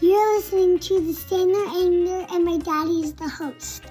You're 0.00 0.36
listening 0.36 0.78
to 0.78 1.00
the 1.00 1.12
Sailor 1.12 1.66
Angler, 1.70 2.24
and 2.30 2.44
my 2.44 2.56
daddy 2.58 3.00
is 3.00 3.14
the 3.14 3.28
host. 3.28 3.82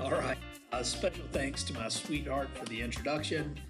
All 0.00 0.10
right. 0.10 0.38
A 0.72 0.82
special 0.82 1.26
thanks 1.32 1.62
to 1.64 1.74
my 1.74 1.90
sweetheart 1.90 2.48
for 2.54 2.64
the 2.64 2.80
introduction. 2.80 3.60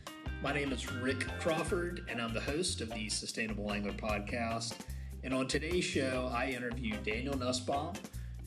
My 0.41 0.53
name 0.53 0.73
is 0.73 0.89
Rick 0.93 1.27
Crawford, 1.41 2.07
and 2.09 2.21
I'm 2.21 2.33
the 2.33 2.41
host 2.41 2.81
of 2.81 2.91
the 2.91 3.09
Sustainable 3.09 3.73
Angler 3.73 3.93
podcast. 3.93 4.75
And 5.25 5.35
on 5.35 5.49
today's 5.49 5.85
show, 5.85 6.31
I 6.33 6.51
interview 6.51 6.95
Daniel 7.03 7.37
Nussbaum, 7.37 7.95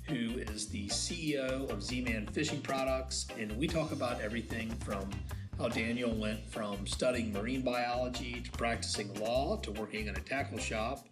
who 0.04 0.40
is 0.40 0.70
the 0.70 0.88
CEO 0.88 1.70
of 1.70 1.84
Z 1.84 2.00
Man 2.00 2.28
Fishing 2.28 2.62
Products, 2.62 3.28
and 3.38 3.52
we 3.58 3.68
talk 3.68 3.92
about 3.92 4.22
everything 4.22 4.70
from 4.86 5.10
how 5.58 5.68
Daniel 5.68 6.14
went 6.14 6.48
from 6.50 6.86
studying 6.86 7.34
marine 7.34 7.62
biology 7.62 8.42
to 8.42 8.52
practicing 8.52 9.12
law 9.20 9.58
to 9.58 9.72
working 9.72 10.08
in 10.08 10.16
a 10.16 10.20
tackle 10.20 10.60
shop. 10.60 11.08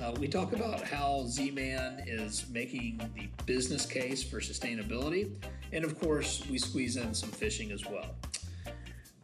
Uh, 0.00 0.12
we 0.18 0.28
talk 0.28 0.52
about 0.52 0.82
how 0.82 1.24
Z 1.26 1.50
Man 1.52 2.04
is 2.06 2.46
making 2.50 3.00
the 3.14 3.28
business 3.44 3.86
case 3.86 4.22
for 4.22 4.40
sustainability, 4.40 5.34
and 5.72 5.84
of 5.84 5.98
course, 5.98 6.44
we 6.50 6.58
squeeze 6.58 6.96
in 6.96 7.14
some 7.14 7.30
fishing 7.30 7.72
as 7.72 7.86
well. 7.86 8.14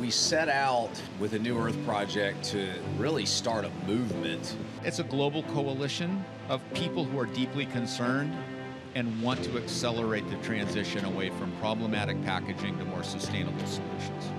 We 0.00 0.10
set 0.10 0.48
out 0.48 1.02
with 1.20 1.34
a 1.34 1.38
New 1.38 1.58
Earth 1.58 1.76
project 1.84 2.42
to 2.44 2.72
really 2.96 3.26
start 3.26 3.66
a 3.66 3.70
movement. 3.86 4.56
It's 4.82 4.98
a 4.98 5.04
global 5.04 5.42
coalition 5.42 6.24
of 6.48 6.60
people 6.74 7.04
who 7.04 7.18
are 7.18 7.26
deeply 7.26 7.66
concerned 7.66 8.34
and 8.94 9.20
want 9.20 9.42
to 9.44 9.58
accelerate 9.58 10.28
the 10.30 10.36
transition 10.36 11.04
away 11.04 11.30
from 11.30 11.52
problematic 11.60 12.22
packaging 12.24 12.78
to 12.78 12.84
more 12.84 13.02
sustainable 13.02 13.66
solutions. 13.66 14.30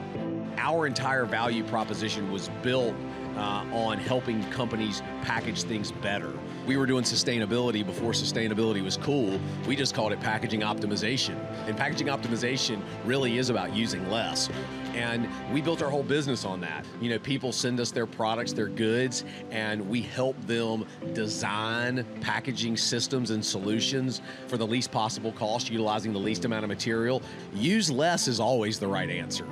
Our 0.57 0.87
entire 0.87 1.25
value 1.25 1.63
proposition 1.63 2.31
was 2.31 2.49
built 2.63 2.95
uh, 3.35 3.63
on 3.71 3.99
helping 3.99 4.43
companies 4.49 5.03
package 5.21 5.61
things 5.63 5.91
better. 5.91 6.33
We 6.65 6.75
were 6.75 6.87
doing 6.87 7.03
sustainability 7.03 7.85
before 7.85 8.13
sustainability 8.13 8.83
was 8.83 8.97
cool. 8.97 9.39
We 9.67 9.75
just 9.75 9.93
called 9.93 10.11
it 10.11 10.19
packaging 10.19 10.61
optimization. 10.61 11.37
And 11.67 11.77
packaging 11.77 12.07
optimization 12.07 12.81
really 13.05 13.37
is 13.37 13.51
about 13.51 13.75
using 13.75 14.09
less. 14.09 14.49
And 14.97 15.29
we 15.53 15.61
built 15.61 15.83
our 15.83 15.91
whole 15.91 16.01
business 16.01 16.43
on 16.43 16.59
that. 16.61 16.83
You 16.99 17.11
know, 17.11 17.19
people 17.19 17.51
send 17.51 17.79
us 17.79 17.91
their 17.91 18.07
products, 18.07 18.51
their 18.51 18.67
goods, 18.67 19.25
and 19.51 19.87
we 19.87 20.01
help 20.01 20.35
them 20.47 20.85
design 21.13 22.03
packaging 22.19 22.77
systems 22.77 23.29
and 23.29 23.45
solutions 23.45 24.21
for 24.47 24.57
the 24.57 24.65
least 24.65 24.91
possible 24.91 25.31
cost, 25.33 25.69
utilizing 25.69 26.13
the 26.13 26.19
least 26.19 26.45
amount 26.45 26.63
of 26.63 26.69
material. 26.69 27.21
Use 27.53 27.91
less 27.91 28.27
is 28.27 28.39
always 28.39 28.79
the 28.79 28.87
right 28.87 29.09
answer 29.09 29.45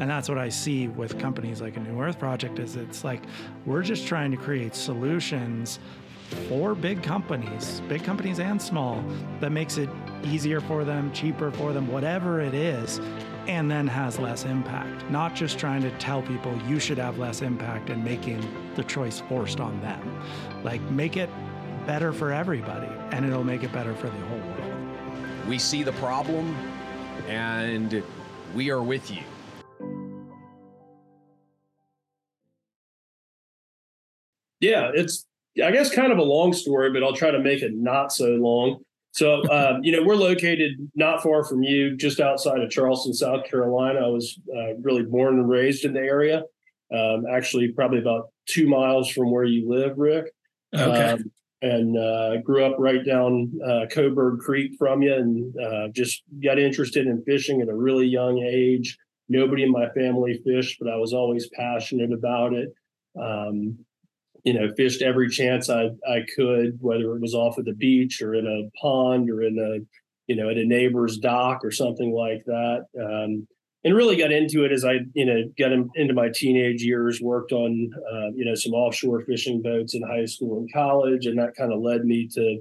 and 0.00 0.08
that's 0.08 0.28
what 0.28 0.38
i 0.38 0.48
see 0.48 0.88
with 0.88 1.18
companies 1.18 1.60
like 1.60 1.76
a 1.76 1.80
new 1.80 2.00
earth 2.00 2.18
project 2.18 2.58
is 2.58 2.76
it's 2.76 3.04
like 3.04 3.22
we're 3.66 3.82
just 3.82 4.06
trying 4.06 4.30
to 4.30 4.36
create 4.36 4.74
solutions 4.74 5.78
for 6.48 6.74
big 6.74 7.02
companies 7.02 7.80
big 7.88 8.02
companies 8.04 8.38
and 8.38 8.60
small 8.60 9.02
that 9.40 9.50
makes 9.50 9.78
it 9.78 9.88
easier 10.24 10.60
for 10.60 10.84
them 10.84 11.12
cheaper 11.12 11.50
for 11.52 11.72
them 11.72 11.90
whatever 11.90 12.40
it 12.40 12.54
is 12.54 13.00
and 13.46 13.70
then 13.70 13.86
has 13.86 14.18
less 14.18 14.44
impact. 14.44 15.08
Not 15.10 15.34
just 15.34 15.58
trying 15.58 15.82
to 15.82 15.90
tell 15.98 16.22
people 16.22 16.56
you 16.68 16.78
should 16.78 16.98
have 16.98 17.18
less 17.18 17.42
impact 17.42 17.90
and 17.90 18.04
making 18.04 18.40
the 18.74 18.84
choice 18.84 19.20
forced 19.28 19.60
on 19.60 19.80
them. 19.80 20.22
Like 20.62 20.80
make 20.90 21.16
it 21.16 21.30
better 21.86 22.12
for 22.12 22.32
everybody 22.32 22.88
and 23.10 23.24
it'll 23.24 23.44
make 23.44 23.62
it 23.62 23.72
better 23.72 23.94
for 23.94 24.06
the 24.06 24.26
whole 24.26 24.38
world. 24.38 25.48
We 25.48 25.58
see 25.58 25.82
the 25.82 25.92
problem 25.92 26.54
and 27.28 28.02
we 28.54 28.70
are 28.70 28.82
with 28.82 29.10
you. 29.10 29.22
Yeah, 34.60 34.92
it's 34.94 35.26
I 35.62 35.72
guess 35.72 35.92
kind 35.92 36.12
of 36.12 36.18
a 36.18 36.22
long 36.22 36.52
story, 36.52 36.92
but 36.92 37.02
I'll 37.02 37.16
try 37.16 37.32
to 37.32 37.40
make 37.40 37.62
it 37.62 37.74
not 37.74 38.12
so 38.12 38.28
long. 38.36 38.84
So, 39.12 39.42
um, 39.50 39.84
you 39.84 39.92
know, 39.92 40.02
we're 40.02 40.16
located 40.16 40.90
not 40.94 41.22
far 41.22 41.44
from 41.44 41.62
you, 41.62 41.96
just 41.96 42.18
outside 42.18 42.60
of 42.60 42.70
Charleston, 42.70 43.12
South 43.12 43.44
Carolina. 43.44 44.00
I 44.00 44.08
was 44.08 44.40
uh, 44.56 44.74
really 44.76 45.02
born 45.02 45.38
and 45.38 45.48
raised 45.48 45.84
in 45.84 45.92
the 45.92 46.00
area. 46.00 46.44
Um, 46.94 47.26
actually, 47.30 47.68
probably 47.68 47.98
about 47.98 48.30
two 48.46 48.66
miles 48.68 49.10
from 49.10 49.30
where 49.30 49.44
you 49.44 49.68
live, 49.68 49.98
Rick. 49.98 50.32
Okay. 50.74 51.10
Um, 51.10 51.30
and 51.60 51.96
uh, 51.96 52.38
grew 52.38 52.64
up 52.64 52.74
right 52.78 53.04
down 53.06 53.52
uh, 53.64 53.86
Coburg 53.90 54.40
Creek 54.40 54.72
from 54.78 55.02
you, 55.02 55.14
and 55.14 55.56
uh, 55.60 55.88
just 55.88 56.22
got 56.42 56.58
interested 56.58 57.06
in 57.06 57.22
fishing 57.22 57.60
at 57.60 57.68
a 57.68 57.74
really 57.74 58.06
young 58.06 58.38
age. 58.38 58.98
Nobody 59.28 59.62
in 59.62 59.70
my 59.70 59.88
family 59.90 60.40
fished, 60.44 60.78
but 60.80 60.90
I 60.90 60.96
was 60.96 61.12
always 61.12 61.48
passionate 61.50 62.12
about 62.12 62.52
it. 62.54 62.74
Um, 63.20 63.78
you 64.44 64.52
know, 64.52 64.72
fished 64.76 65.02
every 65.02 65.28
chance 65.28 65.70
I 65.70 65.90
I 66.08 66.24
could, 66.36 66.78
whether 66.80 67.14
it 67.14 67.20
was 67.20 67.34
off 67.34 67.58
of 67.58 67.64
the 67.64 67.74
beach 67.74 68.20
or 68.22 68.34
in 68.34 68.46
a 68.46 68.70
pond 68.80 69.30
or 69.30 69.42
in 69.42 69.58
a, 69.58 69.84
you 70.26 70.36
know, 70.36 70.50
at 70.50 70.58
a 70.58 70.64
neighbor's 70.64 71.18
dock 71.18 71.60
or 71.64 71.70
something 71.70 72.12
like 72.12 72.44
that. 72.46 72.86
Um, 73.00 73.46
and 73.84 73.96
really 73.96 74.16
got 74.16 74.30
into 74.30 74.64
it 74.64 74.70
as 74.70 74.84
I, 74.84 75.00
you 75.14 75.26
know, 75.26 75.42
got 75.58 75.72
in, 75.72 75.90
into 75.96 76.14
my 76.14 76.28
teenage 76.32 76.82
years, 76.82 77.20
worked 77.20 77.52
on, 77.52 77.90
uh, 78.12 78.30
you 78.34 78.44
know, 78.44 78.54
some 78.54 78.72
offshore 78.72 79.22
fishing 79.22 79.60
boats 79.60 79.94
in 79.94 80.02
high 80.02 80.26
school 80.26 80.58
and 80.58 80.72
college. 80.72 81.26
And 81.26 81.38
that 81.38 81.56
kind 81.56 81.72
of 81.72 81.80
led 81.80 82.04
me 82.04 82.28
to 82.34 82.60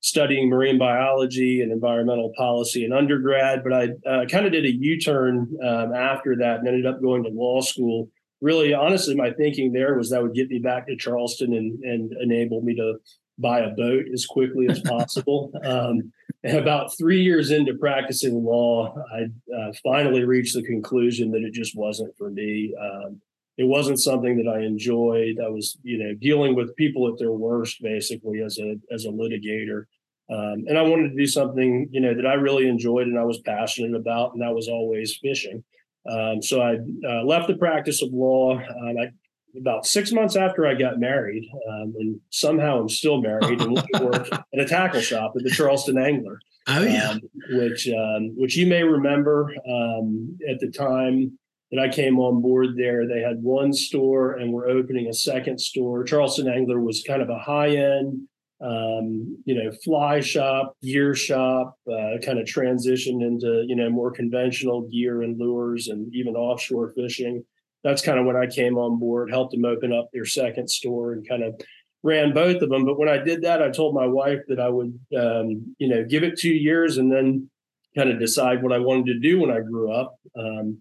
studying 0.00 0.48
marine 0.48 0.78
biology 0.78 1.60
and 1.60 1.70
environmental 1.70 2.32
policy 2.36 2.84
in 2.84 2.92
undergrad. 2.92 3.62
But 3.62 3.72
I 3.72 3.88
uh, 4.08 4.24
kind 4.26 4.46
of 4.46 4.52
did 4.52 4.64
a 4.64 4.72
U 4.72 4.98
turn 4.98 5.54
um, 5.62 5.94
after 5.94 6.36
that 6.36 6.60
and 6.60 6.68
ended 6.68 6.86
up 6.86 7.02
going 7.02 7.22
to 7.24 7.30
law 7.30 7.60
school 7.60 8.08
really 8.42 8.74
honestly 8.74 9.14
my 9.14 9.30
thinking 9.30 9.72
there 9.72 9.96
was 9.96 10.10
that 10.10 10.22
would 10.22 10.34
get 10.34 10.50
me 10.50 10.58
back 10.58 10.86
to 10.86 10.96
charleston 10.96 11.54
and, 11.54 11.82
and 11.84 12.12
enable 12.20 12.60
me 12.60 12.74
to 12.74 12.98
buy 13.38 13.60
a 13.60 13.70
boat 13.70 14.04
as 14.12 14.26
quickly 14.26 14.66
as 14.68 14.80
possible. 14.80 15.52
Um, 15.64 16.12
and 16.44 16.58
about 16.58 16.96
three 16.98 17.22
years 17.22 17.52
into 17.52 17.74
practicing 17.74 18.42
law 18.42 18.96
i 19.14 19.26
uh, 19.56 19.72
finally 19.82 20.24
reached 20.24 20.54
the 20.54 20.62
conclusion 20.62 21.30
that 21.30 21.42
it 21.42 21.52
just 21.52 21.76
wasn't 21.76 22.16
for 22.16 22.30
me. 22.30 22.74
Um, 22.80 23.20
it 23.58 23.64
wasn't 23.64 24.00
something 24.00 24.36
that 24.38 24.50
i 24.50 24.60
enjoyed. 24.60 25.38
I 25.44 25.48
was 25.48 25.78
you 25.82 25.98
know 25.98 26.14
dealing 26.14 26.56
with 26.56 26.74
people 26.74 27.08
at 27.08 27.18
their 27.18 27.32
worst 27.32 27.80
basically 27.80 28.42
as 28.42 28.58
a 28.58 28.76
as 28.90 29.04
a 29.04 29.08
litigator. 29.08 29.84
Um, 30.30 30.64
and 30.68 30.76
i 30.78 30.82
wanted 30.82 31.10
to 31.10 31.16
do 31.16 31.26
something 31.26 31.88
you 31.90 32.00
know 32.00 32.14
that 32.14 32.26
i 32.26 32.34
really 32.34 32.68
enjoyed 32.68 33.06
and 33.06 33.18
i 33.18 33.24
was 33.24 33.40
passionate 33.40 33.94
about 33.94 34.32
and 34.32 34.42
that 34.42 34.54
was 34.54 34.68
always 34.68 35.16
fishing 35.16 35.62
um, 36.08 36.42
so 36.42 36.60
I 36.60 36.78
uh, 37.06 37.24
left 37.24 37.48
the 37.48 37.56
practice 37.56 38.02
of 38.02 38.12
law. 38.12 38.58
Um, 38.58 38.96
I 39.00 39.10
about 39.58 39.84
six 39.86 40.12
months 40.12 40.34
after 40.34 40.66
I 40.66 40.74
got 40.74 40.98
married, 40.98 41.46
um, 41.68 41.94
and 41.98 42.20
somehow 42.30 42.80
I'm 42.80 42.88
still 42.88 43.20
married 43.20 43.60
and 43.60 43.74
work 44.00 44.28
at 44.32 44.58
a 44.58 44.64
tackle 44.64 45.00
shop 45.00 45.34
at 45.36 45.44
the 45.44 45.50
Charleston 45.50 45.98
Angler. 45.98 46.38
Oh 46.68 46.82
yeah, 46.82 47.10
um, 47.10 47.20
which 47.50 47.88
um, 47.88 48.34
which 48.36 48.56
you 48.56 48.66
may 48.66 48.82
remember 48.82 49.52
um, 49.68 50.38
at 50.48 50.58
the 50.60 50.70
time 50.70 51.38
that 51.72 51.80
I 51.80 51.88
came 51.88 52.18
on 52.18 52.42
board 52.42 52.76
there. 52.76 53.08
They 53.08 53.20
had 53.20 53.42
one 53.42 53.72
store 53.72 54.34
and 54.34 54.52
we're 54.52 54.68
opening 54.68 55.08
a 55.08 55.14
second 55.14 55.58
store. 55.58 56.04
Charleston 56.04 56.46
Angler 56.46 56.78
was 56.78 57.02
kind 57.06 57.22
of 57.22 57.30
a 57.30 57.38
high 57.38 57.70
end, 57.76 58.28
um, 58.62 59.42
you 59.44 59.54
know, 59.54 59.72
fly 59.84 60.20
shop, 60.20 60.76
gear 60.82 61.14
shop, 61.14 61.76
uh, 61.90 62.18
kind 62.24 62.38
of 62.38 62.46
transitioned 62.46 63.26
into 63.26 63.64
you 63.66 63.74
know 63.74 63.90
more 63.90 64.10
conventional 64.10 64.82
gear 64.82 65.22
and 65.22 65.38
lures 65.38 65.88
and 65.88 66.14
even 66.14 66.36
offshore 66.36 66.90
fishing. 66.90 67.44
That's 67.82 68.02
kind 68.02 68.18
of 68.18 68.26
when 68.26 68.36
I 68.36 68.46
came 68.46 68.78
on 68.78 69.00
board, 69.00 69.30
helped 69.30 69.52
them 69.52 69.64
open 69.64 69.92
up 69.92 70.08
their 70.12 70.24
second 70.24 70.70
store 70.70 71.12
and 71.12 71.28
kind 71.28 71.42
of 71.42 71.60
ran 72.04 72.32
both 72.32 72.62
of 72.62 72.70
them. 72.70 72.84
But 72.84 72.98
when 72.98 73.08
I 73.08 73.18
did 73.18 73.42
that, 73.42 73.60
I 73.60 73.70
told 73.70 73.94
my 73.94 74.06
wife 74.06 74.40
that 74.46 74.60
I 74.60 74.68
would, 74.68 74.98
um, 75.18 75.74
you 75.78 75.88
know, 75.88 76.04
give 76.04 76.22
it 76.22 76.38
two 76.38 76.52
years 76.52 76.98
and 76.98 77.10
then 77.10 77.50
kind 77.96 78.10
of 78.10 78.20
decide 78.20 78.62
what 78.62 78.72
I 78.72 78.78
wanted 78.78 79.06
to 79.06 79.18
do 79.18 79.40
when 79.40 79.50
I 79.50 79.60
grew 79.60 79.92
up. 79.92 80.14
Um, 80.38 80.78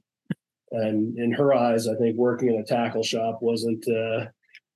and 0.71 1.17
in 1.17 1.31
her 1.33 1.53
eyes, 1.53 1.87
I 1.87 1.95
think 1.95 2.15
working 2.15 2.49
in 2.49 2.61
a 2.61 2.63
tackle 2.63 3.03
shop 3.03 3.39
wasn't 3.41 3.85
uh, 3.87 4.27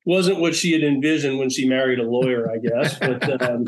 wasn't 0.06 0.40
what 0.40 0.56
she 0.56 0.72
had 0.72 0.84
envisioned 0.84 1.40
when 1.40 1.50
she 1.50 1.68
married 1.68 2.00
a 2.00 2.10
lawyer, 2.10 2.50
I 2.52 2.58
guess. 2.58 2.98
But 3.06 3.42
um, 3.42 3.66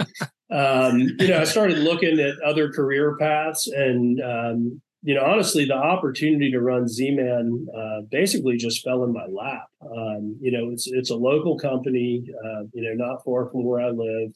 um, 0.50 1.00
you 1.20 1.28
know, 1.28 1.40
I 1.40 1.44
started 1.44 1.80
looking 1.80 2.20
at 2.20 2.40
other 2.46 2.72
career 2.72 3.18
paths, 3.18 3.68
and 3.68 4.22
um, 4.22 4.82
you 5.02 5.16
know, 5.16 5.24
honestly, 5.24 5.66
the 5.66 5.76
opportunity 5.76 6.52
to 6.52 6.62
run 6.62 6.88
Z-Man 6.88 7.68
uh, 7.76 8.02
basically 8.10 8.58
just 8.58 8.84
fell 8.84 9.04
in 9.04 9.14
my 9.14 9.26
lap. 9.26 9.68
Um, 9.82 10.38
you 10.42 10.52
know, 10.52 10.70
it's 10.72 10.88
it's 10.88 11.12
a 11.12 11.16
local 11.16 11.58
company, 11.58 12.24
uh, 12.46 12.64
you 12.74 12.84
know, 12.84 13.06
not 13.06 13.24
far 13.24 13.50
from 13.50 13.66
where 13.66 13.82
I 13.82 13.90
live, 13.90 14.32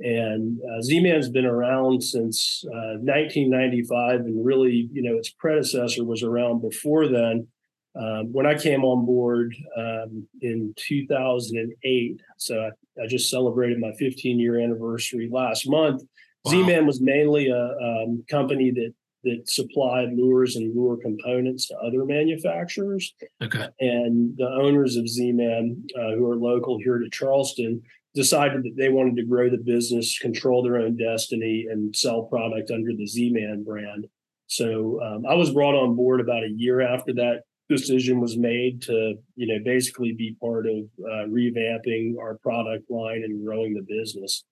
and 0.00 0.58
uh, 0.60 0.82
Z-Man's 0.82 1.28
been 1.28 1.46
around 1.46 2.02
since 2.02 2.64
1995, 2.64 3.92
uh, 3.92 4.24
and 4.24 4.44
really, 4.44 4.88
you 4.92 5.02
know, 5.02 5.16
its 5.16 5.30
predecessor 5.30 6.04
was 6.04 6.22
around 6.22 6.60
before 6.60 7.08
then. 7.08 7.46
Um, 7.94 8.32
when 8.32 8.46
I 8.46 8.54
came 8.54 8.84
on 8.84 9.04
board 9.04 9.54
um, 9.76 10.26
in 10.40 10.72
2008, 10.76 12.20
so 12.38 12.58
I, 12.58 13.02
I, 13.02 13.06
just 13.06 13.28
celebrated 13.28 13.78
my 13.78 13.92
15 13.98 14.40
year 14.40 14.58
anniversary 14.58 15.28
last 15.30 15.68
month. 15.68 16.02
Wow. 16.44 16.52
Z-Man 16.52 16.86
was 16.86 17.02
mainly 17.02 17.48
a 17.48 17.76
um, 17.78 18.24
company 18.30 18.70
that 18.70 18.94
that 19.24 19.48
supplied 19.48 20.08
lures 20.14 20.56
and 20.56 20.74
lure 20.74 20.96
components 20.96 21.68
to 21.68 21.76
other 21.76 22.04
manufacturers. 22.04 23.14
Okay. 23.40 23.68
And 23.78 24.36
the 24.36 24.48
owners 24.48 24.96
of 24.96 25.08
Z-Man, 25.08 25.84
uh, 25.96 26.16
who 26.16 26.28
are 26.28 26.36
local 26.36 26.78
here 26.78 26.98
to 26.98 27.08
Charleston, 27.10 27.82
decided 28.14 28.64
that 28.64 28.74
they 28.76 28.88
wanted 28.88 29.16
to 29.16 29.24
grow 29.24 29.48
the 29.48 29.58
business, 29.58 30.18
control 30.18 30.62
their 30.62 30.78
own 30.78 30.96
destiny, 30.96 31.66
and 31.70 31.94
sell 31.94 32.24
product 32.24 32.70
under 32.70 32.92
the 32.92 33.06
Z-Man 33.06 33.64
brand. 33.64 34.06
So 34.48 35.00
um, 35.02 35.24
I 35.26 35.34
was 35.34 35.50
brought 35.50 35.74
on 35.74 35.94
board 35.94 36.20
about 36.20 36.42
a 36.42 36.50
year 36.50 36.80
after 36.80 37.14
that 37.14 37.42
decision 37.76 38.20
was 38.20 38.36
made 38.36 38.82
to, 38.82 39.14
you 39.36 39.46
know, 39.46 39.62
basically 39.64 40.12
be 40.12 40.36
part 40.40 40.66
of 40.66 40.84
uh, 41.00 41.26
revamping 41.28 42.18
our 42.18 42.38
product 42.38 42.90
line 42.90 43.22
and 43.24 43.44
growing 43.44 43.74
the 43.74 43.82
business. 43.82 44.44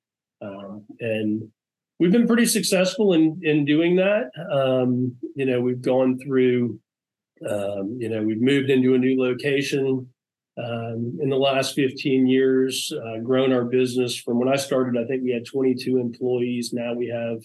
Um, 0.42 0.84
and 1.00 1.48
we've 1.98 2.12
been 2.12 2.26
pretty 2.26 2.46
successful 2.46 3.12
in 3.12 3.40
in 3.42 3.64
doing 3.64 3.96
that. 3.96 4.30
Um, 4.50 5.16
you 5.34 5.46
know, 5.46 5.60
we've 5.60 5.82
gone 5.82 6.18
through. 6.18 6.80
Um, 7.48 7.96
you 7.98 8.10
know, 8.10 8.22
we've 8.22 8.42
moved 8.42 8.68
into 8.68 8.94
a 8.94 8.98
new 8.98 9.18
location 9.18 10.06
um, 10.58 11.18
in 11.22 11.28
the 11.30 11.36
last 11.36 11.74
15 11.74 12.26
years, 12.26 12.92
uh, 12.92 13.20
grown 13.20 13.52
our 13.52 13.64
business 13.64 14.16
from 14.16 14.38
when 14.38 14.48
I 14.48 14.56
started. 14.56 15.00
I 15.00 15.06
think 15.06 15.22
we 15.22 15.32
had 15.32 15.46
22 15.46 15.98
employees. 15.98 16.72
Now 16.72 16.92
we 16.94 17.08
have 17.08 17.42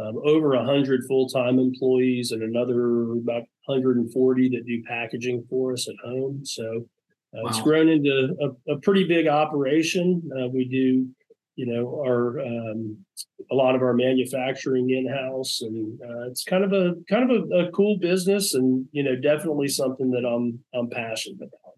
um, 0.00 0.20
over 0.24 0.50
100 0.50 1.02
full-time 1.06 1.58
employees 1.58 2.32
and 2.32 2.42
another 2.42 3.12
about 3.12 3.42
140 3.66 4.48
that 4.50 4.66
do 4.66 4.82
packaging 4.86 5.44
for 5.50 5.72
us 5.72 5.88
at 5.88 5.94
home. 6.04 6.44
So 6.44 6.86
uh, 7.34 7.42
wow. 7.42 7.48
it's 7.48 7.60
grown 7.60 7.88
into 7.88 8.34
a, 8.40 8.72
a 8.72 8.80
pretty 8.80 9.04
big 9.04 9.26
operation. 9.26 10.22
Uh, 10.36 10.48
we 10.48 10.64
do 10.64 11.08
you 11.60 11.66
know 11.66 12.00
our 12.02 12.40
um, 12.40 12.96
a 13.50 13.54
lot 13.54 13.74
of 13.74 13.82
our 13.82 13.92
manufacturing 13.92 14.88
in 14.88 15.06
house, 15.06 15.60
and 15.60 16.00
uh, 16.00 16.30
it's 16.30 16.42
kind 16.42 16.64
of 16.64 16.72
a 16.72 16.94
kind 17.06 17.30
of 17.30 17.50
a, 17.50 17.66
a, 17.66 17.70
cool 17.72 17.98
business, 17.98 18.54
and 18.54 18.86
you 18.92 19.02
know 19.02 19.14
definitely 19.14 19.68
something 19.68 20.10
that 20.10 20.24
I'm 20.24 20.58
I'm 20.72 20.88
passionate 20.88 21.36
about. 21.36 21.74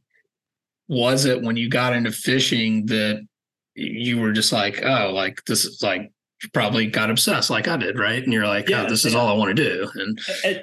Was 0.87 1.25
it 1.25 1.43
when 1.43 1.57
you 1.57 1.69
got 1.69 1.97
into 1.97 2.13
fishing 2.13 2.87
that 2.87 3.27
you 3.75 4.21
were 4.21 4.31
just 4.31 4.53
like, 4.53 4.85
oh, 4.85 5.11
like 5.13 5.43
this 5.47 5.65
is 5.65 5.83
like 5.83 6.12
probably 6.53 6.87
got 6.87 7.11
obsessed 7.11 7.51
like 7.51 7.69
I 7.69 7.77
did, 7.77 7.99
right? 7.99 8.23
And 8.23 8.33
you're 8.33 8.47
like, 8.47 8.67
oh, 8.69 8.71
yeah, 8.71 8.85
oh, 8.85 8.89
this 8.89 9.05
is 9.05 9.15
all 9.15 9.29
I 9.29 9.35
want 9.35 9.57
to 9.57 9.63
do, 9.63 9.91
and. 9.95 10.19
and 10.45 10.61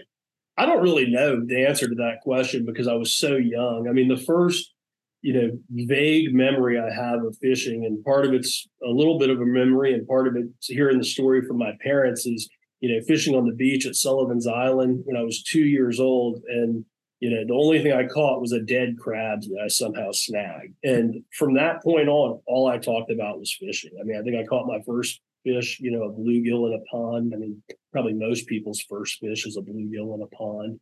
I 0.58 0.66
don't 0.66 0.82
really 0.82 1.10
know 1.10 1.42
the 1.46 1.66
answer 1.66 1.88
to 1.88 1.96
that 1.96 2.20
question 2.22 2.66
because 2.66 2.90
I 2.90 2.94
was 2.94 3.14
so 3.14 3.38
young. 3.38 3.88
I 3.88 3.94
mean, 3.94 4.10
the 4.10 4.18
first 4.18 4.74
you 5.22 5.34
know 5.34 5.86
vague 5.88 6.34
memory 6.34 6.80
I 6.80 6.94
have 6.94 7.24
of 7.24 7.38
fishing, 7.42 7.86
and 7.86 8.04
part 8.04 8.26
of 8.26 8.34
it's 8.34 8.68
a 8.86 8.90
little 8.90 9.18
bit 9.18 9.30
of 9.30 9.40
a 9.40 9.46
memory, 9.46 9.94
and 9.94 10.08
part 10.08 10.28
of 10.28 10.36
it's 10.36 10.68
hearing 10.68 10.98
the 10.98 11.06
story 11.06 11.42
from 11.42 11.58
my 11.58 11.72
parents 11.82 12.26
is 12.26 12.50
you 12.80 12.94
know 12.94 13.02
fishing 13.06 13.36
on 13.36 13.46
the 13.46 13.56
beach 13.56 13.86
at 13.86 13.96
Sullivan's 13.96 14.48
Island 14.48 15.02
when 15.06 15.16
I 15.16 15.24
was 15.24 15.44
two 15.44 15.66
years 15.66 16.00
old, 16.00 16.42
and 16.48 16.86
you 17.20 17.30
know 17.30 17.46
the 17.46 17.54
only 17.54 17.82
thing 17.82 17.94
I 17.94 18.08
caught 18.08 18.42
was 18.42 18.52
a 18.52 18.62
dead 18.62 18.98
crab 19.00 19.42
that 19.42 19.62
I 19.64 19.68
somehow 19.68 20.12
snagged, 20.12 20.74
and 20.84 21.24
from 21.38 21.54
that 21.56 21.84
point 21.84 22.10
on, 22.10 22.42
all 22.48 22.68
I 22.68 22.78
talked 22.78 23.12
about 23.12 23.40
was 23.40 23.56
fishing. 23.58 23.92
I 24.00 24.04
mean, 24.04 24.20
I 24.20 24.24
think 24.24 24.36
I 24.36 24.46
caught 24.46 24.68
my 24.68 24.80
first 24.86 25.22
fish, 25.44 25.80
you 25.80 25.92
know, 25.92 26.04
a 26.04 26.12
bluegill 26.12 26.68
in 26.68 26.74
a 26.74 26.86
pond. 26.92 27.34
I 27.34 27.38
mean, 27.38 27.62
probably 27.92 28.14
most 28.14 28.48
people's 28.48 28.82
first 28.82 29.20
fish 29.20 29.46
is 29.46 29.58
a 29.58 29.62
bluegill 29.62 30.16
in 30.16 30.22
a 30.22 30.36
pond. 30.36 30.80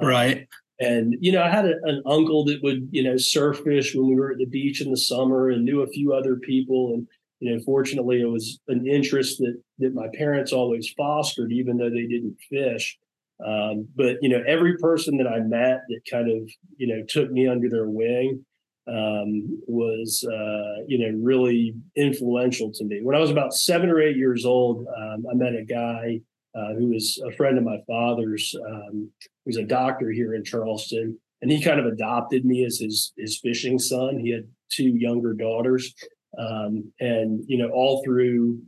Right. 0.00 0.38
Um, 0.38 0.46
and 0.78 1.16
you 1.20 1.32
know, 1.32 1.42
I 1.42 1.48
had 1.48 1.64
a, 1.64 1.74
an 1.84 2.02
uncle 2.04 2.44
that 2.46 2.62
would 2.62 2.88
you 2.90 3.02
know 3.02 3.16
surf 3.16 3.60
fish 3.60 3.94
when 3.94 4.08
we 4.08 4.14
were 4.14 4.32
at 4.32 4.38
the 4.38 4.46
beach 4.46 4.82
in 4.82 4.90
the 4.90 4.96
summer, 4.96 5.50
and 5.50 5.64
knew 5.64 5.82
a 5.82 5.86
few 5.86 6.12
other 6.12 6.36
people. 6.36 6.92
And 6.94 7.08
you 7.40 7.54
know, 7.54 7.62
fortunately, 7.64 8.20
it 8.20 8.26
was 8.26 8.60
an 8.68 8.86
interest 8.86 9.38
that 9.38 9.60
that 9.78 9.94
my 9.94 10.08
parents 10.14 10.52
always 10.52 10.92
fostered, 10.96 11.50
even 11.52 11.78
though 11.78 11.90
they 11.90 12.06
didn't 12.06 12.36
fish. 12.50 12.98
Um, 13.44 13.88
but 13.94 14.16
you 14.20 14.28
know, 14.28 14.42
every 14.46 14.76
person 14.78 15.16
that 15.18 15.26
I 15.26 15.40
met 15.40 15.80
that 15.88 16.00
kind 16.10 16.30
of 16.30 16.48
you 16.76 16.88
know 16.88 17.02
took 17.08 17.30
me 17.30 17.48
under 17.48 17.70
their 17.70 17.88
wing 17.88 18.44
um, 18.88 19.60
was 19.66 20.24
uh, 20.24 20.84
you 20.86 20.98
know 20.98 21.18
really 21.22 21.74
influential 21.96 22.70
to 22.72 22.84
me. 22.84 23.00
When 23.02 23.16
I 23.16 23.20
was 23.20 23.30
about 23.30 23.54
seven 23.54 23.90
or 23.90 24.00
eight 24.00 24.16
years 24.16 24.44
old, 24.44 24.86
um, 24.96 25.24
I 25.30 25.34
met 25.34 25.54
a 25.54 25.64
guy 25.64 26.20
uh, 26.54 26.74
who 26.74 26.88
was 26.88 27.20
a 27.26 27.34
friend 27.36 27.58
of 27.58 27.64
my 27.64 27.78
father's. 27.86 28.54
Um, 28.68 29.10
who's 29.44 29.56
a 29.56 29.62
doctor 29.62 30.10
here 30.10 30.34
in 30.34 30.42
Charleston, 30.42 31.16
and 31.40 31.52
he 31.52 31.62
kind 31.62 31.78
of 31.78 31.86
adopted 31.86 32.44
me 32.44 32.64
as 32.64 32.78
his 32.78 33.12
his 33.16 33.38
fishing 33.40 33.78
son. 33.78 34.18
He 34.18 34.32
had 34.32 34.48
two 34.70 34.96
younger 34.96 35.34
daughters, 35.34 35.94
um, 36.38 36.92
and 37.00 37.44
you 37.46 37.58
know, 37.58 37.68
all 37.68 38.02
through 38.04 38.58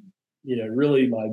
you 0.48 0.56
know, 0.56 0.66
really 0.66 1.06
my 1.06 1.28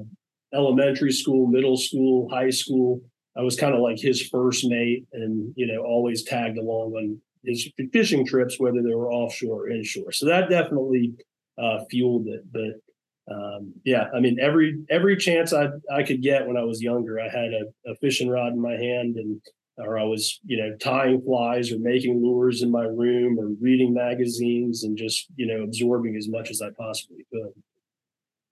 elementary 0.54 1.12
school, 1.14 1.48
middle 1.48 1.78
school, 1.78 2.30
high 2.30 2.50
school, 2.50 3.02
I 3.38 3.42
was 3.42 3.56
kind 3.56 3.74
of 3.74 3.82
like 3.82 3.98
his 3.98 4.28
first 4.28 4.66
mate, 4.68 5.06
and 5.14 5.54
you 5.56 5.68
know, 5.68 5.84
always 5.84 6.24
tagged 6.24 6.58
along 6.58 6.94
on 6.94 7.22
his 7.46 7.70
fishing 7.92 8.26
trips, 8.26 8.60
whether 8.60 8.82
they 8.82 8.94
were 8.94 9.12
offshore 9.12 9.64
or 9.64 9.70
inshore. 9.70 10.12
So 10.12 10.26
that 10.28 10.50
definitely 10.50 11.14
uh, 11.58 11.86
fueled 11.90 12.28
it. 12.28 12.44
But 12.52 13.34
um, 13.34 13.74
yeah, 13.84 14.06
I 14.16 14.20
mean 14.20 14.38
every 14.40 14.84
every 14.90 15.18
chance 15.18 15.54
I 15.54 15.68
I 15.92 16.04
could 16.04 16.22
get 16.22 16.48
when 16.48 16.58
I 16.58 16.64
was 16.64 16.82
younger, 16.82 17.20
I 17.20 17.30
had 17.30 17.54
a, 17.54 17.92
a, 17.92 17.96
fishing 17.96 18.30
rod 18.30 18.54
in 18.54 18.62
my 18.62 18.74
hand, 18.74 19.16
and 19.16 19.42
or 19.78 19.98
I 19.98 20.04
was 20.04 20.40
you 20.46 20.58
know 20.58 20.76
tying 20.78 21.22
flies 21.22 21.72
or 21.72 21.80
making 21.80 22.22
lures 22.22 22.62
in 22.62 22.70
my 22.70 22.84
room 22.84 23.40
or 23.40 23.48
reading 23.60 23.94
magazines 23.94 24.84
and 24.84 24.98
just 24.98 25.28
you 25.36 25.48
know 25.48 25.64
absorbing 25.64 26.16
as 26.16 26.28
much 26.28 26.52
as 26.52 26.62
I 26.62 26.70
possibly 26.78 27.26
could. 27.32 27.54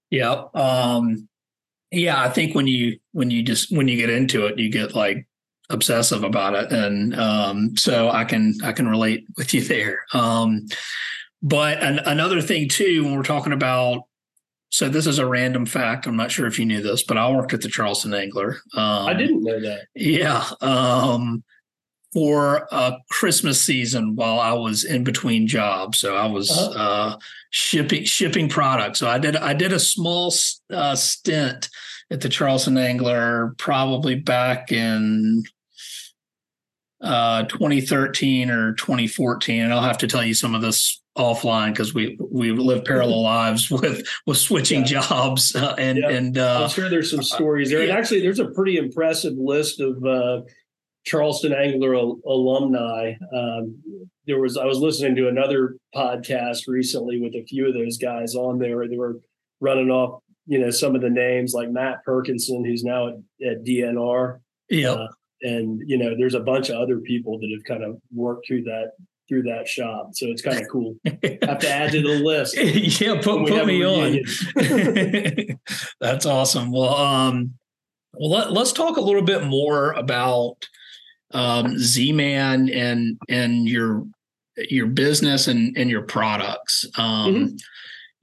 Yeah, 0.10 0.44
um, 0.56 1.28
yeah. 1.92 2.22
I 2.22 2.30
think 2.30 2.56
when 2.56 2.68
you 2.68 3.00
when 3.12 3.30
you 3.30 3.44
just 3.44 3.72
when 3.72 3.88
you 3.88 3.96
get 3.96 4.10
into 4.10 4.48
it, 4.48 4.58
you 4.58 4.72
get 4.72 4.96
like 4.96 5.28
obsessive 5.70 6.24
about 6.24 6.56
it, 6.56 6.72
and 6.72 7.16
um, 7.16 7.78
so 7.78 8.10
I 8.10 8.26
can 8.26 8.56
I 8.64 8.72
can 8.72 8.88
relate 8.88 9.26
with 9.38 9.54
you 9.54 9.62
there. 9.62 10.06
Um, 10.14 10.68
but 11.42 11.82
an, 11.84 12.00
another 12.00 12.42
thing 12.42 12.70
too, 12.70 13.04
when 13.04 13.16
we're 13.16 13.24
talking 13.24 13.54
about 13.54 14.04
so 14.74 14.90
this 14.90 15.06
is 15.06 15.20
a 15.20 15.26
random 15.28 15.68
fact. 15.68 16.08
I'm 16.08 16.16
not 16.16 16.32
sure 16.32 16.48
if 16.48 16.58
you 16.58 16.66
knew 16.66 16.82
this, 16.82 17.04
but 17.04 17.16
I 17.16 17.30
worked 17.30 17.54
at 17.54 17.62
the 17.62 17.68
Charleston 17.68 18.12
Angler. 18.12 18.58
Um, 18.74 19.06
I 19.06 19.14
didn't 19.14 19.44
know 19.44 19.60
that. 19.60 19.86
Yeah. 19.94 20.44
Um, 20.62 21.44
for 22.12 22.68
a 22.72 22.98
Christmas 23.12 23.62
season 23.62 24.16
while 24.16 24.40
I 24.40 24.54
was 24.54 24.84
in 24.84 25.04
between 25.04 25.48
jobs. 25.48 26.00
So 26.00 26.16
I 26.16 26.26
was 26.26 26.50
uh-huh. 26.50 26.80
uh, 26.80 27.18
shipping 27.52 28.04
shipping 28.06 28.50
products. 28.50 28.98
So 28.98 29.08
I 29.08 29.20
did 29.20 29.36
I 29.36 29.54
did 29.54 29.74
a 29.74 29.80
small 29.80 30.34
uh, 30.72 30.96
stint 30.96 31.70
at 32.12 32.22
the 32.22 32.30
Charleston 32.30 32.78
Angler 32.78 33.56
probably 33.58 34.16
back 34.16 34.72
in 34.72 35.44
uh, 37.02 37.44
2013 37.44 38.50
or 38.50 38.74
2014, 38.74 39.62
and 39.62 39.74
I'll 39.74 39.82
have 39.82 39.98
to 40.00 40.08
tell 40.08 40.24
you 40.24 40.34
some 40.34 40.56
of 40.56 40.62
this 40.62 41.02
offline 41.18 41.72
because 41.72 41.94
we 41.94 42.18
we 42.32 42.52
live 42.52 42.86
parallel 42.86 43.22
lives 43.22 43.70
with 43.70 44.08
with 44.26 44.38
switching 44.38 44.80
yeah. 44.80 45.02
jobs 45.02 45.56
uh, 45.56 45.76
and 45.78 46.00
yeah. 46.00 46.10
and 46.10 46.38
uh, 46.38 46.64
I'm 46.64 46.70
sure 46.70 46.90
there's 46.90 47.12
some 47.12 47.22
stories 47.24 47.70
there. 47.70 47.82
And 47.82 47.92
actually, 47.92 48.22
there's 48.22 48.40
a 48.40 48.48
pretty 48.48 48.78
impressive 48.78 49.34
list 49.38 49.80
of 49.80 50.04
uh, 50.04 50.42
Charleston 51.06 51.54
Angler 51.54 51.96
al- 51.96 52.20
alumni. 52.26 53.14
Um, 53.36 53.82
there 54.26 54.40
was 54.40 54.58
I 54.58 54.66
was 54.66 54.80
listening 54.80 55.16
to 55.18 55.28
another 55.28 55.76
podcast 55.94 56.68
recently 56.68 57.20
with 57.20 57.36
a 57.36 57.46
few 57.46 57.68
of 57.68 57.74
those 57.74 57.98
guys 57.98 58.36
on 58.36 58.60
there. 58.60 58.88
They 58.88 58.98
were 58.98 59.20
running 59.60 59.90
off, 59.90 60.23
you 60.46 60.60
know, 60.60 60.70
some 60.70 60.96
of 60.96 61.02
the 61.02 61.10
names 61.10 61.54
like 61.54 61.70
Matt 61.70 62.04
Perkinson, 62.06 62.66
who's 62.66 62.84
now 62.84 63.08
at, 63.08 63.16
at 63.46 63.64
DNR. 63.64 64.40
Yeah. 64.70 64.92
Uh, 64.92 65.08
and 65.42 65.82
you 65.86 65.98
know, 65.98 66.16
there's 66.18 66.36
a 66.36 66.40
bunch 66.40 66.70
of 66.70 66.78
other 66.78 67.00
people 67.00 67.40
that 67.40 67.52
have 67.54 67.64
kind 67.66 67.84
of 67.84 68.00
worked 68.14 68.48
through 68.48 68.64
that 68.64 68.92
through 69.30 69.44
that 69.44 69.68
shop. 69.68 70.12
So 70.14 70.28
it's 70.28 70.42
kind 70.42 70.60
of 70.60 70.68
cool. 70.70 70.96
I 71.06 71.10
have 71.44 71.60
to 71.60 71.70
add 71.70 71.92
to 71.92 72.02
the 72.02 72.20
list. 72.20 72.58
yeah, 73.02 73.22
put, 73.22 73.48
put 73.48 73.66
me 73.66 73.84
on. 73.84 74.20
That's 76.00 76.26
awesome. 76.26 76.72
Well, 76.72 76.94
um, 76.94 77.54
well, 78.14 78.30
let, 78.30 78.58
us 78.58 78.74
talk 78.74 78.98
a 78.98 79.02
little 79.02 79.22
bit 79.22 79.46
more 79.46 79.94
about 79.94 80.56
um, 81.32 81.78
Z-Man 81.78 82.70
and 82.70 83.18
and 83.28 83.68
your 83.68 84.06
your 84.70 84.86
business 84.88 85.48
and 85.48 85.76
and 85.78 85.90
your 85.90 86.04
products. 86.04 86.86
Um, 86.98 87.34
mm-hmm. 87.34 87.56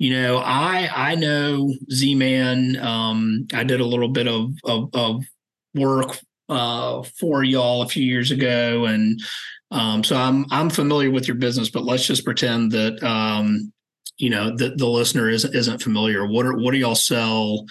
You 0.01 0.15
know, 0.15 0.39
I 0.39 0.89
I 0.95 1.15
know 1.15 1.75
Z-Man. 1.93 2.79
Um, 2.79 3.47
I 3.53 3.65
did 3.65 3.81
a 3.81 3.85
little 3.85 4.09
bit 4.09 4.27
of 4.27 4.55
of, 4.65 4.89
of 4.95 5.25
work 5.75 6.19
uh, 6.49 7.03
for 7.03 7.45
y'all 7.45 7.83
a 7.83 7.87
few 7.87 8.03
years 8.03 8.31
ago, 8.31 8.87
and 8.87 9.21
um, 9.71 10.03
so 10.03 10.17
I'm 10.17 10.47
I'm 10.51 10.71
familiar 10.71 11.11
with 11.11 11.29
your 11.29 11.35
business. 11.35 11.69
But 11.69 11.85
let's 11.85 12.07
just 12.07 12.25
pretend 12.25 12.73
that 12.73 13.03
um, 13.03 13.75
you 14.17 14.31
know 14.31 14.57
the, 14.57 14.71
the 14.71 14.87
listener 14.87 15.29
isn't 15.29 15.55
isn't 15.55 15.83
familiar. 15.83 16.27
What 16.27 16.47
are 16.47 16.57
what 16.57 16.71
do 16.71 16.79
y'all 16.79 16.95
sell? 16.95 17.67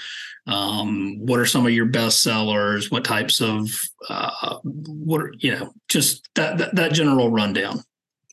Um, 0.46 1.26
what 1.26 1.40
are 1.40 1.48
some 1.48 1.66
of 1.66 1.72
your 1.72 1.88
best 1.88 2.22
sellers? 2.22 2.92
What 2.92 3.06
types 3.06 3.42
of 3.42 3.72
uh, 4.08 4.60
what 4.64 5.22
are, 5.22 5.34
you 5.40 5.56
know? 5.56 5.74
Just 5.88 6.30
that, 6.36 6.60
that 6.60 6.76
that 6.76 6.94
general 6.94 7.32
rundown. 7.32 7.82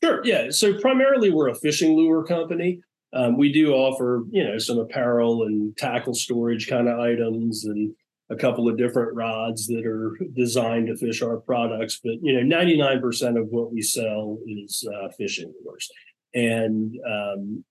Sure. 0.03 0.21
Yeah. 0.23 0.51
So 0.51 0.79
primarily, 0.79 1.31
we're 1.31 1.49
a 1.49 1.55
fishing 1.55 1.95
lure 1.97 2.23
company. 2.23 2.81
Um, 3.17 3.37
we 3.37 3.51
do 3.51 3.73
offer, 3.73 4.23
you 4.29 4.43
know, 4.43 4.59
some 4.59 4.77
apparel 4.77 5.43
and 5.43 5.75
tackle 5.75 6.13
storage 6.13 6.67
kind 6.67 6.87
of 6.87 6.99
items 6.99 7.65
and 7.65 7.93
a 8.29 8.35
couple 8.35 8.69
of 8.69 8.77
different 8.77 9.15
rods 9.15 9.65
that 9.67 9.85
are 9.85 10.17
designed 10.35 10.87
to 10.87 10.97
fish 10.97 11.23
our 11.23 11.37
products. 11.37 11.99
But, 12.03 12.15
you 12.21 12.33
know, 12.39 12.57
99% 12.57 13.41
of 13.41 13.47
what 13.47 13.73
we 13.73 13.81
sell 13.81 14.37
is 14.45 14.87
uh, 14.93 15.09
fishing 15.17 15.51
lures. 15.65 15.89
And 16.35 16.93
um, 17.09 17.63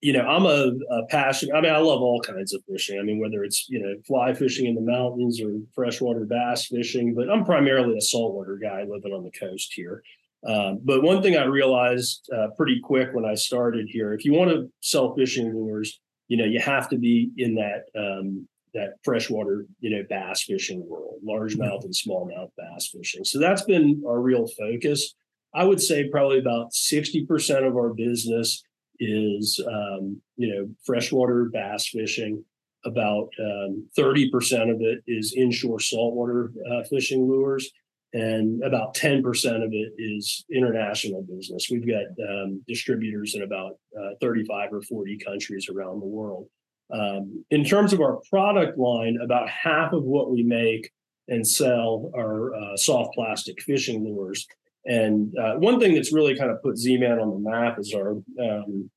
you 0.00 0.14
know, 0.14 0.22
I'm 0.22 0.46
a, 0.46 0.72
a 0.94 1.06
passion. 1.08 1.50
I 1.54 1.60
mean, 1.60 1.72
I 1.72 1.78
love 1.78 2.00
all 2.00 2.20
kinds 2.22 2.54
of 2.54 2.62
fishing. 2.64 2.98
I 2.98 3.02
mean, 3.02 3.20
whether 3.20 3.44
it's 3.44 3.66
you 3.68 3.80
know 3.80 3.94
fly 4.06 4.32
fishing 4.32 4.66
in 4.66 4.74
the 4.74 4.80
mountains 4.80 5.40
or 5.42 5.58
freshwater 5.74 6.24
bass 6.24 6.66
fishing, 6.66 7.14
but 7.14 7.30
I'm 7.30 7.44
primarily 7.44 7.96
a 7.98 8.00
saltwater 8.00 8.56
guy 8.56 8.84
living 8.88 9.12
on 9.12 9.24
the 9.24 9.30
coast 9.30 9.72
here. 9.74 10.02
Um, 10.46 10.80
but 10.82 11.02
one 11.02 11.22
thing 11.22 11.36
I 11.36 11.44
realized 11.44 12.28
uh, 12.34 12.48
pretty 12.56 12.80
quick 12.82 13.10
when 13.12 13.24
I 13.24 13.34
started 13.34 13.88
here, 13.88 14.14
if 14.14 14.24
you 14.24 14.32
want 14.32 14.50
to 14.50 14.70
sell 14.80 15.14
fishing 15.14 15.54
lures, 15.54 16.00
you 16.28 16.36
know, 16.36 16.44
you 16.44 16.60
have 16.60 16.88
to 16.90 16.98
be 16.98 17.30
in 17.36 17.54
that 17.56 17.84
um, 17.98 18.48
that 18.72 18.94
freshwater, 19.02 19.66
you 19.80 19.90
know, 19.90 20.04
bass 20.08 20.44
fishing 20.44 20.86
world, 20.88 21.16
largemouth 21.26 21.84
and 21.84 21.92
smallmouth 21.92 22.50
bass 22.56 22.88
fishing. 22.88 23.24
So 23.24 23.38
that's 23.38 23.62
been 23.62 24.02
our 24.06 24.20
real 24.20 24.46
focus. 24.46 25.14
I 25.52 25.64
would 25.64 25.80
say 25.80 26.08
probably 26.08 26.38
about 26.38 26.70
60% 26.70 27.66
of 27.66 27.74
our 27.74 27.92
business 27.92 28.62
is 29.00 29.60
um, 29.66 30.20
you 30.36 30.54
know 30.54 30.68
freshwater 30.84 31.50
bass 31.52 31.88
fishing. 31.88 32.44
About 32.86 33.28
um, 33.38 33.90
thirty 33.94 34.30
percent 34.30 34.70
of 34.70 34.80
it 34.80 35.00
is 35.06 35.34
inshore 35.36 35.80
saltwater 35.80 36.50
uh, 36.70 36.82
fishing 36.88 37.28
lures, 37.28 37.70
and 38.12 38.62
about 38.64 38.94
ten 38.94 39.22
percent 39.22 39.62
of 39.62 39.72
it 39.72 39.92
is 39.98 40.44
international 40.52 41.22
business. 41.22 41.68
We've 41.70 41.86
got 41.86 42.06
um, 42.28 42.62
distributors 42.66 43.34
in 43.34 43.42
about 43.42 43.72
uh, 43.98 44.14
thirty-five 44.20 44.72
or 44.72 44.82
forty 44.82 45.18
countries 45.18 45.68
around 45.68 46.00
the 46.00 46.06
world. 46.06 46.48
Um, 46.92 47.44
in 47.50 47.64
terms 47.64 47.92
of 47.92 48.00
our 48.00 48.20
product 48.28 48.76
line, 48.76 49.18
about 49.22 49.48
half 49.48 49.92
of 49.92 50.02
what 50.02 50.30
we 50.30 50.42
make 50.42 50.90
and 51.28 51.46
sell 51.46 52.10
are 52.14 52.54
uh, 52.54 52.76
soft 52.76 53.14
plastic 53.14 53.62
fishing 53.62 54.04
lures. 54.04 54.46
And 54.86 55.32
uh, 55.38 55.54
one 55.56 55.78
thing 55.78 55.94
that's 55.94 56.12
really 56.12 56.36
kind 56.36 56.50
of 56.50 56.62
put 56.62 56.78
Z-Man 56.78 57.18
on 57.20 57.30
the 57.30 57.50
map 57.50 57.78
is 57.78 57.94
our 57.94 58.12
um, 58.40 58.90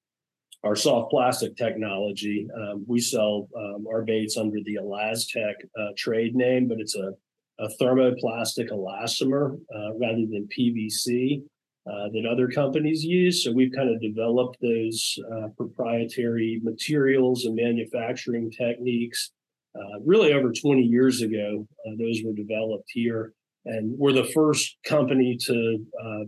our 0.64 0.76
soft 0.76 1.12
plastic 1.12 1.58
technology. 1.58 2.48
Um, 2.56 2.86
we 2.88 3.02
sell 3.02 3.50
um, 3.56 3.86
our 3.88 4.02
baits 4.02 4.38
under 4.38 4.60
the 4.64 4.80
ElaZtech 4.82 5.56
uh, 5.78 5.92
trade 5.98 6.36
name, 6.36 6.70
but 6.70 6.80
it's 6.80 6.96
a, 6.96 7.12
a 7.60 7.68
thermoplastic 7.82 8.70
elastomer 8.70 9.58
uh, 9.76 9.94
rather 9.96 10.26
than 10.30 10.48
PVC 10.58 11.44
uh, 11.86 12.10
that 12.14 12.26
other 12.30 12.48
companies 12.48 13.04
use. 13.04 13.44
So 13.44 13.52
we've 13.52 13.74
kind 13.76 13.90
of 13.90 14.02
developed 14.02 14.58
those 14.62 15.18
uh, 15.32 15.50
proprietary 15.58 16.60
materials 16.64 17.46
and 17.46 17.56
manufacturing 17.56 18.52
techniques. 18.52 19.32
Uh, 19.76 20.00
really, 20.06 20.34
over 20.34 20.52
20 20.52 20.82
years 20.82 21.22
ago, 21.22 21.68
uh, 21.86 21.92
those 21.98 22.22
were 22.24 22.34
developed 22.34 22.90
here 22.90 23.34
and 23.66 23.98
we're 23.98 24.14
the 24.14 24.30
first 24.34 24.78
company 24.86 25.38
to 25.38 25.86
uh, 26.04 26.24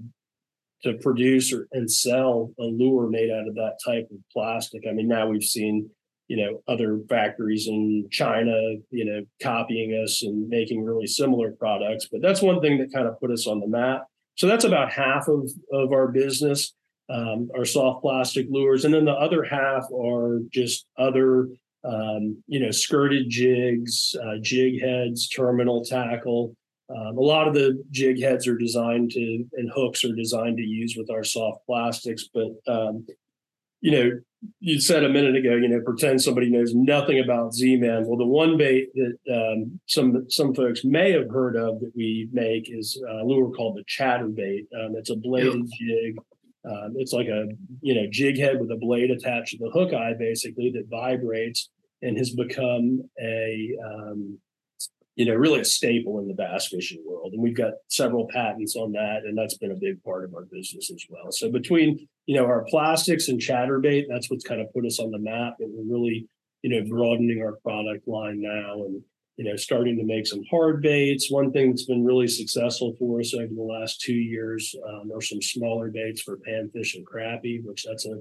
to 0.83 0.93
produce 1.01 1.51
or, 1.51 1.67
and 1.71 1.91
sell 1.91 2.51
a 2.59 2.63
lure 2.63 3.09
made 3.09 3.31
out 3.31 3.47
of 3.47 3.55
that 3.55 3.77
type 3.83 4.07
of 4.11 4.17
plastic. 4.31 4.83
I 4.87 4.93
mean, 4.93 5.07
now 5.07 5.27
we've 5.27 5.43
seen 5.43 5.89
you 6.27 6.37
know 6.37 6.61
other 6.67 6.99
factories 7.09 7.67
in 7.67 8.07
China, 8.11 8.55
you 8.91 9.05
know, 9.05 9.21
copying 9.41 9.91
us 9.91 10.23
and 10.23 10.47
making 10.49 10.83
really 10.83 11.07
similar 11.07 11.51
products. 11.51 12.07
But 12.11 12.21
that's 12.21 12.41
one 12.41 12.61
thing 12.61 12.77
that 12.79 12.93
kind 12.93 13.07
of 13.07 13.19
put 13.19 13.31
us 13.31 13.47
on 13.47 13.59
the 13.59 13.67
map. 13.67 14.05
So 14.35 14.47
that's 14.47 14.65
about 14.65 14.91
half 14.91 15.27
of 15.27 15.49
of 15.71 15.91
our 15.91 16.07
business, 16.07 16.73
um, 17.09 17.49
our 17.55 17.65
soft 17.65 18.01
plastic 18.01 18.47
lures, 18.49 18.85
and 18.85 18.93
then 18.93 19.05
the 19.05 19.13
other 19.13 19.43
half 19.43 19.85
are 19.91 20.39
just 20.51 20.85
other. 20.97 21.49
Um, 21.87 22.41
you 22.47 22.59
know, 22.59 22.71
skirted 22.71 23.29
jigs, 23.29 24.15
uh, 24.19 24.37
jig 24.41 24.81
heads, 24.81 25.29
terminal 25.29 25.85
tackle, 25.85 26.55
um, 26.89 27.17
a 27.17 27.21
lot 27.21 27.47
of 27.47 27.53
the 27.53 27.83
jig 27.89 28.21
heads 28.21 28.47
are 28.47 28.57
designed 28.57 29.11
to 29.11 29.45
and 29.53 29.71
hooks 29.73 30.03
are 30.03 30.13
designed 30.13 30.57
to 30.57 30.63
use 30.63 30.95
with 30.95 31.09
our 31.09 31.23
soft 31.23 31.65
plastics, 31.65 32.29
but 32.31 32.51
um, 32.67 33.05
you 33.81 33.91
know, 33.91 34.11
you 34.59 34.79
said 34.79 35.03
a 35.03 35.09
minute 35.09 35.35
ago, 35.35 35.55
you 35.55 35.67
know, 35.67 35.81
pretend 35.81 36.21
somebody 36.21 36.49
knows 36.49 36.73
nothing 36.73 37.19
about 37.19 37.53
Z-Man. 37.53 38.05
Well, 38.05 38.17
the 38.17 38.25
one 38.25 38.57
bait 38.57 38.89
that 38.93 39.17
um, 39.33 39.79
some 39.87 40.25
some 40.29 40.53
folks 40.53 40.83
may 40.83 41.11
have 41.11 41.29
heard 41.29 41.55
of 41.55 41.79
that 41.79 41.91
we 41.95 42.29
make 42.31 42.69
is 42.69 43.01
a 43.09 43.23
lure 43.23 43.51
called 43.51 43.77
the 43.77 43.83
chatterbait. 43.83 44.67
Um, 44.73 44.95
it's 44.95 45.09
a 45.09 45.15
bladed 45.15 45.69
jig. 45.79 46.17
Um, 46.67 46.93
it's 46.95 47.13
like 47.13 47.27
a 47.27 47.47
you 47.81 47.95
know 47.95 48.07
jig 48.09 48.39
head 48.39 48.59
with 48.59 48.71
a 48.71 48.77
blade 48.77 49.11
attached 49.11 49.51
to 49.51 49.57
the 49.57 49.71
hook 49.71 49.93
eye, 49.93 50.13
basically 50.17 50.71
that 50.71 50.87
vibrates 50.89 51.69
and 52.01 52.17
has 52.17 52.31
become 52.31 53.01
a 53.21 53.77
um, 53.85 54.39
you 55.15 55.25
know, 55.25 55.33
really 55.33 55.61
a 55.61 55.65
staple 55.65 56.19
in 56.19 56.27
the 56.27 56.33
bass 56.33 56.67
fishing 56.67 57.01
world. 57.05 57.33
And 57.33 57.41
we've 57.41 57.55
got 57.55 57.73
several 57.87 58.27
patents 58.27 58.75
on 58.75 58.91
that, 58.93 59.21
and 59.25 59.37
that's 59.37 59.57
been 59.57 59.71
a 59.71 59.75
big 59.75 60.03
part 60.03 60.25
of 60.25 60.35
our 60.35 60.43
business 60.43 60.91
as 60.91 61.05
well. 61.09 61.31
So 61.31 61.49
between, 61.49 62.07
you 62.25 62.35
know, 62.35 62.45
our 62.45 62.65
plastics 62.69 63.27
and 63.27 63.39
chatterbait, 63.39 64.05
that's 64.09 64.29
what's 64.29 64.43
kind 64.43 64.61
of 64.61 64.71
put 64.73 64.85
us 64.85 64.99
on 64.99 65.11
the 65.11 65.19
map. 65.19 65.55
And 65.59 65.71
we're 65.73 65.97
really, 65.97 66.27
you 66.63 66.69
know, 66.69 66.89
broadening 66.89 67.41
our 67.41 67.57
product 67.63 68.07
line 68.07 68.41
now 68.41 68.83
and, 68.85 69.01
you 69.37 69.45
know, 69.45 69.55
starting 69.55 69.97
to 69.97 70.03
make 70.03 70.25
some 70.25 70.43
hard 70.49 70.81
baits. 70.81 71.29
One 71.29 71.51
thing 71.51 71.69
that's 71.69 71.85
been 71.85 72.05
really 72.05 72.27
successful 72.27 72.95
for 72.97 73.19
us 73.19 73.33
over 73.33 73.53
the 73.53 73.61
last 73.61 74.01
two 74.01 74.15
years 74.15 74.75
um, 74.87 75.11
are 75.13 75.21
some 75.21 75.41
smaller 75.41 75.91
baits 75.91 76.21
for 76.21 76.37
panfish 76.37 76.95
and 76.95 77.05
crappie, 77.05 77.63
which 77.63 77.83
that's 77.83 78.05
a 78.05 78.17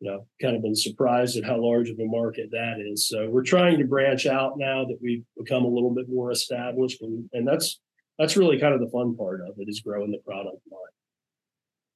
you 0.00 0.10
know, 0.10 0.26
kind 0.42 0.54
of 0.54 0.62
been 0.62 0.76
surprised 0.76 1.36
at 1.36 1.44
how 1.44 1.60
large 1.60 1.88
of 1.88 1.98
a 1.98 2.04
market 2.04 2.50
that 2.50 2.74
is. 2.78 3.08
So 3.08 3.28
we're 3.30 3.42
trying 3.42 3.78
to 3.78 3.84
branch 3.84 4.26
out 4.26 4.58
now 4.58 4.84
that 4.84 4.98
we've 5.00 5.24
become 5.38 5.64
a 5.64 5.68
little 5.68 5.94
bit 5.94 6.08
more 6.08 6.30
established, 6.30 7.00
and 7.00 7.28
and 7.32 7.48
that's 7.48 7.80
that's 8.18 8.36
really 8.36 8.58
kind 8.58 8.74
of 8.74 8.80
the 8.80 8.90
fun 8.90 9.16
part 9.16 9.40
of 9.40 9.54
it 9.58 9.68
is 9.68 9.80
growing 9.80 10.10
the 10.10 10.18
product 10.18 10.60
line. 10.70 10.80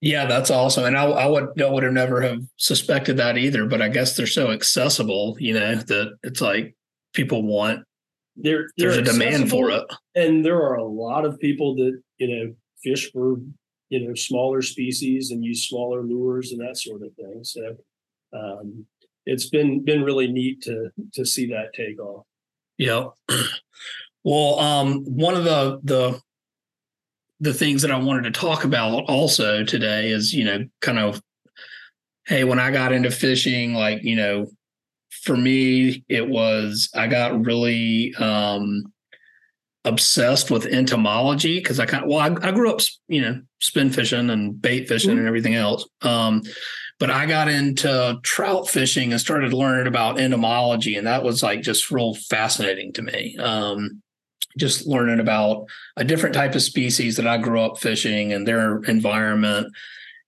Yeah, 0.00 0.24
that's 0.24 0.50
awesome, 0.50 0.84
and 0.84 0.96
I, 0.96 1.04
I 1.04 1.26
would 1.26 1.60
I 1.60 1.68
would 1.68 1.82
have 1.82 1.92
never 1.92 2.22
have 2.22 2.40
suspected 2.56 3.18
that 3.18 3.36
either. 3.36 3.66
But 3.66 3.82
I 3.82 3.88
guess 3.88 4.16
they're 4.16 4.26
so 4.26 4.50
accessible, 4.50 5.36
you 5.38 5.52
know, 5.52 5.74
that 5.74 6.18
it's 6.22 6.40
like 6.40 6.74
people 7.12 7.42
want. 7.42 7.84
There, 8.36 8.70
there's 8.78 8.96
a 8.96 9.02
demand 9.02 9.50
for 9.50 9.70
it, 9.70 9.84
and 10.14 10.42
there 10.42 10.62
are 10.62 10.76
a 10.76 10.84
lot 10.84 11.26
of 11.26 11.38
people 11.38 11.74
that 11.76 12.00
you 12.16 12.28
know 12.28 12.54
fish 12.82 13.12
for 13.12 13.36
you 13.90 14.08
know 14.08 14.14
smaller 14.14 14.62
species 14.62 15.32
and 15.32 15.44
use 15.44 15.68
smaller 15.68 16.02
lures 16.02 16.52
and 16.52 16.60
that 16.66 16.78
sort 16.78 17.02
of 17.02 17.12
thing. 17.14 17.44
So 17.44 17.76
um, 18.32 18.86
it's 19.26 19.50
been 19.50 19.84
been 19.84 20.02
really 20.02 20.28
neat 20.28 20.62
to 20.62 20.90
to 21.12 21.26
see 21.26 21.46
that 21.48 21.74
take 21.74 22.00
off. 22.00 22.24
Yeah. 22.78 23.08
Well, 24.22 24.58
um, 24.58 25.04
one 25.04 25.34
of 25.34 25.44
the 25.44 25.80
the 25.82 26.20
the 27.40 27.54
things 27.54 27.82
that 27.82 27.90
I 27.90 27.98
wanted 27.98 28.24
to 28.24 28.40
talk 28.40 28.64
about 28.64 29.04
also 29.08 29.64
today 29.64 30.10
is, 30.10 30.34
you 30.34 30.44
know, 30.44 30.64
kind 30.80 30.98
of, 30.98 31.22
hey, 32.26 32.44
when 32.44 32.58
I 32.58 32.70
got 32.70 32.92
into 32.92 33.10
fishing, 33.10 33.74
like, 33.74 34.02
you 34.02 34.14
know, 34.14 34.46
for 35.22 35.36
me, 35.36 36.04
it 36.08 36.28
was, 36.28 36.90
I 36.94 37.06
got 37.06 37.44
really 37.44 38.14
um, 38.16 38.92
obsessed 39.84 40.50
with 40.50 40.66
entomology 40.66 41.58
because 41.58 41.80
I 41.80 41.86
kind 41.86 42.04
of, 42.04 42.10
well, 42.10 42.18
I, 42.18 42.48
I, 42.48 42.52
grew 42.52 42.70
up, 42.70 42.80
you 43.08 43.22
know, 43.22 43.40
spin 43.60 43.90
fishing 43.90 44.30
and 44.30 44.60
bait 44.60 44.86
fishing 44.86 45.10
mm-hmm. 45.10 45.18
and 45.20 45.28
everything 45.28 45.54
else. 45.54 45.88
Um, 46.02 46.42
but 46.98 47.10
I 47.10 47.24
got 47.24 47.48
into 47.48 48.20
trout 48.22 48.68
fishing 48.68 49.12
and 49.12 49.20
started 49.20 49.54
learning 49.54 49.86
about 49.86 50.20
entomology, 50.20 50.96
and 50.96 51.06
that 51.06 51.24
was 51.24 51.42
like 51.42 51.62
just 51.62 51.90
real 51.90 52.14
fascinating 52.14 52.92
to 52.92 53.02
me. 53.02 53.38
Um, 53.38 54.02
just 54.56 54.86
learning 54.86 55.20
about 55.20 55.66
a 55.96 56.04
different 56.04 56.34
type 56.34 56.54
of 56.54 56.62
species 56.62 57.16
that 57.16 57.26
I 57.26 57.38
grew 57.38 57.60
up 57.60 57.78
fishing 57.78 58.32
and 58.32 58.46
their 58.46 58.78
environment. 58.84 59.72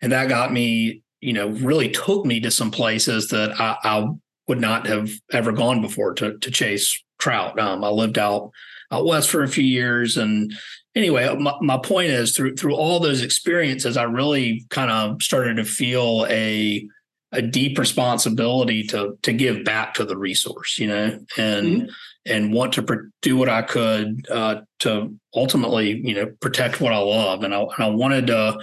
And 0.00 0.12
that 0.12 0.29
got 0.29 0.52
me, 0.52 1.02
you 1.21 1.33
know, 1.33 1.49
really 1.49 1.91
took 1.91 2.25
me 2.25 2.41
to 2.41 2.50
some 2.50 2.71
places 2.71 3.29
that 3.29 3.61
I, 3.61 3.76
I 3.83 4.09
would 4.49 4.61
not 4.61 4.87
have 4.87 5.11
ever 5.33 5.52
gone 5.52 5.81
before 5.81 6.14
to, 6.14 6.38
to 6.38 6.50
chase 6.50 7.02
trout. 7.19 7.59
Um, 7.59 7.85
I 7.85 7.88
lived 7.88 8.19
out 8.19 8.50
out 8.91 9.07
west 9.07 9.31
for 9.31 9.43
a 9.43 9.49
few 9.49 9.64
years. 9.64 10.17
And 10.17 10.52
anyway, 10.95 11.35
my, 11.37 11.55
my 11.62 11.79
point 11.79 12.11
is 12.11 12.37
through 12.37 12.57
through 12.57 12.75
all 12.75 13.00
those 13.00 13.23
experiences, 13.23 13.97
I 13.97 14.05
really 14.05 14.67
kind 14.71 14.91
of 14.91 15.23
started 15.23 15.57
to 15.57 15.64
feel 15.64 16.26
a 16.29 16.87
a 17.35 17.41
deep 17.41 17.79
responsibility 17.79 18.83
to 18.88 19.19
to 19.23 19.33
give 19.33 19.64
back 19.64 19.95
to 19.95 20.05
the 20.05 20.19
resource, 20.19 20.79
you 20.79 20.88
know, 20.88 21.19
and 21.37 21.67
mm-hmm 21.67 21.91
and 22.26 22.52
want 22.52 22.73
to 22.75 22.83
pr- 22.83 23.09
do 23.21 23.37
what 23.37 23.49
I 23.49 23.62
could 23.62 24.26
uh, 24.31 24.62
to 24.81 25.14
ultimately, 25.35 26.00
you 26.05 26.14
know, 26.14 26.26
protect 26.41 26.81
what 26.81 26.93
I 26.93 26.99
love. 26.99 27.43
And 27.43 27.55
I, 27.55 27.61
and 27.61 27.85
I 27.85 27.88
wanted 27.88 28.26
to. 28.29 28.59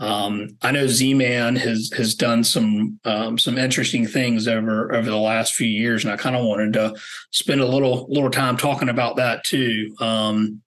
Um, 0.00 0.50
I 0.62 0.70
know 0.70 0.86
Z-Man 0.86 1.56
has 1.56 1.90
has 1.96 2.14
done 2.14 2.44
some 2.44 3.00
um, 3.04 3.36
some 3.36 3.58
interesting 3.58 4.06
things 4.06 4.46
over 4.46 4.94
over 4.94 5.10
the 5.10 5.16
last 5.16 5.54
few 5.54 5.66
years, 5.66 6.04
and 6.04 6.12
I 6.12 6.16
kind 6.16 6.36
of 6.36 6.44
wanted 6.44 6.72
to 6.74 6.94
spend 7.32 7.60
a 7.60 7.66
little 7.66 8.06
little 8.08 8.30
time 8.30 8.56
talking 8.56 8.88
about 8.88 9.16
that 9.16 9.42
too. 9.42 9.96
Um, 10.00 10.62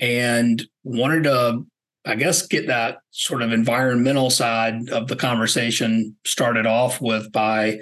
and 0.00 0.62
wanted 0.84 1.24
to, 1.24 1.66
I 2.04 2.14
guess, 2.14 2.46
get 2.46 2.66
that 2.68 2.98
sort 3.10 3.42
of 3.42 3.52
environmental 3.52 4.30
side 4.30 4.88
of 4.90 5.08
the 5.08 5.16
conversation 5.16 6.16
started 6.24 6.66
off 6.66 7.00
with 7.00 7.30
by, 7.32 7.80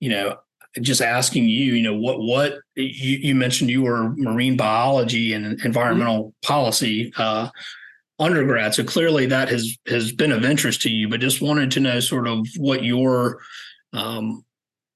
you 0.00 0.10
know, 0.10 0.36
just 0.80 1.00
asking 1.00 1.48
you, 1.48 1.74
you 1.74 1.82
know, 1.82 1.96
what 1.96 2.20
what 2.20 2.58
you, 2.74 3.18
you 3.18 3.34
mentioned 3.34 3.70
you 3.70 3.82
were 3.82 4.14
marine 4.16 4.56
biology 4.56 5.32
and 5.32 5.60
environmental 5.64 6.24
mm-hmm. 6.24 6.46
policy 6.46 7.12
uh, 7.16 7.48
undergrad, 8.18 8.74
so 8.74 8.84
clearly 8.84 9.26
that 9.26 9.48
has 9.48 9.76
has 9.86 10.12
been 10.12 10.32
of 10.32 10.44
interest 10.44 10.82
to 10.82 10.90
you. 10.90 11.08
But 11.08 11.20
just 11.20 11.40
wanted 11.40 11.70
to 11.72 11.80
know 11.80 12.00
sort 12.00 12.26
of 12.26 12.46
what 12.56 12.84
your 12.84 13.40
um, 13.92 14.44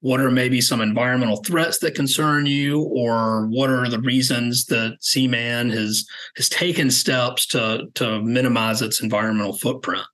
what 0.01 0.21
are 0.21 0.31
maybe 0.31 0.61
some 0.61 0.81
environmental 0.81 1.43
threats 1.43 1.79
that 1.79 1.95
concern 1.95 2.45
you, 2.45 2.81
or 2.83 3.47
what 3.47 3.69
are 3.69 3.89
the 3.89 3.99
reasons 3.99 4.65
that 4.65 4.97
Z-Man 5.03 5.69
has 5.69 6.05
has 6.37 6.49
taken 6.49 6.91
steps 6.91 7.45
to 7.47 7.87
to 7.95 8.21
minimize 8.21 8.81
its 8.81 9.01
environmental 9.01 9.57
footprint? 9.57 10.05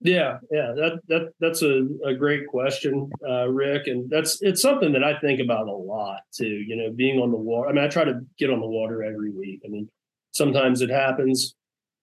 Yeah, 0.00 0.38
yeah, 0.52 0.72
that 0.76 1.00
that 1.08 1.32
that's 1.40 1.62
a, 1.62 1.88
a 2.04 2.14
great 2.14 2.46
question, 2.46 3.10
uh, 3.28 3.48
Rick, 3.48 3.88
and 3.88 4.08
that's 4.08 4.40
it's 4.42 4.62
something 4.62 4.92
that 4.92 5.02
I 5.02 5.18
think 5.18 5.40
about 5.40 5.66
a 5.66 5.72
lot 5.72 6.20
too. 6.32 6.46
You 6.46 6.76
know, 6.76 6.92
being 6.92 7.18
on 7.18 7.32
the 7.32 7.36
water. 7.36 7.68
I 7.68 7.72
mean, 7.72 7.84
I 7.84 7.88
try 7.88 8.04
to 8.04 8.20
get 8.38 8.50
on 8.50 8.60
the 8.60 8.66
water 8.66 9.02
every 9.02 9.32
week. 9.32 9.60
I 9.64 9.68
mean, 9.68 9.88
sometimes 10.30 10.82
it 10.82 10.90
happens, 10.90 11.56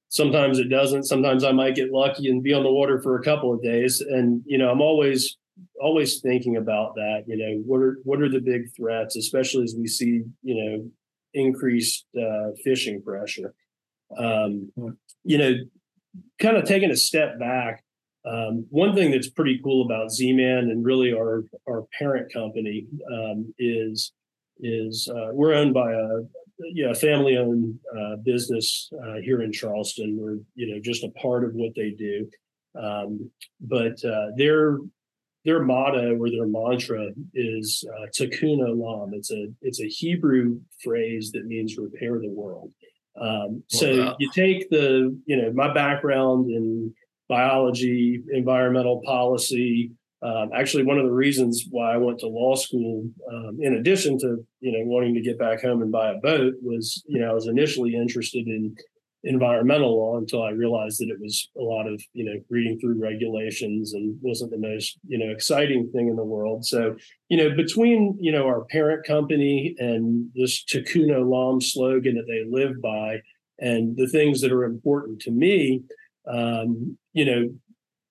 sometimes 0.09 0.59
it 0.59 0.67
doesn't. 0.67 1.03
Sometimes 1.03 1.45
I 1.45 1.53
might 1.53 1.75
get 1.75 1.93
lucky 1.93 2.29
and 2.29 2.43
be 2.43 2.51
on 2.51 2.63
the 2.63 2.71
water 2.71 3.01
for 3.01 3.17
a 3.17 3.23
couple 3.23 3.53
of 3.53 3.63
days, 3.63 4.01
and 4.01 4.41
you 4.45 4.57
know, 4.57 4.69
I'm 4.69 4.81
always 4.81 5.37
always 5.81 6.19
thinking 6.19 6.57
about 6.57 6.95
that. 6.95 7.23
You 7.27 7.37
know, 7.37 7.61
what 7.65 7.81
are 7.81 7.97
what 8.03 8.21
are 8.21 8.29
the 8.29 8.41
big 8.41 8.75
threats, 8.75 9.15
especially 9.15 9.63
as 9.63 9.73
we 9.77 9.87
see 9.87 10.23
you 10.43 10.55
know 10.55 10.91
increased 11.33 12.05
uh, 12.19 12.49
fishing 12.61 13.01
pressure. 13.01 13.53
Um, 14.17 14.69
hmm. 14.75 14.89
you 15.23 15.37
know, 15.37 15.53
kind 16.39 16.57
of 16.57 16.65
taking 16.65 16.91
a 16.91 16.97
step 16.97 17.39
back 17.39 17.84
um, 18.25 18.65
one 18.69 18.95
thing 18.95 19.11
that's 19.11 19.29
pretty 19.29 19.59
cool 19.63 19.85
about 19.85 20.11
Z-Man 20.11 20.69
and 20.69 20.83
really 20.83 21.13
our 21.13 21.43
our 21.69 21.85
parent 21.97 22.31
company 22.33 22.87
um, 23.11 23.53
is 23.59 24.13
is 24.59 25.09
uh, 25.13 25.29
we're 25.31 25.53
owned 25.53 25.73
by 25.73 25.91
a 25.93 26.21
yeah 26.73 26.93
family 26.93 27.37
owned 27.37 27.77
uh, 27.95 28.15
business 28.23 28.89
uh, 29.03 29.15
here 29.21 29.41
in 29.41 29.51
Charleston. 29.51 30.17
We're 30.19 30.37
you 30.55 30.73
know 30.73 30.81
just 30.81 31.03
a 31.03 31.09
part 31.11 31.43
of 31.43 31.53
what 31.53 31.73
they 31.75 31.91
do, 31.91 32.29
um, 32.81 33.31
but 33.61 34.03
uh, 34.03 34.27
their 34.37 34.77
their 35.43 35.61
motto 35.61 36.17
or 36.17 36.31
their 36.31 36.47
mantra 36.47 37.09
is 37.35 37.83
uh, 37.95 38.07
Tikkun 38.07 38.59
Olam. 38.59 39.13
It's 39.13 39.31
a 39.31 39.47
it's 39.61 39.81
a 39.81 39.87
Hebrew 39.87 40.59
phrase 40.83 41.31
that 41.33 41.45
means 41.45 41.77
repair 41.77 42.19
the 42.19 42.29
world. 42.29 42.71
Um, 43.19 43.63
so 43.67 43.97
wow. 43.97 44.15
you 44.19 44.31
take 44.33 44.69
the 44.69 45.17
you 45.25 45.37
know 45.37 45.51
my 45.53 45.73
background 45.73 46.49
in 46.49 46.93
biology, 47.27 48.21
environmental 48.31 49.01
policy. 49.05 49.91
Um, 50.21 50.49
actually, 50.55 50.83
one 50.83 50.97
of 50.97 51.05
the 51.05 51.11
reasons 51.11 51.65
why 51.69 51.93
I 51.93 51.97
went 51.97 52.19
to 52.19 52.27
law 52.27 52.55
school, 52.55 53.07
um, 53.31 53.59
in 53.61 53.75
addition 53.75 54.17
to 54.19 54.45
you 54.59 54.71
know 54.71 54.85
wanting 54.85 55.13
to 55.15 55.21
get 55.21 55.37
back 55.37 55.61
home 55.61 55.81
and 55.81 55.91
buy 55.91 56.11
a 56.11 56.17
boat, 56.17 56.53
was 56.61 57.03
you 57.07 57.19
know 57.19 57.29
I 57.29 57.33
was 57.33 57.47
initially 57.47 57.95
interested 57.95 58.47
in 58.47 58.75
environmental 59.25 59.97
law 59.97 60.17
until 60.17 60.43
I 60.43 60.51
realized 60.51 60.99
that 60.99 61.09
it 61.09 61.19
was 61.19 61.49
a 61.57 61.61
lot 61.61 61.87
of 61.87 62.01
you 62.13 62.25
know 62.25 62.39
reading 62.49 62.79
through 62.79 63.01
regulations 63.01 63.93
and 63.93 64.17
wasn't 64.21 64.51
the 64.51 64.57
most 64.57 64.97
you 65.07 65.17
know 65.17 65.31
exciting 65.31 65.89
thing 65.91 66.07
in 66.07 66.15
the 66.15 66.23
world. 66.23 66.65
So 66.65 66.95
you 67.29 67.37
know 67.37 67.55
between 67.55 68.17
you 68.19 68.31
know 68.31 68.45
our 68.45 68.65
parent 68.65 69.05
company 69.05 69.75
and 69.79 70.29
this 70.35 70.63
Tikkun 70.63 71.09
Olam 71.09 71.61
slogan 71.61 72.15
that 72.15 72.27
they 72.27 72.45
live 72.49 72.81
by, 72.81 73.21
and 73.59 73.97
the 73.97 74.07
things 74.07 74.41
that 74.41 74.51
are 74.51 74.63
important 74.63 75.19
to 75.21 75.31
me, 75.31 75.81
um, 76.27 76.97
you 77.13 77.25
know, 77.25 77.49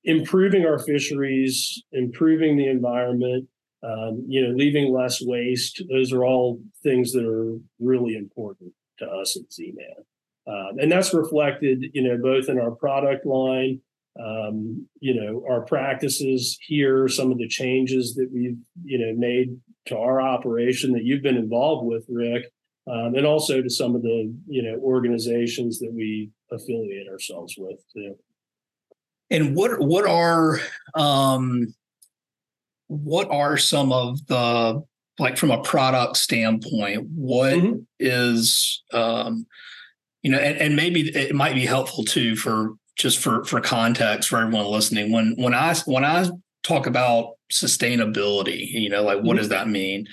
improving 0.05 0.66
our 0.66 0.79
fisheries, 0.79 1.83
improving 1.92 2.57
the 2.57 2.68
environment, 2.68 3.48
um, 3.83 4.24
you 4.29 4.46
know, 4.46 4.55
leaving 4.55 4.92
less 4.92 5.20
waste. 5.22 5.83
Those 5.90 6.12
are 6.12 6.24
all 6.24 6.61
things 6.83 7.12
that 7.12 7.24
are 7.24 7.59
really 7.79 8.16
important 8.16 8.72
to 8.98 9.07
us 9.07 9.37
at 9.37 9.53
Z-Man. 9.53 10.05
Um, 10.46 10.79
and 10.79 10.92
that's 10.92 11.14
reflected, 11.14 11.85
you 11.94 12.03
know, 12.03 12.18
both 12.18 12.48
in 12.48 12.59
our 12.59 12.70
product 12.72 13.24
line, 13.24 13.81
um, 14.22 14.87
you 15.00 15.14
know, 15.14 15.44
our 15.48 15.62
practices 15.62 16.59
here, 16.61 17.09
some 17.09 17.33
of 17.33 17.38
the 17.38 17.48
changes 17.48 18.14
that 18.14 18.31
we've, 18.33 18.59
you 18.85 18.98
know, 18.98 19.12
made 19.16 19.59
to 19.87 19.98
our 19.98 20.20
operation 20.20 20.92
that 20.92 21.05
you've 21.05 21.22
been 21.22 21.37
involved 21.37 21.87
with, 21.87 22.05
Rick, 22.09 22.44
um, 22.87 23.14
and 23.14 23.27
also 23.27 23.62
to 23.62 23.70
some 23.70 23.94
of 23.94 24.03
the, 24.03 24.35
you 24.46 24.62
know, 24.62 24.79
organizations 24.81 25.79
that 25.81 25.92
we 25.92 26.31
affiliate 26.50 27.09
ourselves 27.09 27.54
with 27.59 27.78
too. 27.92 28.16
And 29.30 29.54
what 29.57 29.80
what 29.80 30.07
are 30.07 30.61
um, 30.94 31.74
what 32.88 33.30
are 33.30 33.57
some 33.57 33.92
of 33.92 34.24
the 34.26 34.83
like 35.18 35.37
from 35.37 35.50
a 35.50 35.62
product 35.62 36.16
standpoint? 36.16 37.09
What 37.14 37.54
mm-hmm. 37.54 37.78
is 37.98 38.83
um, 38.92 39.46
you 40.22 40.30
know, 40.30 40.38
and, 40.38 40.59
and 40.59 40.76
maybe 40.76 41.09
it 41.14 41.35
might 41.35 41.54
be 41.54 41.66
helpful 41.66 42.04
too 42.04 42.37
for 42.37 42.74
just 42.96 43.18
for 43.18 43.44
for 43.44 43.61
context 43.61 44.28
for 44.28 44.38
everyone 44.38 44.66
listening. 44.66 45.12
When 45.12 45.35
when 45.37 45.54
I 45.54 45.74
when 45.87 46.04
I 46.04 46.28
talk 46.62 46.87
about 46.87 47.35
sustainability, 47.52 48.66
you 48.70 48.88
know, 48.88 49.02
like 49.02 49.18
what 49.18 49.24
mm-hmm. 49.24 49.37
does 49.37 49.48
that 49.50 49.68
mean? 49.68 50.07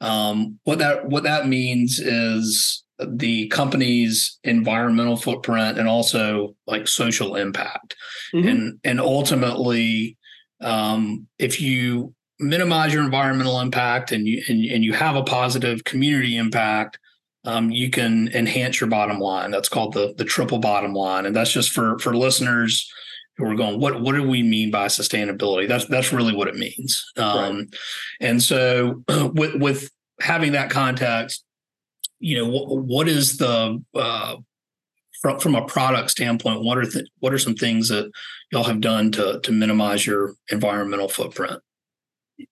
Um, 0.00 0.58
what 0.64 0.78
that 0.78 1.06
what 1.08 1.24
that 1.24 1.46
means 1.46 1.98
is 1.98 2.84
the 3.06 3.48
company's 3.48 4.38
environmental 4.44 5.16
footprint 5.16 5.78
and 5.78 5.88
also 5.88 6.54
like 6.66 6.88
social 6.88 7.36
impact. 7.36 7.96
Mm-hmm. 8.34 8.48
and 8.48 8.80
and 8.84 9.00
ultimately 9.00 10.16
um, 10.60 11.26
if 11.38 11.60
you 11.60 12.14
minimize 12.38 12.92
your 12.92 13.02
environmental 13.02 13.60
impact 13.60 14.12
and 14.12 14.26
you 14.26 14.42
and, 14.48 14.64
and 14.64 14.84
you 14.84 14.92
have 14.92 15.16
a 15.16 15.24
positive 15.24 15.84
community 15.84 16.36
impact 16.36 16.98
um, 17.44 17.70
you 17.70 17.90
can 17.90 18.28
enhance 18.28 18.80
your 18.80 18.90
bottom 18.90 19.18
line. 19.18 19.50
That's 19.50 19.68
called 19.68 19.94
the 19.94 20.14
the 20.16 20.24
triple 20.24 20.58
bottom 20.58 20.92
line. 20.92 21.26
And 21.26 21.34
that's 21.34 21.52
just 21.52 21.70
for 21.70 21.98
for 21.98 22.14
listeners 22.14 22.90
who 23.36 23.46
are 23.46 23.54
going 23.54 23.80
what 23.80 24.00
what 24.00 24.14
do 24.14 24.28
we 24.28 24.42
mean 24.42 24.70
by 24.70 24.86
sustainability? 24.86 25.66
That's 25.66 25.86
that's 25.86 26.12
really 26.12 26.34
what 26.34 26.48
it 26.48 26.56
means. 26.56 27.04
Um, 27.16 27.56
right. 27.56 27.66
and 28.20 28.42
so 28.42 29.02
with 29.08 29.54
with 29.54 29.90
having 30.20 30.52
that 30.52 30.70
context 30.70 31.44
you 32.20 32.38
know 32.38 32.48
what, 32.48 32.84
what 32.84 33.08
is 33.08 33.36
the 33.38 33.82
uh, 33.94 34.36
from 35.20 35.38
from 35.38 35.54
a 35.54 35.66
product 35.66 36.10
standpoint 36.10 36.62
what 36.62 36.78
are 36.78 36.84
th- 36.84 37.08
what 37.18 37.32
are 37.32 37.38
some 37.38 37.54
things 37.54 37.88
that 37.88 38.10
y'all 38.52 38.64
have 38.64 38.80
done 38.80 39.10
to 39.12 39.40
to 39.42 39.52
minimize 39.52 40.06
your 40.06 40.34
environmental 40.50 41.08
footprint 41.08 41.60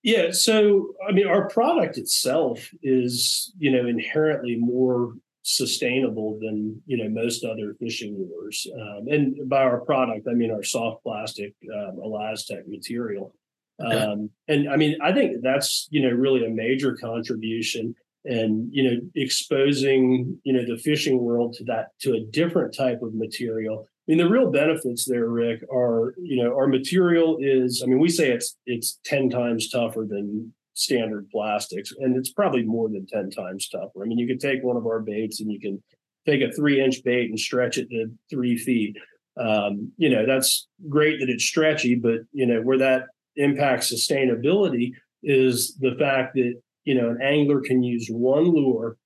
yeah 0.02 0.30
so 0.30 0.94
i 1.08 1.12
mean 1.12 1.26
our 1.26 1.48
product 1.48 1.96
itself 1.96 2.70
is 2.82 3.52
you 3.58 3.70
know 3.70 3.86
inherently 3.86 4.56
more 4.56 5.14
sustainable 5.48 6.38
than 6.40 6.80
you 6.84 6.98
know 6.98 7.08
most 7.08 7.42
other 7.42 7.74
fishing 7.80 8.14
lures. 8.18 8.66
Um, 8.74 9.08
and 9.08 9.48
by 9.48 9.62
our 9.62 9.80
product, 9.80 10.28
I 10.28 10.34
mean 10.34 10.50
our 10.50 10.62
soft 10.62 11.02
plastic 11.02 11.54
um, 11.74 11.96
ElaZtech 11.96 12.68
material. 12.68 13.34
Um, 13.80 14.30
and 14.48 14.68
I 14.68 14.76
mean, 14.76 14.98
I 15.00 15.12
think 15.12 15.40
that's 15.42 15.88
you 15.90 16.02
know 16.02 16.14
really 16.14 16.44
a 16.44 16.50
major 16.50 16.96
contribution, 16.96 17.94
and 18.24 18.68
you 18.72 18.82
know 18.82 19.00
exposing 19.14 20.38
you 20.44 20.52
know 20.52 20.64
the 20.66 20.80
fishing 20.80 21.20
world 21.20 21.54
to 21.54 21.64
that 21.64 21.88
to 22.00 22.14
a 22.14 22.24
different 22.30 22.74
type 22.74 23.02
of 23.02 23.14
material. 23.14 23.86
I 23.86 24.12
mean, 24.12 24.18
the 24.18 24.30
real 24.30 24.50
benefits 24.50 25.04
there, 25.04 25.28
Rick, 25.28 25.62
are 25.72 26.14
you 26.18 26.42
know 26.42 26.54
our 26.54 26.66
material 26.66 27.38
is. 27.40 27.82
I 27.82 27.86
mean, 27.86 28.00
we 28.00 28.08
say 28.08 28.30
it's 28.30 28.56
it's 28.66 28.98
ten 29.04 29.30
times 29.30 29.70
tougher 29.70 30.06
than 30.08 30.52
standard 30.78 31.28
plastics, 31.30 31.92
and 31.98 32.16
it's 32.16 32.32
probably 32.32 32.62
more 32.62 32.88
than 32.88 33.04
10 33.04 33.30
times 33.30 33.68
tougher. 33.68 34.02
I 34.02 34.06
mean, 34.06 34.18
you 34.18 34.28
could 34.28 34.40
take 34.40 34.62
one 34.62 34.76
of 34.76 34.86
our 34.86 35.00
baits 35.00 35.40
and 35.40 35.50
you 35.50 35.60
can 35.60 35.82
take 36.24 36.40
a 36.40 36.52
three 36.52 36.80
inch 36.80 37.02
bait 37.04 37.28
and 37.28 37.38
stretch 37.38 37.78
it 37.78 37.90
to 37.90 38.10
three 38.30 38.56
feet. 38.56 38.96
Um, 39.38 39.92
you 39.96 40.08
know, 40.08 40.24
that's 40.24 40.68
great 40.88 41.20
that 41.20 41.28
it's 41.28 41.44
stretchy, 41.44 41.94
but 41.94 42.20
you 42.32 42.46
know, 42.46 42.60
where 42.62 42.78
that 42.78 43.06
impacts 43.36 43.92
sustainability 43.92 44.92
is 45.22 45.76
the 45.80 45.96
fact 45.98 46.34
that, 46.34 46.54
you 46.88 46.94
know, 46.94 47.10
an 47.10 47.20
angler 47.20 47.60
can 47.60 47.82
use 47.82 48.08
one 48.10 48.44
lure, 48.44 48.96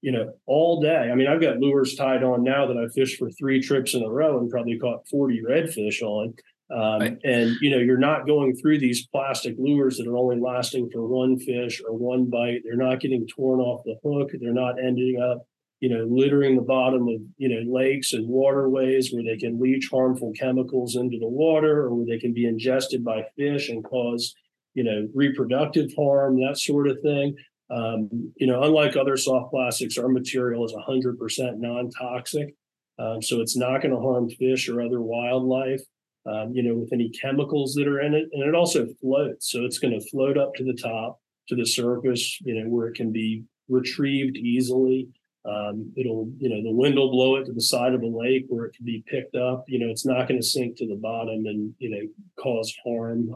you 0.00 0.12
know, 0.12 0.32
all 0.46 0.80
day. 0.80 1.10
I 1.10 1.16
mean, 1.16 1.26
I've 1.26 1.40
got 1.40 1.58
lures 1.58 1.96
tied 1.96 2.22
on 2.22 2.44
now 2.44 2.68
that 2.68 2.76
I 2.76 2.86
fished 2.94 3.18
for 3.18 3.32
three 3.32 3.60
trips 3.60 3.94
in 3.94 4.04
a 4.04 4.08
row 4.08 4.38
and 4.38 4.48
probably 4.48 4.78
caught 4.78 5.08
40 5.08 5.42
redfish 5.42 6.02
on. 6.02 6.34
Um, 6.72 7.00
right. 7.00 7.18
And 7.24 7.56
you 7.60 7.72
know, 7.72 7.78
you're 7.78 7.98
not 7.98 8.28
going 8.28 8.54
through 8.54 8.78
these 8.78 9.08
plastic 9.08 9.56
lures 9.58 9.96
that 9.96 10.06
are 10.06 10.16
only 10.16 10.40
lasting 10.40 10.90
for 10.92 11.04
one 11.04 11.36
fish 11.36 11.82
or 11.84 11.96
one 11.98 12.26
bite. 12.26 12.60
They're 12.62 12.76
not 12.76 13.00
getting 13.00 13.26
torn 13.26 13.58
off 13.58 13.82
the 13.84 13.96
hook. 14.04 14.30
They're 14.40 14.52
not 14.52 14.78
ending 14.78 15.20
up, 15.20 15.44
you 15.80 15.88
know, 15.88 16.06
littering 16.08 16.54
the 16.54 16.62
bottom 16.62 17.08
of 17.08 17.20
you 17.38 17.48
know 17.48 17.76
lakes 17.76 18.12
and 18.12 18.28
waterways 18.28 19.12
where 19.12 19.24
they 19.24 19.36
can 19.36 19.60
leach 19.60 19.88
harmful 19.90 20.32
chemicals 20.38 20.94
into 20.94 21.18
the 21.18 21.28
water 21.28 21.86
or 21.86 21.94
where 21.96 22.06
they 22.06 22.20
can 22.20 22.32
be 22.32 22.46
ingested 22.46 23.04
by 23.04 23.24
fish 23.36 23.68
and 23.68 23.82
cause, 23.82 24.32
you 24.74 24.84
know, 24.84 25.08
reproductive 25.14 25.90
harm, 25.96 26.40
that 26.40 26.58
sort 26.58 26.88
of 26.88 27.00
thing. 27.02 27.36
Um, 27.70 28.32
you 28.36 28.46
know, 28.46 28.62
unlike 28.62 28.96
other 28.96 29.16
soft 29.16 29.50
plastics, 29.50 29.96
our 29.96 30.08
material 30.08 30.64
is 30.64 30.74
100% 30.74 31.58
non-toxic, 31.58 32.54
um, 32.98 33.22
so 33.22 33.40
it's 33.40 33.56
not 33.56 33.80
going 33.80 33.94
to 33.94 34.00
harm 34.00 34.28
fish 34.28 34.68
or 34.68 34.82
other 34.82 35.00
wildlife 35.00 35.80
um, 36.26 36.52
you 36.54 36.62
know, 36.62 36.74
with 36.74 36.92
any 36.92 37.10
chemicals 37.10 37.74
that 37.74 37.88
are 37.88 38.00
in 38.00 38.14
it. 38.14 38.28
And 38.32 38.42
it 38.42 38.54
also 38.54 38.86
floats. 39.00 39.50
So 39.50 39.64
it's 39.64 39.78
going 39.78 39.98
to 39.98 40.08
float 40.08 40.38
up 40.38 40.54
to 40.54 40.64
the 40.64 40.74
top, 40.74 41.20
to 41.48 41.56
the 41.56 41.66
surface, 41.66 42.38
you 42.42 42.54
know, 42.54 42.68
where 42.68 42.88
it 42.88 42.94
can 42.94 43.12
be 43.12 43.44
retrieved 43.68 44.36
easily. 44.36 45.08
Um, 45.44 45.92
it'll, 45.96 46.30
you 46.38 46.48
know, 46.48 46.62
the 46.62 46.74
wind 46.74 46.94
will 46.94 47.10
blow 47.10 47.36
it 47.36 47.46
to 47.46 47.52
the 47.52 47.60
side 47.60 47.94
of 47.94 48.02
a 48.02 48.06
lake 48.06 48.44
where 48.48 48.66
it 48.66 48.76
can 48.76 48.86
be 48.86 49.02
picked 49.08 49.34
up. 49.34 49.64
You 49.66 49.80
know, 49.80 49.88
it's 49.88 50.06
not 50.06 50.28
going 50.28 50.40
to 50.40 50.46
sink 50.46 50.76
to 50.76 50.86
the 50.86 50.94
bottom 50.94 51.46
and, 51.46 51.74
you 51.78 51.90
know, 51.90 52.08
cause 52.40 52.72
harm. 52.84 53.34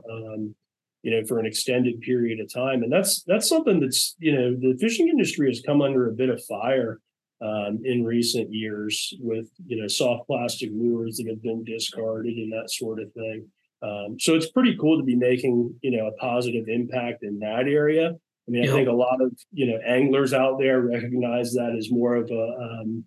You 1.02 1.12
know, 1.12 1.26
for 1.26 1.38
an 1.38 1.46
extended 1.46 2.00
period 2.00 2.40
of 2.40 2.52
time. 2.52 2.82
And 2.82 2.92
that's 2.92 3.22
that's 3.24 3.48
something 3.48 3.78
that's, 3.78 4.16
you 4.18 4.32
know, 4.32 4.56
the 4.56 4.76
fishing 4.80 5.08
industry 5.08 5.48
has 5.48 5.62
come 5.64 5.80
under 5.80 6.08
a 6.08 6.12
bit 6.12 6.30
of 6.30 6.42
fire 6.44 7.00
um, 7.42 7.80
in 7.84 8.04
recent 8.04 8.52
years 8.52 9.14
with 9.20 9.48
you 9.66 9.80
know 9.80 9.88
soft 9.88 10.26
plastic 10.26 10.70
lures 10.72 11.16
that 11.16 11.28
have 11.28 11.42
been 11.42 11.64
discarded 11.64 12.36
and 12.36 12.52
that 12.52 12.70
sort 12.70 13.00
of 13.00 13.12
thing. 13.12 13.46
Um, 13.82 14.18
so 14.18 14.34
it's 14.34 14.50
pretty 14.50 14.76
cool 14.80 14.98
to 14.98 15.04
be 15.04 15.16
making 15.16 15.74
you 15.82 15.96
know 15.96 16.06
a 16.06 16.12
positive 16.12 16.64
impact 16.68 17.22
in 17.22 17.38
that 17.40 17.66
area. 17.68 18.12
I 18.48 18.50
mean, 18.50 18.68
I 18.68 18.72
think 18.72 18.88
a 18.88 18.92
lot 18.92 19.20
of 19.20 19.32
you 19.52 19.66
know 19.66 19.78
anglers 19.86 20.32
out 20.32 20.58
there 20.58 20.80
recognize 20.80 21.52
that 21.52 21.74
as 21.76 21.90
more 21.90 22.16
of 22.16 22.30
a 22.30 22.80
um, 22.80 23.04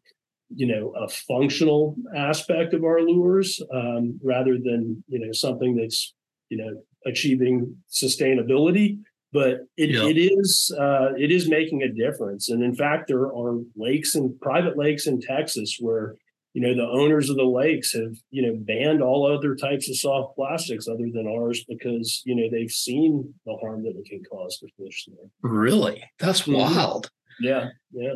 you 0.54 0.67
know 0.67 0.89
a 0.91 1.08
functional 1.08 1.95
aspect 2.15 2.73
of 2.73 2.84
our 2.84 3.02
lures 3.02 3.62
um, 3.73 4.19
rather 4.23 4.58
than 4.58 5.04
you 5.08 5.19
know 5.19 5.32
something 5.32 5.75
that's 5.75 6.13
you 6.49 6.58
know 6.58 6.84
achieving 7.05 7.75
sustainability 7.91 8.99
but 9.31 9.67
it, 9.77 9.91
it 9.91 10.17
is 10.17 10.75
uh, 10.79 11.13
it 11.17 11.31
is 11.31 11.47
making 11.47 11.83
a 11.83 11.91
difference. 11.91 12.49
And 12.49 12.63
in 12.63 12.73
fact, 12.73 13.07
there 13.07 13.27
are 13.27 13.59
lakes 13.75 14.15
and 14.15 14.39
private 14.41 14.77
lakes 14.77 15.05
in 15.05 15.21
Texas 15.21 15.77
where 15.79 16.15
you 16.53 16.62
know 16.62 16.73
the 16.73 16.89
owners 16.89 17.29
of 17.29 17.35
the 17.35 17.43
lakes 17.43 17.93
have 17.93 18.15
you 18.31 18.41
know 18.41 18.57
banned 18.59 19.03
all 19.03 19.31
other 19.31 19.55
types 19.55 19.89
of 19.89 19.97
soft 19.97 20.35
plastics 20.35 20.88
other 20.88 21.09
than 21.13 21.27
ours 21.27 21.63
because 21.69 22.23
you 22.25 22.35
know 22.35 22.49
they've 22.49 22.71
seen 22.71 23.33
the 23.45 23.55
harm 23.57 23.83
that 23.83 23.95
it 23.95 24.05
can 24.09 24.23
cause 24.23 24.57
to 24.57 24.67
fish 24.83 25.07
there. 25.07 25.29
Really, 25.41 26.03
that's 26.17 26.41
mm-hmm. 26.41 26.53
wild. 26.53 27.12
Yeah, 27.39 27.69
yeah. 27.91 28.15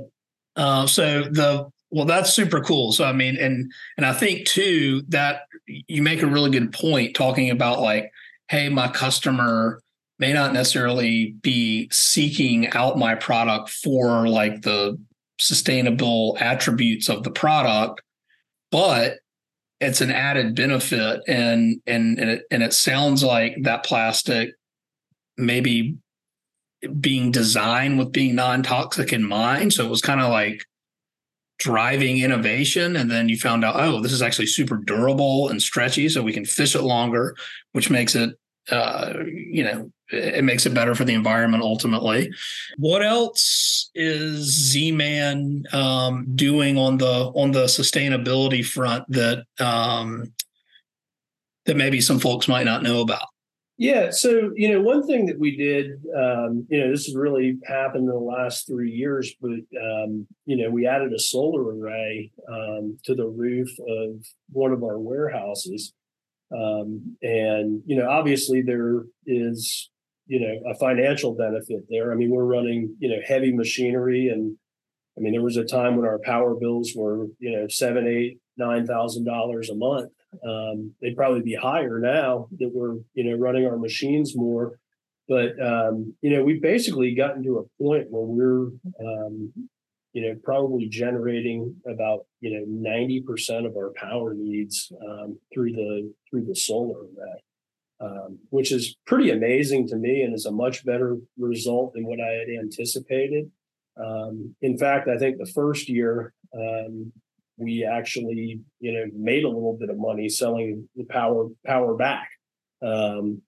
Uh, 0.55 0.87
so 0.87 1.23
the 1.23 1.69
well, 1.91 2.05
that's 2.05 2.33
super 2.33 2.59
cool. 2.59 2.91
So 2.91 3.05
I 3.05 3.13
mean, 3.13 3.37
and 3.37 3.71
and 3.97 4.05
I 4.05 4.13
think 4.13 4.47
too 4.47 5.03
that 5.09 5.41
you 5.67 6.01
make 6.01 6.23
a 6.23 6.27
really 6.27 6.49
good 6.49 6.73
point 6.73 7.15
talking 7.15 7.51
about 7.51 7.81
like, 7.81 8.11
hey, 8.53 8.69
my 8.69 8.87
customer 8.87 9.81
may 10.19 10.31
not 10.31 10.53
necessarily 10.53 11.31
be 11.41 11.89
seeking 11.91 12.69
out 12.73 12.99
my 12.99 13.15
product 13.15 13.71
for 13.71 14.27
like 14.27 14.61
the 14.61 14.95
sustainable 15.39 16.37
attributes 16.39 17.09
of 17.09 17.23
the 17.23 17.31
product, 17.31 18.03
but 18.71 19.15
it's 19.79 20.01
an 20.01 20.11
added 20.11 20.55
benefit 20.55 21.21
and 21.27 21.81
and 21.87 22.19
and 22.19 22.29
it, 22.29 22.43
and 22.51 22.61
it 22.61 22.73
sounds 22.73 23.23
like 23.23 23.55
that 23.63 23.83
plastic 23.83 24.51
maybe 25.35 25.97
being 26.99 27.31
designed 27.31 27.97
with 27.97 28.11
being 28.11 28.35
non-toxic 28.35 29.11
in 29.13 29.23
mind. 29.23 29.73
So 29.73 29.83
it 29.83 29.89
was 29.89 30.03
kind 30.03 30.21
of 30.21 30.29
like 30.29 30.63
driving 31.57 32.19
innovation 32.19 32.95
and 32.97 33.09
then 33.09 33.29
you 33.29 33.37
found 33.37 33.63
out 33.63 33.75
oh 33.77 34.01
this 34.01 34.11
is 34.11 34.21
actually 34.21 34.45
super 34.45 34.75
durable 34.75 35.49
and 35.49 35.61
stretchy 35.61 36.09
so 36.09 36.21
we 36.21 36.33
can 36.33 36.43
fish 36.43 36.75
it 36.75 36.81
longer 36.81 37.35
which 37.71 37.89
makes 37.89 38.15
it 38.15 38.35
uh, 38.71 39.13
you 39.25 39.63
know, 39.63 39.91
it 40.09 40.43
makes 40.43 40.65
it 40.65 40.73
better 40.73 40.95
for 40.95 41.03
the 41.03 41.13
environment 41.13 41.63
ultimately. 41.63 42.31
What 42.77 43.03
else 43.03 43.89
is 43.95 44.71
Z-Man 44.71 45.63
um, 45.73 46.27
doing 46.35 46.77
on 46.77 46.97
the 46.97 47.31
on 47.35 47.51
the 47.51 47.65
sustainability 47.65 48.65
front 48.65 49.05
that 49.09 49.43
um, 49.59 50.33
that 51.65 51.77
maybe 51.77 51.99
some 52.01 52.19
folks 52.19 52.47
might 52.47 52.65
not 52.65 52.83
know 52.83 53.01
about? 53.01 53.27
Yeah, 53.77 54.11
so 54.11 54.51
you 54.55 54.71
know, 54.71 54.81
one 54.81 55.05
thing 55.05 55.25
that 55.25 55.39
we 55.39 55.57
did, 55.57 55.93
um, 56.15 56.65
you 56.69 56.79
know, 56.79 56.91
this 56.91 57.05
has 57.05 57.15
really 57.15 57.57
happened 57.65 58.03
in 58.03 58.13
the 58.13 58.19
last 58.19 58.67
three 58.67 58.91
years, 58.91 59.33
but 59.41 59.59
um, 59.81 60.27
you 60.45 60.55
know, 60.55 60.69
we 60.69 60.85
added 60.85 61.11
a 61.11 61.19
solar 61.19 61.75
array 61.75 62.31
um, 62.47 62.97
to 63.03 63.15
the 63.15 63.27
roof 63.27 63.69
of 63.79 64.25
one 64.51 64.71
of 64.71 64.83
our 64.83 64.99
warehouses 64.99 65.93
um, 66.51 67.17
and, 67.21 67.81
you 67.85 67.95
know, 67.95 68.09
obviously 68.09 68.61
there 68.61 69.03
is, 69.25 69.89
you 70.27 70.39
know, 70.39 70.71
a 70.71 70.75
financial 70.75 71.35
benefit 71.35 71.83
there. 71.89 72.11
I 72.11 72.15
mean, 72.15 72.29
we're 72.31 72.45
running, 72.45 72.95
you 72.99 73.09
know, 73.09 73.21
heavy 73.25 73.51
machinery. 73.53 74.29
And 74.29 74.55
I 75.17 75.21
mean, 75.21 75.33
there 75.33 75.41
was 75.41 75.57
a 75.57 75.65
time 75.65 75.95
when 75.95 76.05
our 76.05 76.19
power 76.19 76.55
bills 76.55 76.93
were, 76.95 77.27
you 77.39 77.51
know, 77.51 77.67
seven, 77.67 78.07
eight, 78.07 78.39
nine 78.57 78.85
thousand 78.85 79.25
dollars 79.25 79.69
a 79.69 79.75
month. 79.75 80.11
Um, 80.47 80.93
they'd 81.01 81.15
probably 81.15 81.41
be 81.41 81.55
higher 81.55 81.99
now 81.99 82.47
that 82.59 82.71
we're, 82.73 82.97
you 83.13 83.23
know, 83.23 83.37
running 83.37 83.65
our 83.65 83.77
machines 83.77 84.35
more. 84.35 84.79
But 85.27 85.59
um, 85.63 86.15
you 86.21 86.31
know, 86.31 86.43
we've 86.43 86.61
basically 86.61 87.15
gotten 87.15 87.43
to 87.43 87.59
a 87.59 87.83
point 87.83 88.07
where 88.09 88.23
we're 88.23 88.69
um, 88.99 89.53
you 90.13 90.21
know, 90.21 90.39
probably 90.43 90.87
generating 90.87 91.75
about 91.87 92.25
you 92.39 92.51
know 92.53 92.65
ninety 92.67 93.19
percent 93.19 93.65
of 93.65 93.75
our 93.75 93.91
power 93.95 94.33
needs 94.35 94.91
um, 95.03 95.37
through 95.53 95.73
the 95.73 96.13
through 96.29 96.45
the 96.45 96.55
solar 96.55 96.99
array, 96.99 97.43
um, 97.99 98.37
which 98.49 98.71
is 98.71 98.95
pretty 99.07 99.31
amazing 99.31 99.87
to 99.87 99.95
me, 99.95 100.21
and 100.21 100.33
is 100.33 100.45
a 100.45 100.51
much 100.51 100.85
better 100.85 101.17
result 101.37 101.93
than 101.93 102.05
what 102.05 102.19
I 102.21 102.31
had 102.31 102.47
anticipated. 102.59 103.51
Um, 103.97 104.55
in 104.61 104.77
fact, 104.77 105.07
I 105.07 105.17
think 105.17 105.37
the 105.37 105.51
first 105.53 105.89
year 105.89 106.33
um, 106.55 107.11
we 107.57 107.83
actually 107.83 108.61
you 108.79 108.91
know 108.93 109.05
made 109.15 109.43
a 109.43 109.49
little 109.49 109.77
bit 109.79 109.89
of 109.89 109.97
money 109.97 110.29
selling 110.29 110.87
the 110.95 111.05
power 111.05 111.49
power 111.65 111.95
back. 111.95 112.29
Um, 112.83 113.41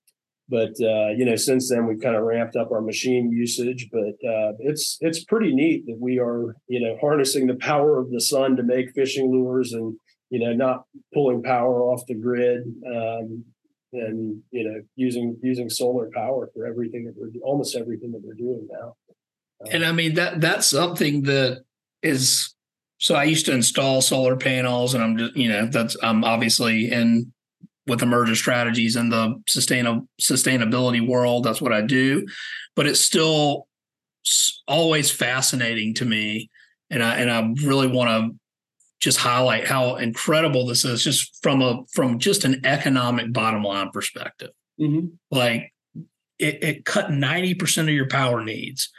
but 0.47 0.73
uh, 0.81 1.09
you 1.09 1.25
know 1.25 1.35
since 1.35 1.69
then 1.69 1.87
we've 1.87 2.01
kind 2.01 2.15
of 2.15 2.23
ramped 2.23 2.55
up 2.55 2.71
our 2.71 2.81
machine 2.81 3.31
usage 3.31 3.89
but 3.91 4.15
uh, 4.27 4.53
it's 4.59 4.97
it's 5.01 5.23
pretty 5.23 5.53
neat 5.53 5.85
that 5.85 5.97
we 5.99 6.19
are 6.19 6.55
you 6.67 6.79
know 6.79 6.97
harnessing 7.01 7.47
the 7.47 7.55
power 7.55 7.97
of 7.97 8.11
the 8.11 8.21
sun 8.21 8.55
to 8.55 8.63
make 8.63 8.93
fishing 8.93 9.31
lures 9.31 9.73
and 9.73 9.95
you 10.29 10.39
know 10.39 10.53
not 10.53 10.83
pulling 11.13 11.41
power 11.41 11.81
off 11.81 12.05
the 12.07 12.15
grid 12.15 12.61
um, 12.87 13.43
and 13.93 14.41
you 14.51 14.63
know 14.63 14.81
using 14.95 15.37
using 15.41 15.69
solar 15.69 16.09
power 16.13 16.49
for 16.53 16.65
everything 16.65 17.05
that 17.05 17.13
we're 17.17 17.31
almost 17.43 17.75
everything 17.75 18.11
that 18.11 18.21
we're 18.23 18.33
doing 18.33 18.67
now. 18.71 18.95
Um, 19.61 19.67
and 19.71 19.85
i 19.85 19.91
mean 19.91 20.15
that 20.15 20.41
that's 20.41 20.67
something 20.67 21.23
that 21.23 21.63
is 22.03 22.53
so 22.99 23.15
i 23.15 23.23
used 23.23 23.45
to 23.45 23.53
install 23.53 24.01
solar 24.01 24.35
panels 24.35 24.93
and 24.93 25.03
i'm 25.03 25.17
just 25.17 25.35
you 25.35 25.49
know 25.49 25.67
that's 25.67 25.95
i'm 26.03 26.23
obviously 26.23 26.91
in 26.91 27.31
with 27.87 28.01
Emerger 28.01 28.35
Strategies 28.35 28.95
in 28.95 29.09
the 29.09 29.41
sustainable 29.47 30.07
sustainability 30.19 31.05
world. 31.05 31.43
That's 31.43 31.61
what 31.61 31.73
I 31.73 31.81
do, 31.81 32.25
but 32.75 32.87
it's 32.87 33.01
still 33.01 33.67
always 34.67 35.11
fascinating 35.11 35.93
to 35.95 36.05
me. 36.05 36.49
and 36.89 37.03
I 37.03 37.15
and 37.17 37.31
I 37.31 37.67
really 37.67 37.87
want 37.87 38.09
to 38.09 38.39
just 38.99 39.17
highlight 39.17 39.67
how 39.67 39.95
incredible 39.95 40.65
this 40.65 40.85
is, 40.85 41.03
just 41.03 41.41
from 41.41 41.61
a 41.61 41.83
from 41.93 42.19
just 42.19 42.45
an 42.45 42.61
economic 42.65 43.33
bottom 43.33 43.63
line 43.63 43.89
perspective. 43.91 44.51
Mm-hmm. 44.79 45.07
Like 45.31 45.73
it, 46.39 46.63
it 46.63 46.85
cut 46.85 47.11
ninety 47.11 47.53
percent 47.53 47.89
of 47.89 47.95
your 47.95 48.07
power 48.07 48.43
needs. 48.43 48.91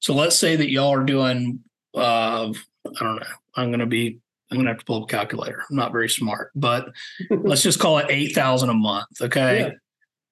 So 0.00 0.14
let's 0.14 0.36
say 0.36 0.56
that 0.56 0.70
y'all 0.70 0.94
are 0.94 1.04
doing, 1.04 1.60
uh, 1.94 2.50
I 2.50 3.00
don't 3.00 3.16
know. 3.16 3.26
I'm 3.54 3.68
going 3.68 3.80
to 3.80 3.86
be 3.86 4.20
I'm 4.50 4.58
gonna 4.58 4.70
have 4.70 4.78
to 4.78 4.84
pull 4.84 5.02
up 5.02 5.04
a 5.04 5.06
calculator. 5.06 5.62
I'm 5.68 5.76
not 5.76 5.92
very 5.92 6.08
smart, 6.08 6.50
but 6.54 6.90
let's 7.30 7.62
just 7.62 7.78
call 7.78 7.98
it 7.98 8.06
eight 8.08 8.34
thousand 8.34 8.70
a 8.70 8.74
month. 8.74 9.20
Okay. 9.20 9.60
Yeah. 9.60 9.70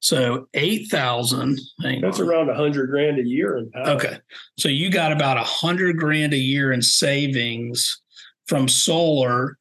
So 0.01 0.49
eight 0.55 0.89
thousand. 0.89 1.61
That's 1.79 2.21
around 2.21 2.51
a 2.51 2.55
hundred 2.55 2.91
grand 2.91 3.19
a 3.19 3.25
year 3.25 3.57
in 3.59 3.71
power. 3.71 3.89
Okay. 3.91 4.19
So 4.59 4.69
you 4.69 4.91
got 4.91 5.13
about 5.13 5.37
a 5.37 5.45
hundred 5.45 5.99
grand 5.99 6.35
a 6.35 6.39
year 6.39 6.73
in 6.73 6.83
savings 6.83 8.01
from 8.47 8.69
solar 8.69 9.57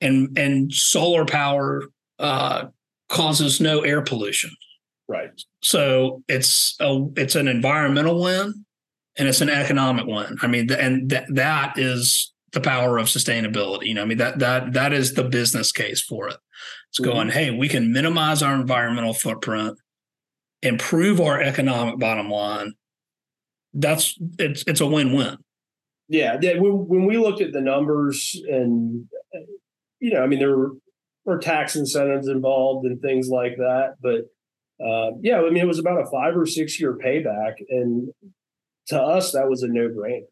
and 0.00 0.36
and 0.38 0.72
solar 0.72 1.24
power 1.24 1.84
uh, 2.18 2.66
causes 3.08 3.60
no 3.60 3.80
air 3.80 4.02
pollution. 4.02 4.50
Right. 5.08 5.30
So 5.62 6.22
it's 6.28 6.76
a 6.80 7.06
it's 7.16 7.34
an 7.34 7.48
environmental 7.48 8.22
win 8.22 8.64
and 9.16 9.28
it's 9.28 9.40
an 9.40 9.50
economic 9.50 10.06
win. 10.06 10.38
I 10.42 10.46
mean, 10.46 10.70
and 10.72 11.10
that 11.10 11.26
that 11.34 11.78
is 11.78 12.32
the 12.52 12.60
power 12.60 12.98
of 12.98 13.06
sustainability. 13.06 13.86
You 13.86 13.94
know, 13.94 14.02
I 14.02 14.06
mean 14.06 14.18
that 14.18 14.38
that 14.40 14.72
that 14.72 14.92
is 14.92 15.14
the 15.14 15.24
business 15.24 15.72
case 15.72 16.02
for 16.02 16.28
it. 16.28 16.36
It's 16.88 17.00
Mm-hmm. 17.00 17.10
going, 17.10 17.28
hey, 17.30 17.50
we 17.50 17.68
can 17.68 17.92
minimize 17.92 18.42
our 18.42 18.54
environmental 18.54 19.14
footprint, 19.14 19.78
improve 20.62 21.20
our 21.20 21.40
economic 21.40 21.98
bottom 21.98 22.28
line. 22.28 22.74
That's 23.72 24.18
it's 24.38 24.64
it's 24.66 24.80
a 24.80 24.86
win-win. 24.86 25.38
Yeah. 26.08 26.38
yeah, 26.42 26.58
When, 26.58 26.88
when 26.88 27.06
we 27.06 27.18
looked 27.18 27.40
at 27.40 27.52
the 27.52 27.60
numbers 27.60 28.36
and, 28.48 29.06
you 30.00 30.10
know, 30.12 30.20
I 30.20 30.26
mean, 30.26 30.40
there 30.40 30.56
were, 30.56 30.72
were 31.24 31.38
tax 31.38 31.76
incentives 31.76 32.26
involved 32.26 32.84
and 32.84 33.00
things 33.00 33.28
like 33.28 33.56
that. 33.58 33.94
But 34.02 34.22
uh, 34.84 35.12
yeah, 35.22 35.38
I 35.38 35.50
mean, 35.50 35.58
it 35.58 35.68
was 35.68 35.78
about 35.78 36.02
a 36.02 36.10
five 36.10 36.36
or 36.36 36.46
six 36.46 36.80
year 36.80 36.98
payback. 36.98 37.54
And 37.68 38.08
to 38.88 39.00
us, 39.00 39.30
that 39.30 39.48
was 39.48 39.62
a 39.62 39.68
no 39.68 39.88
brainer. 39.88 40.24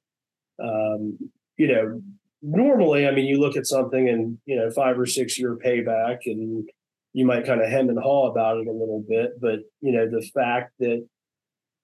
Um, 0.61 1.31
you 1.58 1.66
know, 1.66 2.00
normally, 2.40 3.06
I 3.06 3.10
mean, 3.10 3.26
you 3.26 3.38
look 3.38 3.56
at 3.56 3.66
something 3.66 4.08
and, 4.08 4.38
you 4.46 4.56
know, 4.56 4.70
five 4.70 4.98
or 4.98 5.06
six 5.06 5.38
year 5.38 5.56
payback 5.56 6.20
and 6.24 6.66
you 7.12 7.26
might 7.26 7.44
kind 7.44 7.60
of 7.60 7.68
hem 7.68 7.90
and 7.90 7.98
haw 7.98 8.30
about 8.30 8.58
it 8.58 8.66
a 8.66 8.72
little 8.72 9.04
bit. 9.06 9.40
But, 9.40 9.60
you 9.80 9.92
know, 9.92 10.08
the 10.08 10.26
fact 10.34 10.72
that, 10.78 11.06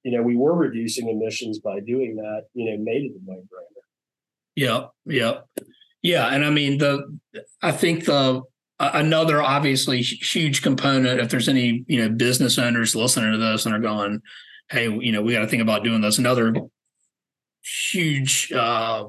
you 0.04 0.12
know, 0.16 0.22
we 0.22 0.36
were 0.36 0.54
reducing 0.54 1.08
emissions 1.08 1.58
by 1.58 1.80
doing 1.80 2.16
that, 2.16 2.44
you 2.54 2.70
know, 2.70 2.82
made 2.82 3.04
it 3.04 3.12
a 3.12 3.30
no 3.30 3.38
brainer. 3.38 3.74
Yeah. 4.56 4.84
yep, 5.04 5.48
yeah, 6.02 6.28
and 6.28 6.44
I 6.44 6.50
mean 6.50 6.78
the 6.78 7.18
I 7.60 7.72
think 7.72 8.04
the 8.04 8.42
another 8.78 9.42
obviously 9.42 10.02
huge 10.02 10.62
component. 10.62 11.18
If 11.18 11.30
there's 11.30 11.48
any 11.48 11.84
you 11.88 11.98
know 11.98 12.10
business 12.10 12.58
owners 12.58 12.94
listening 12.94 13.32
to 13.32 13.38
this 13.38 13.66
and 13.66 13.74
are 13.74 13.80
going, 13.80 14.20
hey, 14.70 14.90
you 14.90 15.10
know, 15.10 15.22
we 15.22 15.32
got 15.32 15.40
to 15.40 15.48
think 15.48 15.62
about 15.62 15.82
doing 15.82 16.02
this. 16.02 16.18
Another 16.18 16.54
huge, 17.64 18.52
uh, 18.52 19.04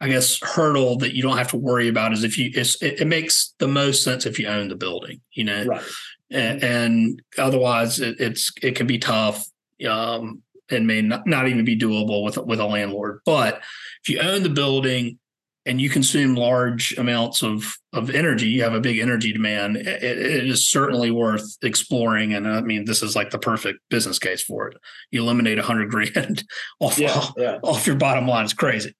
I 0.00 0.08
guess, 0.08 0.38
hurdle 0.42 0.96
that 0.98 1.14
you 1.14 1.22
don't 1.22 1.36
have 1.36 1.50
to 1.50 1.56
worry 1.58 1.88
about 1.88 2.12
is 2.12 2.24
if 2.24 2.38
you. 2.38 2.50
It's, 2.54 2.80
it, 2.82 3.02
it 3.02 3.06
makes 3.06 3.54
the 3.58 3.68
most 3.68 4.02
sense 4.02 4.24
if 4.26 4.38
you 4.38 4.46
own 4.46 4.68
the 4.68 4.76
building, 4.76 5.20
you 5.32 5.44
know, 5.44 5.64
Right. 5.66 5.82
and, 6.30 6.62
and 6.64 7.22
otherwise 7.36 8.00
it, 8.00 8.18
it's 8.20 8.50
it 8.62 8.74
can 8.76 8.86
be 8.86 8.98
tough 8.98 9.46
um, 9.88 10.42
and 10.70 10.86
may 10.86 11.02
not, 11.02 11.26
not 11.26 11.48
even 11.48 11.64
be 11.64 11.78
doable 11.78 12.24
with 12.24 12.38
with 12.38 12.60
a 12.60 12.64
landlord. 12.66 13.20
But 13.26 13.60
if 14.02 14.08
you 14.08 14.20
own 14.20 14.42
the 14.42 14.48
building 14.48 15.18
and 15.66 15.78
you 15.78 15.90
consume 15.90 16.34
large 16.34 16.96
amounts 16.96 17.42
of 17.42 17.76
of 17.92 18.08
energy, 18.08 18.46
you 18.48 18.62
have 18.62 18.72
a 18.72 18.80
big 18.80 18.98
energy 18.98 19.32
demand. 19.34 19.76
It, 19.76 20.02
it 20.02 20.46
is 20.48 20.70
certainly 20.70 21.10
worth 21.10 21.58
exploring. 21.62 22.32
And 22.32 22.48
I 22.48 22.62
mean, 22.62 22.86
this 22.86 23.02
is 23.02 23.14
like 23.14 23.30
the 23.30 23.38
perfect 23.38 23.80
business 23.90 24.18
case 24.18 24.40
for 24.42 24.68
it. 24.68 24.78
You 25.10 25.20
eliminate 25.22 25.58
a 25.58 25.62
hundred 25.62 25.90
grand 25.90 26.44
off 26.80 26.98
Yeah. 26.98 27.22
Yeah. 27.36 27.58
off 27.62 27.86
your 27.86 27.96
bottom 27.96 28.26
line. 28.26 28.44
It's 28.44 28.54
crazy. 28.54 28.94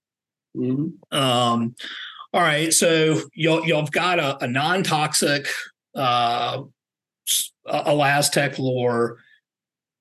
Hmm 0.55 0.89
Um, 1.11 1.75
all 2.33 2.43
right, 2.43 2.73
so 2.73 3.21
you'll 3.35 3.67
you've 3.67 3.91
got 3.91 4.21
a, 4.21 4.45
a 4.45 4.47
non-toxic 4.47 5.49
uh, 5.97 6.63
ElaZtech 7.69 8.59
lure. 8.59 9.19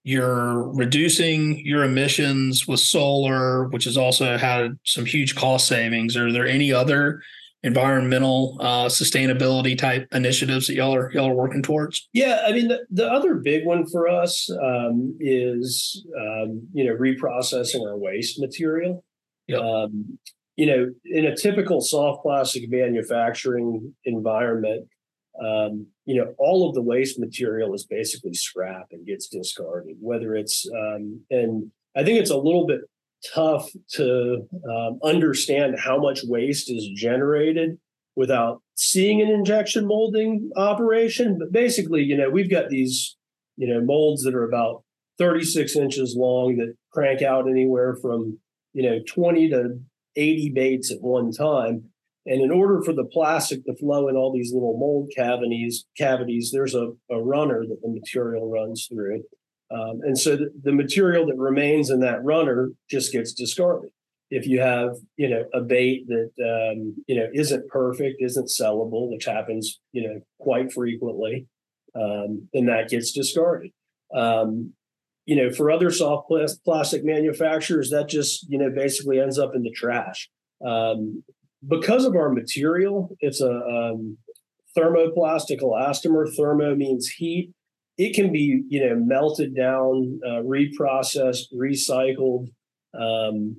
You're 0.03 0.71
reducing 0.73 1.65
your 1.65 1.83
emissions 1.83 2.67
with 2.67 2.79
solar, 2.79 3.67
which 3.69 3.85
has 3.85 3.97
also 3.97 4.37
had 4.37 4.77
some 4.85 5.05
huge 5.05 5.35
cost 5.35 5.67
savings. 5.67 6.15
Are 6.15 6.31
there 6.31 6.47
any 6.47 6.71
other 6.71 7.21
environmental 7.63 8.57
uh, 8.61 8.85
sustainability 8.85 9.77
type 9.77 10.07
initiatives 10.13 10.67
that 10.67 10.75
y'all 10.75 10.95
are 10.95 11.11
y'all 11.11 11.29
are 11.29 11.35
working 11.35 11.63
towards? 11.63 12.07
Yeah, 12.13 12.43
I 12.45 12.51
mean 12.51 12.67
the, 12.67 12.85
the 12.91 13.07
other 13.11 13.35
big 13.35 13.65
one 13.65 13.87
for 13.87 14.07
us 14.07 14.49
um, 14.51 15.17
is 15.19 16.05
um, 16.15 16.67
you 16.73 16.85
know 16.85 16.95
reprocessing 16.95 17.85
our 17.85 17.97
waste 17.97 18.39
material. 18.39 19.03
Yep. 19.47 19.61
Um, 19.61 20.19
you 20.59 20.65
know, 20.65 20.91
in 21.05 21.25
a 21.25 21.37
typical 21.37 21.79
soft 21.79 22.21
plastic 22.21 22.69
manufacturing 22.69 23.95
environment, 24.03 24.89
um, 25.41 25.87
you 26.03 26.17
know, 26.17 26.33
all 26.37 26.67
of 26.67 26.75
the 26.75 26.81
waste 26.81 27.17
material 27.17 27.73
is 27.73 27.85
basically 27.85 28.33
scrap 28.33 28.87
and 28.91 29.07
gets 29.07 29.29
discarded. 29.29 29.95
Whether 30.01 30.35
it's 30.35 30.69
um, 30.75 31.21
and 31.29 31.71
I 31.95 32.03
think 32.03 32.19
it's 32.19 32.29
a 32.29 32.35
little 32.35 32.67
bit 32.67 32.81
tough 33.33 33.69
to 33.93 34.45
um, 34.69 34.99
understand 35.01 35.79
how 35.79 35.97
much 35.97 36.25
waste 36.25 36.69
is 36.69 36.89
generated 36.93 37.77
without 38.17 38.61
seeing 38.75 39.21
an 39.21 39.29
injection 39.29 39.87
molding 39.87 40.51
operation. 40.57 41.37
But 41.39 41.53
basically, 41.53 42.03
you 42.03 42.17
know, 42.17 42.29
we've 42.29 42.51
got 42.51 42.67
these, 42.67 43.15
you 43.55 43.73
know, 43.73 43.79
molds 43.79 44.23
that 44.23 44.35
are 44.35 44.43
about 44.43 44.83
36 45.19 45.77
inches 45.77 46.17
long 46.17 46.57
that 46.57 46.75
crank 46.91 47.21
out 47.21 47.49
anywhere 47.49 47.95
from, 47.95 48.37
you 48.73 48.83
know, 48.83 48.99
20 49.07 49.49
to 49.51 49.79
80 50.19 50.51
baits 50.51 50.91
at 50.91 51.01
one 51.01 51.31
time. 51.31 51.85
And 52.25 52.41
in 52.41 52.51
order 52.51 52.81
for 52.81 52.93
the 52.93 53.05
plastic 53.05 53.65
to 53.65 53.75
flow 53.75 54.07
in 54.07 54.15
all 54.15 54.31
these 54.31 54.53
little 54.53 54.77
mold 54.77 55.11
cavities, 55.15 55.85
cavities, 55.97 56.51
there's 56.51 56.75
a, 56.75 56.91
a 57.09 57.19
runner 57.19 57.65
that 57.67 57.81
the 57.81 57.89
material 57.89 58.49
runs 58.49 58.87
through. 58.87 59.23
Um, 59.71 60.01
and 60.03 60.17
so 60.17 60.35
the, 60.35 60.51
the 60.63 60.73
material 60.73 61.25
that 61.27 61.37
remains 61.37 61.89
in 61.89 62.01
that 62.01 62.23
runner 62.23 62.71
just 62.89 63.11
gets 63.11 63.33
discarded 63.33 63.91
if 64.31 64.47
you 64.47 64.59
have 64.61 64.95
you 65.17 65.29
know 65.29 65.45
a 65.53 65.61
bait 65.61 66.07
that 66.07 66.29
um, 66.39 66.95
you 67.07 67.15
know 67.15 67.27
isn't 67.33 67.67
perfect 67.69 68.21
isn't 68.21 68.47
sellable 68.47 69.11
which 69.11 69.25
happens 69.25 69.79
you 69.91 70.07
know 70.07 70.19
quite 70.39 70.71
frequently 70.71 71.47
um, 71.95 72.47
then 72.53 72.65
that 72.65 72.89
gets 72.89 73.11
discarded 73.11 73.71
um, 74.13 74.73
you 75.29 75.35
know 75.35 75.51
for 75.51 75.69
other 75.71 75.91
soft 75.91 76.29
plastic 76.65 77.03
manufacturers 77.05 77.89
that 77.91 78.09
just 78.09 78.49
you 78.49 78.57
know 78.57 78.69
basically 78.69 79.19
ends 79.19 79.39
up 79.39 79.51
in 79.55 79.63
the 79.63 79.71
trash. 79.71 80.29
Um, 80.65 81.23
because 81.67 82.05
of 82.05 82.15
our 82.15 82.31
material 82.31 83.15
it's 83.19 83.41
a 83.41 83.51
um, 83.51 84.17
thermoplastic 84.77 85.61
elastomer. 85.61 86.25
Thermo 86.35 86.75
means 86.75 87.07
heat. 87.07 87.51
It 87.97 88.13
can 88.15 88.31
be 88.31 88.63
you 88.67 88.85
know 88.85 88.95
melted 88.95 89.55
down 89.55 90.19
uh, 90.25 90.41
reprocessed 90.41 91.53
recycled 91.53 92.47
um, 92.99 93.57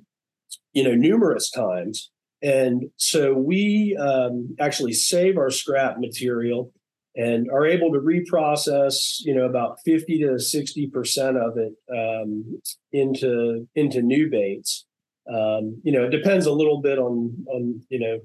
you 0.73 0.83
know, 0.83 0.95
numerous 0.95 1.49
times. 1.49 2.11
And 2.41 2.85
so 2.97 3.33
we 3.33 3.95
um, 3.99 4.55
actually 4.59 4.93
save 4.93 5.37
our 5.37 5.51
scrap 5.51 5.99
material 5.99 6.71
and 7.15 7.49
are 7.51 7.65
able 7.65 7.91
to 7.91 7.99
reprocess, 7.99 9.17
you 9.21 9.35
know, 9.35 9.45
about 9.45 9.79
50 9.83 10.19
to 10.19 10.27
60% 10.35 11.35
of 11.35 11.57
it 11.57 11.73
um, 11.91 12.61
into, 12.91 13.67
into 13.75 14.01
new 14.01 14.29
baits. 14.29 14.85
Um, 15.29 15.81
you 15.83 15.91
know, 15.91 16.05
it 16.05 16.09
depends 16.09 16.45
a 16.45 16.51
little 16.51 16.81
bit 16.81 16.97
on, 16.97 17.45
on, 17.47 17.81
you 17.89 17.99
know, 17.99 18.19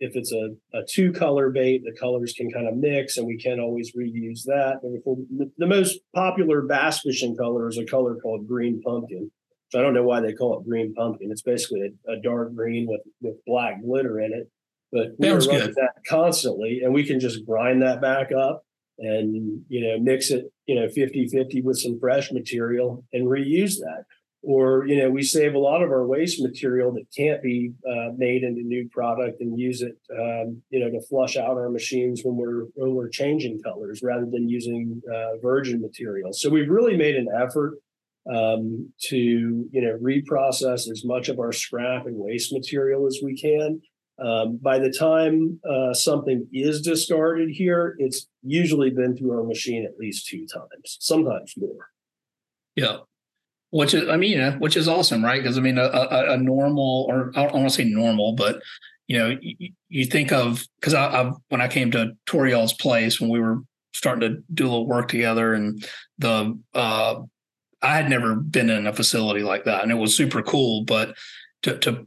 if 0.00 0.14
it's 0.14 0.32
a, 0.32 0.50
a 0.72 0.82
two 0.88 1.12
color 1.12 1.50
bait, 1.50 1.82
the 1.84 1.98
colors 1.98 2.32
can 2.36 2.50
kind 2.50 2.68
of 2.68 2.76
mix 2.76 3.16
and 3.16 3.26
we 3.26 3.36
can 3.36 3.58
always 3.58 3.92
reuse 3.96 4.44
that. 4.44 4.78
We're- 4.82 5.50
the 5.56 5.66
most 5.66 5.98
popular 6.14 6.62
bass 6.62 7.00
fishing 7.00 7.36
color 7.36 7.68
is 7.68 7.78
a 7.78 7.84
color 7.84 8.16
called 8.16 8.46
green 8.46 8.80
pumpkin. 8.82 9.30
So 9.70 9.78
I 9.78 9.82
don't 9.82 9.94
know 9.94 10.04
why 10.04 10.20
they 10.20 10.32
call 10.32 10.58
it 10.58 10.66
green 10.66 10.94
pumpkin. 10.94 11.30
It's 11.30 11.42
basically 11.42 11.90
a, 12.08 12.12
a 12.12 12.20
dark 12.22 12.54
green 12.54 12.86
with, 12.86 13.02
with 13.20 13.44
black 13.44 13.82
glitter 13.82 14.20
in 14.20 14.32
it. 14.32 14.48
But 14.92 15.12
we 15.18 15.28
Sounds 15.28 15.46
running 15.46 15.66
good. 15.66 15.74
that 15.76 16.02
constantly 16.08 16.80
and 16.82 16.94
we 16.94 17.04
can 17.04 17.20
just 17.20 17.44
grind 17.44 17.82
that 17.82 18.00
back 18.00 18.32
up 18.32 18.64
and, 18.98 19.62
you 19.68 19.86
know, 19.86 19.98
mix 19.98 20.30
it, 20.30 20.50
you 20.66 20.74
know, 20.74 20.88
50 20.88 21.28
50 21.28 21.62
with 21.62 21.78
some 21.78 21.98
fresh 22.00 22.32
material 22.32 23.04
and 23.12 23.26
reuse 23.26 23.76
that. 23.78 24.04
Or, 24.42 24.86
you 24.86 24.96
know, 24.96 25.10
we 25.10 25.24
save 25.24 25.54
a 25.54 25.58
lot 25.58 25.82
of 25.82 25.90
our 25.90 26.06
waste 26.06 26.40
material 26.40 26.92
that 26.92 27.06
can't 27.14 27.42
be 27.42 27.72
uh, 27.86 28.10
made 28.16 28.44
into 28.44 28.62
new 28.62 28.88
product 28.88 29.40
and 29.40 29.58
use 29.58 29.82
it, 29.82 29.98
um, 30.16 30.62
you 30.70 30.78
know, 30.78 30.90
to 30.90 31.00
flush 31.06 31.36
out 31.36 31.56
our 31.56 31.68
machines 31.68 32.22
when 32.24 32.36
we're 32.36 32.66
when 32.74 32.94
we're 32.94 33.08
changing 33.08 33.60
colors 33.62 34.00
rather 34.02 34.26
than 34.26 34.48
using 34.48 35.02
uh, 35.12 35.36
virgin 35.42 35.80
material. 35.80 36.32
So 36.32 36.50
we've 36.50 36.70
really 36.70 36.96
made 36.96 37.16
an 37.16 37.28
effort 37.36 37.78
um, 38.32 38.92
to 39.08 39.16
you 39.16 39.80
know 39.80 39.98
reprocess 40.02 40.90
as 40.90 41.04
much 41.04 41.28
of 41.28 41.38
our 41.38 41.52
scrap 41.52 42.06
and 42.06 42.16
waste 42.16 42.52
material 42.52 43.06
as 43.06 43.20
we 43.22 43.36
can. 43.36 43.80
Um, 44.18 44.58
by 44.60 44.78
the 44.78 44.90
time 44.90 45.60
uh, 45.68 45.94
something 45.94 46.46
is 46.52 46.82
discarded 46.82 47.50
here, 47.50 47.94
it's 47.98 48.26
usually 48.42 48.90
been 48.90 49.16
through 49.16 49.32
our 49.32 49.44
machine 49.44 49.84
at 49.84 49.98
least 49.98 50.26
two 50.26 50.46
times, 50.46 50.96
sometimes 50.98 51.54
more. 51.56 51.88
Yeah, 52.74 52.98
which 53.70 53.94
is, 53.94 54.08
I 54.08 54.16
mean, 54.16 54.58
which 54.58 54.76
is 54.76 54.88
awesome, 54.88 55.24
right? 55.24 55.42
Because 55.42 55.58
I 55.58 55.60
mean, 55.60 55.78
a, 55.78 55.84
a, 55.84 56.32
a, 56.32 56.36
normal, 56.36 57.06
or 57.08 57.32
I 57.36 57.44
don't 57.44 57.54
want 57.54 57.68
to 57.68 57.74
say 57.74 57.84
normal, 57.84 58.32
but 58.32 58.60
you 59.06 59.18
know, 59.18 59.36
you, 59.40 59.70
you 59.88 60.04
think 60.04 60.32
of 60.32 60.66
because 60.80 60.94
I, 60.94 61.06
I, 61.06 61.32
when 61.48 61.60
I 61.60 61.68
came 61.68 61.90
to 61.92 62.12
Toriel's 62.26 62.72
place 62.72 63.20
when 63.20 63.30
we 63.30 63.40
were 63.40 63.60
starting 63.92 64.28
to 64.28 64.42
do 64.52 64.64
a 64.64 64.68
little 64.68 64.86
work 64.86 65.08
together, 65.08 65.54
and 65.54 65.84
the 66.18 66.58
uh, 66.74 67.20
I 67.82 67.96
had 67.96 68.10
never 68.10 68.34
been 68.34 68.70
in 68.70 68.86
a 68.86 68.92
facility 68.92 69.42
like 69.42 69.64
that, 69.64 69.82
and 69.82 69.92
it 69.92 69.96
was 69.96 70.16
super 70.16 70.42
cool. 70.42 70.84
But 70.84 71.16
to 71.62 71.78
to 71.78 72.06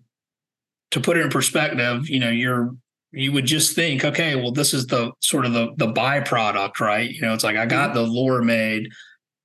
to 0.91 0.99
put 0.99 1.17
it 1.17 1.21
in 1.21 1.30
perspective, 1.30 2.10
you 2.10 2.19
know, 2.19 2.30
you're 2.30 2.75
you 3.13 3.32
would 3.34 3.45
just 3.45 3.75
think, 3.75 4.06
okay, 4.06 4.36
well, 4.36 4.51
this 4.51 4.73
is 4.73 4.88
the 4.88 5.12
sort 5.19 5.45
of 5.45 5.54
the 5.54 5.71
the 5.77 5.91
byproduct, 5.91 6.80
right? 6.80 7.10
You 7.10 7.21
know, 7.21 7.34
it's 7.34 7.43
like 7.43 7.58
I 7.58 7.65
got 7.65 7.89
mm-hmm. 7.89 7.97
the 7.97 8.04
lure 8.04 8.41
made. 8.41 8.89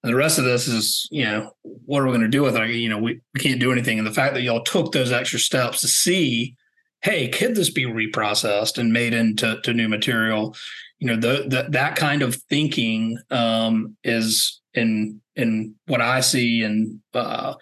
And 0.03 0.13
the 0.13 0.17
rest 0.17 0.39
of 0.39 0.45
this 0.45 0.69
is, 0.69 1.09
you 1.11 1.25
know, 1.25 1.51
what 1.63 2.01
are 2.01 2.05
we 2.05 2.11
going 2.13 2.21
to 2.21 2.29
do 2.29 2.43
with 2.43 2.57
it? 2.57 2.71
You 2.71 2.89
know, 2.89 2.99
we, 2.99 3.21
we 3.35 3.41
can't 3.41 3.59
do 3.59 3.73
anything. 3.73 3.99
And 3.99 4.07
the 4.07 4.13
fact 4.13 4.35
that 4.35 4.43
y'all 4.43 4.63
took 4.63 4.93
those 4.93 5.11
extra 5.11 5.41
steps 5.41 5.81
to 5.81 5.89
see, 5.89 6.55
hey, 7.03 7.29
could 7.29 7.57
this 7.57 7.71
be 7.71 7.87
reprocessed 7.87 8.79
and 8.79 8.93
made 8.93 9.15
into 9.15 9.61
to 9.63 9.75
new 9.75 9.89
material? 9.89 10.55
You 11.01 11.09
know, 11.09 11.17
the, 11.17 11.49
the 11.49 11.67
that 11.71 11.97
kind 11.97 12.23
of 12.23 12.37
thinking 12.49 13.19
um, 13.33 13.97
is 14.05 14.61
in 14.75 15.21
in 15.35 15.75
what 15.87 16.01
I 16.01 16.21
see 16.21 16.63
and 16.63 17.01
uh, 17.13 17.55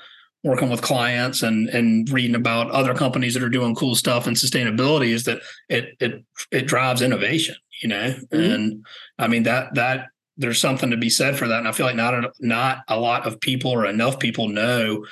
working 0.44 0.70
with 0.70 0.82
clients 0.82 1.42
and 1.42 1.68
and 1.70 2.08
reading 2.10 2.36
about 2.36 2.70
other 2.70 2.94
companies 2.94 3.34
that 3.34 3.42
are 3.42 3.48
doing 3.48 3.74
cool 3.74 3.94
stuff 3.94 4.26
and 4.26 4.36
sustainability 4.36 5.08
is 5.08 5.24
that 5.24 5.40
it 5.68 5.96
it 6.00 6.24
it 6.52 6.66
drives 6.66 7.02
innovation 7.02 7.56
you 7.82 7.88
know 7.88 8.14
mm-hmm. 8.32 8.36
and 8.36 8.86
i 9.18 9.26
mean 9.26 9.42
that 9.42 9.74
that 9.74 10.08
there's 10.36 10.60
something 10.60 10.90
to 10.90 10.96
be 10.96 11.10
said 11.10 11.36
for 11.36 11.48
that 11.48 11.58
and 11.58 11.68
i 11.68 11.72
feel 11.72 11.86
like 11.86 11.96
not 11.96 12.14
a, 12.14 12.32
not 12.40 12.78
a 12.88 13.00
lot 13.00 13.26
of 13.26 13.40
people 13.40 13.70
or 13.70 13.86
enough 13.86 14.18
people 14.20 14.48
know 14.48 15.04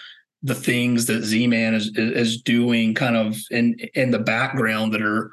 the 0.42 0.54
things 0.54 1.06
that 1.06 1.22
z-man 1.22 1.74
is 1.74 1.90
is 1.96 2.42
doing 2.42 2.94
kind 2.94 3.16
of 3.16 3.36
in 3.50 3.74
in 3.94 4.10
the 4.10 4.18
background 4.18 4.92
that 4.92 5.02
are 5.02 5.32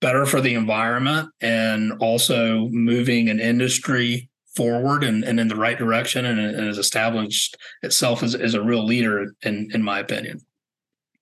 better 0.00 0.24
for 0.24 0.40
the 0.40 0.54
environment 0.54 1.28
and 1.40 1.92
also 2.00 2.68
moving 2.68 3.28
an 3.28 3.38
industry 3.38 4.29
forward 4.54 5.04
and, 5.04 5.24
and 5.24 5.38
in 5.38 5.48
the 5.48 5.56
right 5.56 5.78
direction 5.78 6.24
and, 6.24 6.40
and 6.40 6.66
has 6.66 6.78
established 6.78 7.56
itself 7.82 8.22
as, 8.22 8.34
as 8.34 8.54
a 8.54 8.62
real 8.62 8.84
leader 8.84 9.32
in 9.42 9.68
in 9.72 9.82
my 9.82 9.98
opinion 10.00 10.40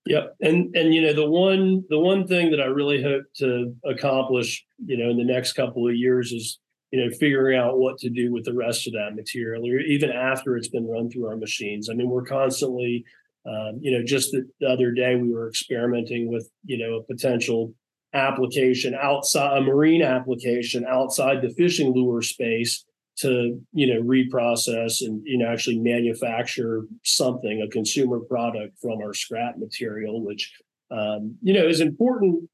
Yep. 0.08 0.36
And 0.40 0.74
and 0.74 0.94
you 0.94 1.02
know 1.02 1.12
the 1.12 1.28
one 1.28 1.84
the 1.90 1.98
one 1.98 2.26
thing 2.26 2.50
that 2.50 2.62
I 2.62 2.64
really 2.64 3.02
hope 3.02 3.24
to 3.36 3.76
accomplish, 3.84 4.64
you 4.86 4.96
know, 4.96 5.10
in 5.10 5.18
the 5.18 5.24
next 5.24 5.52
couple 5.52 5.86
of 5.86 5.94
years 5.94 6.32
is, 6.32 6.58
you 6.90 7.04
know, 7.04 7.14
figuring 7.16 7.58
out 7.58 7.78
what 7.78 7.98
to 7.98 8.08
do 8.08 8.32
with 8.32 8.44
the 8.44 8.54
rest 8.54 8.86
of 8.86 8.94
that 8.94 9.14
material, 9.14 9.66
or 9.66 9.80
even 9.80 10.10
after 10.10 10.56
it's 10.56 10.68
been 10.68 10.88
run 10.88 11.10
through 11.10 11.26
our 11.26 11.36
machines. 11.36 11.90
I 11.90 11.92
mean, 11.92 12.08
we're 12.08 12.24
constantly, 12.24 13.04
um, 13.46 13.80
you 13.82 13.90
know, 13.90 14.02
just 14.02 14.32
the, 14.32 14.48
the 14.60 14.68
other 14.68 14.92
day 14.92 15.16
we 15.16 15.30
were 15.30 15.46
experimenting 15.46 16.32
with, 16.32 16.48
you 16.64 16.78
know, 16.78 16.94
a 16.94 17.02
potential 17.02 17.74
application 18.14 18.94
outside 18.94 19.58
a 19.58 19.60
marine 19.60 20.00
application 20.00 20.86
outside 20.86 21.42
the 21.42 21.50
fishing 21.50 21.92
lure 21.92 22.22
space 22.22 22.86
to 23.18 23.60
you 23.72 23.86
know 23.86 24.00
reprocess 24.00 25.04
and 25.04 25.22
you 25.24 25.38
know 25.38 25.48
actually 25.48 25.78
manufacture 25.78 26.84
something 27.04 27.62
a 27.62 27.68
consumer 27.68 28.20
product 28.20 28.78
from 28.80 29.00
our 29.02 29.12
scrap 29.12 29.58
material 29.58 30.24
which 30.24 30.52
um, 30.90 31.36
you 31.42 31.52
know 31.52 31.66
is 31.66 31.80
important 31.80 32.48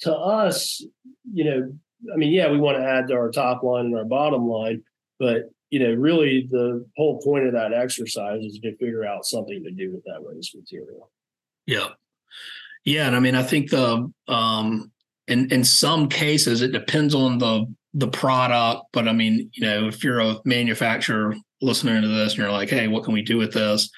to 0.00 0.14
us 0.14 0.84
you 1.32 1.44
know. 1.44 1.72
I 2.12 2.16
mean 2.16 2.32
yeah 2.32 2.50
we 2.50 2.58
want 2.58 2.78
to 2.78 2.84
add 2.84 3.08
to 3.08 3.14
our 3.14 3.30
top 3.30 3.62
line 3.62 3.86
and 3.86 3.96
our 3.96 4.04
bottom 4.04 4.46
line 4.46 4.82
but 5.18 5.50
you 5.70 5.80
know 5.80 5.92
really 5.94 6.46
the 6.50 6.86
whole 6.96 7.20
point 7.20 7.46
of 7.46 7.54
that 7.54 7.72
exercise 7.72 8.44
is 8.44 8.58
to 8.60 8.76
figure 8.76 9.04
out 9.04 9.24
something 9.24 9.64
to 9.64 9.70
do 9.70 9.90
with 9.92 10.04
that 10.04 10.22
waste 10.22 10.54
material. 10.54 11.10
Yeah. 11.66 11.88
Yeah 12.84 13.06
and 13.06 13.16
i 13.16 13.20
mean 13.20 13.34
i 13.34 13.42
think 13.42 13.70
the 13.70 14.12
um 14.28 14.92
in 15.26 15.50
in 15.50 15.64
some 15.64 16.08
cases 16.08 16.60
it 16.60 16.72
depends 16.72 17.14
on 17.14 17.38
the 17.38 17.66
the 17.94 18.08
product, 18.08 18.82
but 18.92 19.08
I 19.08 19.12
mean, 19.12 19.50
you 19.54 19.62
know, 19.62 19.86
if 19.86 20.02
you're 20.02 20.20
a 20.20 20.36
manufacturer 20.44 21.34
listening 21.62 22.02
to 22.02 22.08
this 22.08 22.32
and 22.32 22.38
you're 22.38 22.50
like, 22.50 22.68
hey, 22.68 22.88
what 22.88 23.04
can 23.04 23.14
we 23.14 23.22
do 23.22 23.38
with 23.38 23.54
this 23.54 23.88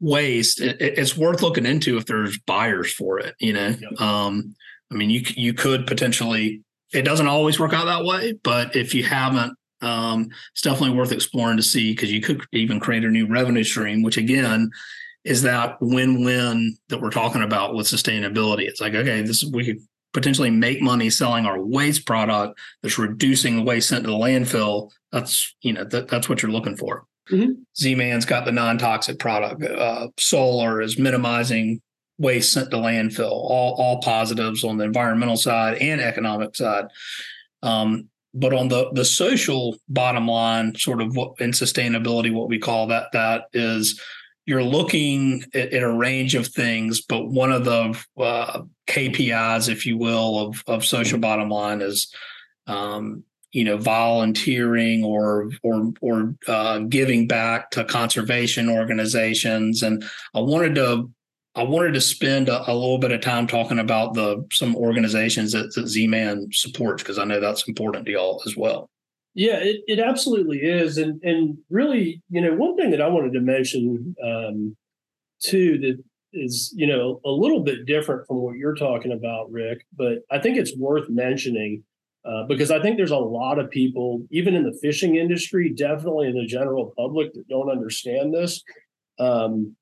waste? 0.00 0.60
It, 0.60 0.80
it's 0.80 1.16
worth 1.16 1.42
looking 1.42 1.66
into 1.66 1.96
if 1.96 2.06
there's 2.06 2.38
buyers 2.38 2.92
for 2.92 3.18
it. 3.18 3.34
You 3.40 3.52
know, 3.52 3.68
yep. 3.68 4.00
um, 4.00 4.54
I 4.90 4.94
mean, 4.94 5.10
you 5.10 5.22
you 5.36 5.52
could 5.52 5.86
potentially. 5.86 6.62
It 6.92 7.02
doesn't 7.02 7.26
always 7.26 7.58
work 7.58 7.72
out 7.72 7.86
that 7.86 8.04
way, 8.04 8.34
but 8.44 8.76
if 8.76 8.94
you 8.94 9.02
haven't, 9.02 9.58
um, 9.80 10.28
it's 10.52 10.62
definitely 10.62 10.96
worth 10.96 11.10
exploring 11.10 11.56
to 11.56 11.62
see 11.62 11.92
because 11.92 12.12
you 12.12 12.20
could 12.20 12.46
even 12.52 12.78
create 12.78 13.02
a 13.02 13.08
new 13.08 13.26
revenue 13.26 13.64
stream, 13.64 14.02
which 14.02 14.16
again 14.16 14.70
is 15.24 15.42
that 15.42 15.76
win-win 15.80 16.76
that 16.90 17.00
we're 17.00 17.10
talking 17.10 17.42
about 17.42 17.74
with 17.74 17.86
sustainability. 17.86 18.68
It's 18.68 18.80
like, 18.80 18.94
okay, 18.94 19.22
this 19.22 19.44
we 19.52 19.64
could 19.64 19.78
potentially 20.14 20.50
make 20.50 20.80
money 20.80 21.10
selling 21.10 21.44
our 21.44 21.60
waste 21.60 22.06
product 22.06 22.58
that's 22.82 22.98
reducing 22.98 23.56
the 23.56 23.62
waste 23.62 23.88
sent 23.90 24.04
to 24.04 24.10
the 24.10 24.16
landfill, 24.16 24.90
that's 25.12 25.54
you 25.60 25.72
know 25.72 25.84
that, 25.84 26.08
that's 26.08 26.28
what 26.28 26.42
you're 26.42 26.52
looking 26.52 26.76
for. 26.76 27.04
Mm-hmm. 27.30 27.52
Z-Man's 27.76 28.24
got 28.24 28.44
the 28.44 28.52
non-toxic 28.52 29.18
product. 29.18 29.62
Uh, 29.62 30.08
Solar 30.18 30.80
is 30.80 30.98
minimizing 30.98 31.80
waste 32.18 32.52
sent 32.52 32.70
to 32.70 32.76
landfill. 32.76 33.30
All 33.32 33.74
all 33.76 34.00
positives 34.00 34.64
on 34.64 34.78
the 34.78 34.84
environmental 34.84 35.36
side 35.36 35.78
and 35.78 36.00
economic 36.00 36.56
side. 36.56 36.86
Um, 37.62 38.08
but 38.32 38.52
on 38.52 38.68
the 38.68 38.90
the 38.92 39.04
social 39.04 39.76
bottom 39.88 40.28
line, 40.28 40.74
sort 40.76 41.02
of 41.02 41.16
what 41.16 41.40
in 41.40 41.50
sustainability, 41.50 42.32
what 42.32 42.48
we 42.48 42.58
call 42.58 42.86
that 42.88 43.12
that 43.12 43.44
is 43.52 44.00
you're 44.46 44.62
looking 44.62 45.44
at, 45.54 45.72
at, 45.72 45.82
a 45.82 45.92
range 45.92 46.34
of 46.34 46.46
things, 46.46 47.00
but 47.00 47.28
one 47.28 47.50
of 47.50 47.64
the 47.64 47.98
uh, 48.18 48.62
KPIs, 48.86 49.68
if 49.68 49.86
you 49.86 49.96
will, 49.96 50.38
of 50.38 50.62
of 50.66 50.84
social 50.84 51.18
bottom 51.18 51.48
line 51.48 51.80
is, 51.80 52.12
um, 52.66 53.24
you 53.52 53.64
know, 53.64 53.78
volunteering 53.78 55.02
or 55.04 55.50
or 55.62 55.92
or 56.00 56.34
uh, 56.46 56.80
giving 56.80 57.26
back 57.26 57.70
to 57.70 57.84
conservation 57.84 58.68
organizations. 58.68 59.82
And 59.82 60.04
I 60.34 60.40
wanted 60.40 60.74
to 60.74 61.10
I 61.54 61.62
wanted 61.62 61.94
to 61.94 62.00
spend 62.00 62.48
a, 62.48 62.70
a 62.70 62.74
little 62.74 62.98
bit 62.98 63.12
of 63.12 63.20
time 63.20 63.46
talking 63.46 63.78
about 63.78 64.14
the 64.14 64.44
some 64.52 64.76
organizations 64.76 65.52
that, 65.52 65.74
that 65.74 65.86
Z-Man 65.86 66.48
supports 66.52 67.02
because 67.02 67.18
I 67.18 67.24
know 67.24 67.40
that's 67.40 67.68
important 67.68 68.06
to 68.06 68.12
y'all 68.12 68.42
as 68.44 68.56
well. 68.56 68.90
Yeah, 69.34 69.56
it, 69.56 69.82
it 69.86 69.98
absolutely 69.98 70.58
is. 70.58 70.98
And 70.98 71.22
and 71.22 71.58
really, 71.70 72.22
you 72.30 72.40
know, 72.40 72.54
one 72.54 72.76
thing 72.76 72.90
that 72.90 73.00
I 73.00 73.08
wanted 73.08 73.32
to 73.32 73.40
mention 73.40 74.14
um, 74.24 74.76
too 75.42 75.78
that 75.78 76.02
is, 76.32 76.72
you 76.76 76.86
know, 76.86 77.20
a 77.24 77.30
little 77.30 77.60
bit 77.60 77.86
different 77.86 78.26
from 78.26 78.38
what 78.38 78.56
you're 78.56 78.74
talking 78.74 79.12
about, 79.12 79.50
Rick, 79.50 79.86
but 79.96 80.18
I 80.30 80.38
think 80.38 80.56
it's 80.56 80.76
worth 80.76 81.08
mentioning 81.08 81.84
uh, 82.24 82.44
because 82.44 82.70
I 82.70 82.80
think 82.80 82.96
there's 82.96 83.10
a 83.10 83.18
lot 83.18 83.58
of 83.58 83.70
people, 83.70 84.22
even 84.30 84.54
in 84.54 84.62
the 84.62 84.76
fishing 84.80 85.16
industry, 85.16 85.68
definitely 85.68 86.28
in 86.28 86.34
the 86.34 86.46
general 86.46 86.92
public, 86.96 87.34
that 87.34 87.48
don't 87.48 87.70
understand 87.70 88.32
this. 88.32 88.62
Um, 89.18 89.76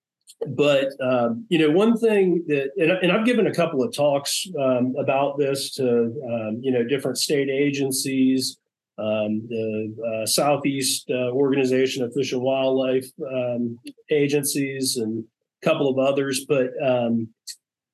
but 0.56 0.88
um, 1.00 1.46
you 1.50 1.58
know, 1.58 1.70
one 1.70 1.96
thing 1.96 2.44
that, 2.48 2.70
and, 2.76 2.90
and, 2.90 3.12
I've 3.12 3.24
given 3.24 3.46
a 3.46 3.54
couple 3.54 3.82
of 3.82 3.94
talks 3.94 4.44
um, 4.60 4.94
about 4.98 5.38
this 5.38 5.72
to 5.74 5.86
um, 5.86 6.58
you 6.60 6.72
know 6.72 6.82
different 6.82 7.18
state 7.18 7.48
agencies, 7.48 8.58
um, 8.98 9.46
the 9.48 10.22
uh, 10.22 10.26
Southeast 10.26 11.10
uh, 11.10 11.30
Organization 11.30 12.04
of 12.04 12.12
Fish 12.12 12.32
and 12.32 12.42
Wildlife 12.42 13.06
um, 13.26 13.78
agencies, 14.10 14.96
and 14.96 15.24
a 15.62 15.66
couple 15.66 15.88
of 15.88 15.98
others. 15.98 16.44
But 16.46 16.70
um, 16.84 17.28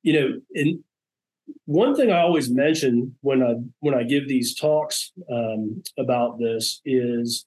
you 0.02 0.12
know, 0.12 0.40
in 0.54 0.82
one 1.64 1.94
thing 1.94 2.10
I 2.10 2.20
always 2.20 2.50
mention 2.50 3.16
when 3.20 3.42
I 3.42 3.54
when 3.80 3.94
I 3.94 4.02
give 4.02 4.28
these 4.28 4.54
talks 4.54 5.12
um, 5.30 5.82
about 5.98 6.38
this 6.38 6.80
is 6.84 7.46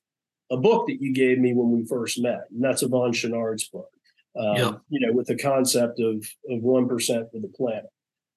a 0.50 0.58
book 0.58 0.88
that 0.88 1.02
you 1.02 1.14
gave 1.14 1.40
me 1.40 1.54
when 1.54 1.72
we 1.72 1.86
first 1.86 2.22
met, 2.22 2.42
and 2.52 2.64
that's 2.64 2.84
Yvon 2.84 3.12
Chouinard's 3.12 3.68
book. 3.70 3.90
Um, 4.40 4.56
yeah. 4.56 4.72
You 4.90 5.08
know, 5.08 5.14
with 5.14 5.28
the 5.28 5.38
concept 5.38 6.00
of 6.00 6.26
of 6.50 6.62
one 6.62 6.88
percent 6.88 7.28
for 7.32 7.40
the 7.40 7.50
planet 7.50 7.90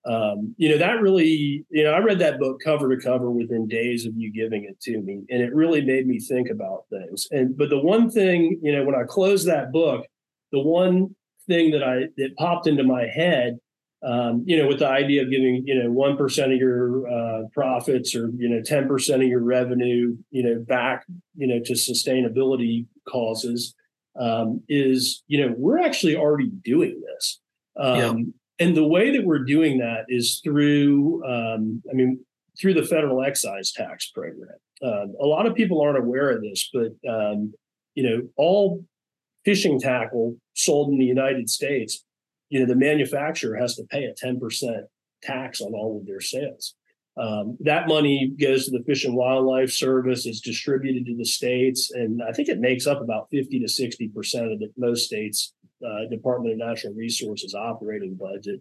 um, 0.07 0.55
you 0.59 0.69
know 0.69 0.79
that 0.79 1.01
really 1.01 1.65
you 1.71 1.83
know 1.83 1.93
i 1.93 1.99
read 1.99 2.19
that 2.19 2.39
book 2.39 2.61
cover 2.63 2.95
to 2.95 3.03
cover 3.03 3.31
within 3.31 3.67
days 3.67 4.05
of 4.07 4.13
you 4.17 4.31
giving 4.33 4.65
it 4.65 4.79
to 4.81 5.01
me 5.01 5.23
and 5.31 5.43
it 5.43 5.55
really 5.55 5.83
made 5.83 6.07
me 6.07 6.19
think 6.19 6.51
about 6.51 6.85
things 6.91 7.27
and 7.31 7.57
but 7.57 7.71
the 7.71 7.81
one 7.81 8.11
thing 8.11 8.59
you 8.63 8.73
know 8.73 8.85
when 8.85 8.95
i 8.95 9.03
closed 9.07 9.47
that 9.47 9.73
book 9.73 10.07
the 10.53 10.61
one 10.61 11.15
thing 11.47 11.71
that 11.71 11.83
i 11.83 12.07
that 12.17 12.37
popped 12.37 12.67
into 12.67 12.85
my 12.85 13.07
head 13.07 13.59
um, 14.07 14.45
you 14.47 14.59
know 14.59 14.69
with 14.69 14.81
the 14.81 14.89
idea 14.89 15.23
of 15.23 15.31
giving 15.31 15.63
you 15.67 15.83
know 15.83 15.91
1% 15.91 16.45
of 16.45 16.61
your 16.61 17.09
uh, 17.09 17.49
profits 17.55 18.15
or 18.15 18.31
you 18.37 18.51
know 18.51 18.61
10% 18.61 19.15
of 19.15 19.23
your 19.23 19.43
revenue 19.43 20.15
you 20.31 20.43
know 20.43 20.63
back 20.69 21.07
you 21.35 21.47
know 21.47 21.59
to 21.65 21.73
sustainability 21.73 22.87
causes 23.09 23.75
um, 24.19 24.63
is 24.69 25.23
you 25.27 25.41
know 25.41 25.55
we're 25.57 25.81
actually 25.81 26.17
already 26.17 26.49
doing 26.49 27.01
this. 27.01 27.41
Um. 27.77 28.35
And 28.59 28.77
the 28.77 28.87
way 28.87 29.11
that 29.17 29.25
we're 29.25 29.45
doing 29.45 29.79
that 29.79 30.05
is 30.09 30.41
through, 30.45 31.25
um, 31.25 31.83
I 31.91 31.95
mean, 31.95 32.25
through 32.61 32.75
the 32.75 32.85
federal 32.85 33.23
excise 33.23 33.73
tax 33.73 34.11
program. 34.11 34.49
Uh, 34.83 35.07
a 35.21 35.27
lot 35.27 35.47
of 35.47 35.55
people 35.55 35.81
aren't 35.81 35.99
aware 35.99 36.31
of 36.31 36.43
this, 36.43 36.71
but 36.73 36.93
um, 37.09 37.53
you 37.95 38.03
know, 38.03 38.23
all 38.37 38.85
fishing 39.45 39.81
tackle 39.81 40.37
sold 40.55 40.91
in 40.91 40.99
the 40.99 41.05
United 41.05 41.51
States, 41.51 42.05
you 42.49 42.61
know, 42.61 42.67
the 42.67 42.77
manufacturer 42.77 43.57
has 43.57 43.75
to 43.77 43.85
pay 43.85 44.05
a 44.05 44.15
10% 44.15 44.39
tax 45.23 45.61
on 45.61 45.73
all 45.75 45.99
of 45.99 46.07
their 46.07 46.21
sales. 46.21 46.75
Um, 47.17 47.57
that 47.61 47.87
money 47.87 48.33
goes 48.41 48.65
to 48.65 48.73
the 48.73 48.85
Fish 48.85 49.05
and 49.05 49.15
Wildlife 49.15 49.71
Service, 49.71 50.27
is 50.27 50.41
distributed 50.41 51.07
to 51.07 51.17
the 51.17 51.25
states, 51.25 51.93
and 51.93 52.21
I 52.23 52.33
think 52.33 52.49
it 52.49 52.59
makes 52.59 52.89
up 52.89 53.01
about 53.01 53.29
50 53.31 53.61
to 53.61 53.69
60 53.69 54.09
percent 54.09 54.53
of 54.53 54.59
the, 54.59 54.69
most 54.77 55.07
states' 55.07 55.55
uh, 55.87 56.09
Department 56.11 56.53
of 56.53 56.59
Natural 56.59 56.93
Resources 56.95 57.55
operating 57.55 58.15
budget. 58.15 58.61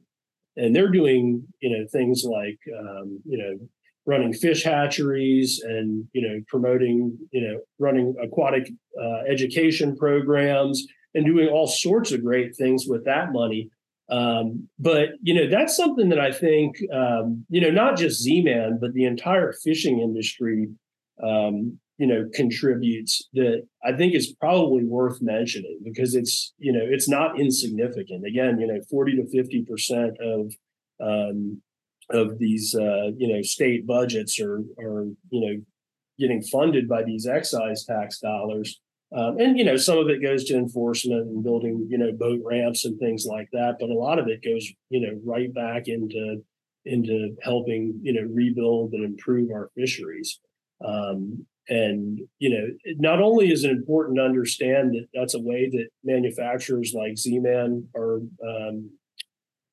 And 0.56 0.76
they're 0.76 0.92
doing, 0.92 1.46
you 1.62 1.70
know, 1.70 1.86
things 1.92 2.24
like, 2.24 2.60
um, 2.80 3.20
you 3.26 3.38
know, 3.38 3.68
running 4.06 4.34
fish 4.34 4.64
hatcheries 4.64 5.62
and 5.64 6.06
you 6.14 6.22
know 6.22 6.42
promoting 6.48 7.18
you 7.32 7.42
know 7.42 7.60
running 7.80 8.14
aquatic 8.22 8.70
uh, 9.02 9.22
education 9.30 9.96
programs 9.96 10.86
and 11.16 11.26
doing 11.26 11.48
all 11.48 11.68
sorts 11.68 12.12
of 12.12 12.24
great 12.24 12.56
things 12.56 12.86
with 12.88 13.06
that 13.06 13.32
money 13.32 13.70
um, 14.10 14.68
but 14.78 15.10
you 15.22 15.34
know 15.34 15.50
that's 15.50 15.76
something 15.76 16.10
that 16.10 16.20
i 16.20 16.32
think 16.32 16.76
um, 16.94 17.46
you 17.50 17.62
know 17.62 17.70
not 17.70 17.98
just 17.98 18.22
z-man 18.22 18.78
but 18.80 18.94
the 18.94 19.06
entire 19.06 19.54
fishing 19.54 20.00
industry 20.00 20.68
um, 21.24 21.80
you 22.04 22.08
know 22.08 22.28
contributes 22.34 23.30
that 23.34 23.66
i 23.86 23.94
think 23.94 24.14
is 24.14 24.34
probably 24.34 24.84
worth 24.84 25.22
mentioning 25.22 25.80
because 25.86 26.16
it's 26.16 26.54
you 26.58 26.74
know 26.74 26.84
it's 26.84 27.08
not 27.08 27.40
insignificant. 27.40 28.26
Again 28.28 28.60
you 28.60 28.68
know 28.68 28.82
40 28.92 29.16
to 29.18 29.26
50 29.30 29.64
percent 29.64 30.18
of 30.20 30.54
um, 31.02 31.62
of 32.10 32.38
these 32.40 32.76
uh, 32.76 33.12
you 33.16 33.30
know 33.32 33.42
state 33.42 33.88
budgets 33.88 34.38
are 34.42 34.60
are 34.86 35.06
you 35.30 35.42
know 35.42 35.56
getting 36.20 36.42
funded 36.42 36.90
by 36.90 37.04
these 37.04 37.26
excise 37.26 37.86
tax 37.86 38.20
dollars. 38.20 38.82
Um, 39.16 39.40
and 39.40 39.58
you 39.58 39.64
know 39.64 39.78
some 39.78 39.98
of 39.98 40.10
it 40.10 40.22
goes 40.22 40.44
to 40.46 40.58
enforcement 40.58 41.28
and 41.30 41.42
building 41.42 41.88
you 41.90 41.98
know 41.98 42.12
boat 42.12 42.42
ramps 42.44 42.84
and 42.84 43.00
things 43.00 43.26
like 43.26 43.48
that 43.54 43.78
but 43.80 43.90
a 43.90 44.02
lot 44.06 44.20
of 44.20 44.28
it 44.28 44.44
goes 44.44 44.68
you 44.90 45.00
know 45.02 45.14
right 45.24 45.54
back 45.54 45.84
into 45.88 46.44
into 46.86 47.36
helping 47.42 47.98
you 48.02 48.14
know 48.14 48.28
rebuild 48.30 48.92
and 48.94 49.06
improve 49.06 49.52
our 49.52 49.70
fisheries. 49.76 50.40
Um, 50.86 51.46
and 51.70 52.20
you 52.40 52.50
know 52.50 52.94
not 52.98 53.22
only 53.22 53.52
is 53.52 53.64
it 53.64 53.72
important 53.72 54.18
to 54.18 54.24
understand 54.24 54.94
that 54.94 55.08
that's 55.14 55.34
a 55.34 55.40
way 55.40 55.70
that 55.70 55.88
manufacturers 56.04 56.94
like 56.94 57.18
z-man 57.18 57.88
are 57.96 58.20
um, 58.46 58.90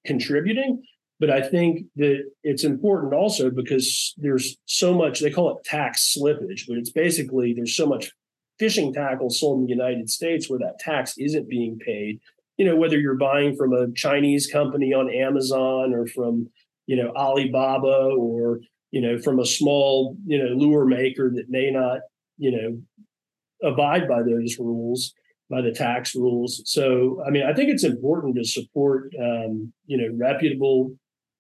contributing 0.05 0.83
but 1.21 1.31
I 1.31 1.43
think 1.43 1.85
that 1.97 2.25
it's 2.43 2.65
important 2.65 3.13
also 3.13 3.51
because 3.51 4.15
there's 4.17 4.57
so 4.65 4.95
much, 4.95 5.21
they 5.21 5.31
call 5.31 5.55
it 5.55 5.65
tax 5.65 6.17
slippage, 6.17 6.67
but 6.67 6.79
it's 6.79 6.91
basically 6.91 7.53
there's 7.53 7.77
so 7.77 7.87
much 7.87 8.11
fishing 8.59 8.93
tackle 8.93 9.29
sold 9.29 9.61
in 9.61 9.67
the 9.67 9.71
United 9.71 10.09
States 10.09 10.49
where 10.49 10.59
that 10.61 10.79
tax 10.79 11.19
isn't 11.19 11.49
being 11.49 11.79
paid. 11.79 12.21
You 12.57 12.65
know, 12.65 12.77
whether 12.77 12.99
you're 12.99 13.17
buying 13.17 13.55
from 13.55 13.75
a 13.75 13.93
Chinese 13.93 14.47
company 14.47 14.95
on 14.95 15.13
Amazon 15.13 15.93
or 15.93 16.07
from, 16.07 16.49
you 16.87 16.97
know, 16.97 17.13
Alibaba 17.15 18.15
or, 18.17 18.61
you 18.91 19.01
know, 19.01 19.19
from 19.19 19.39
a 19.39 19.47
small, 19.47 20.17
you 20.27 20.39
know, 20.39 20.55
lure 20.55 20.85
maker 20.85 21.31
that 21.35 21.49
may 21.49 21.71
not, 21.71 22.01
you 22.39 22.51
know, 22.51 23.69
abide 23.69 24.09
by 24.09 24.23
those 24.23 24.59
rules 24.59 25.15
by 25.51 25.61
the 25.61 25.73
tax 25.73 26.15
rules. 26.15 26.63
So, 26.65 27.23
I 27.27 27.31
mean, 27.31 27.43
I 27.43 27.53
think 27.53 27.71
it's 27.71 27.85
important 27.85 28.37
to 28.37 28.45
support, 28.45 29.13
um, 29.21 29.73
you 29.87 29.99
know, 29.99 30.17
reputable 30.17 30.93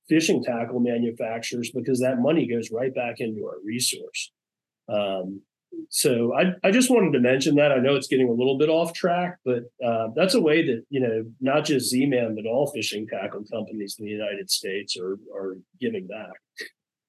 fishing 0.08 0.42
tackle 0.42 0.80
manufacturers 0.80 1.70
because 1.70 2.00
that 2.00 2.18
money 2.18 2.46
goes 2.46 2.70
right 2.72 2.92
back 2.92 3.20
into 3.20 3.46
our 3.46 3.58
resource. 3.64 4.32
Um, 4.88 5.42
so 5.88 6.34
I, 6.34 6.54
I 6.64 6.72
just 6.72 6.90
wanted 6.90 7.12
to 7.12 7.20
mention 7.20 7.54
that. 7.54 7.70
I 7.70 7.78
know 7.78 7.94
it's 7.94 8.08
getting 8.08 8.28
a 8.28 8.32
little 8.32 8.58
bit 8.58 8.68
off 8.68 8.92
track, 8.92 9.38
but 9.44 9.62
uh, 9.84 10.08
that's 10.16 10.34
a 10.34 10.40
way 10.40 10.66
that 10.66 10.82
you 10.90 10.98
know 10.98 11.24
not 11.40 11.64
just 11.64 11.90
Z-Man 11.90 12.34
but 12.34 12.44
all 12.44 12.66
fishing 12.66 13.06
tackle 13.06 13.44
companies 13.52 13.94
in 14.00 14.04
the 14.04 14.10
United 14.10 14.50
States 14.50 14.96
are 14.98 15.16
are 15.32 15.56
giving 15.80 16.08
back. 16.08 16.32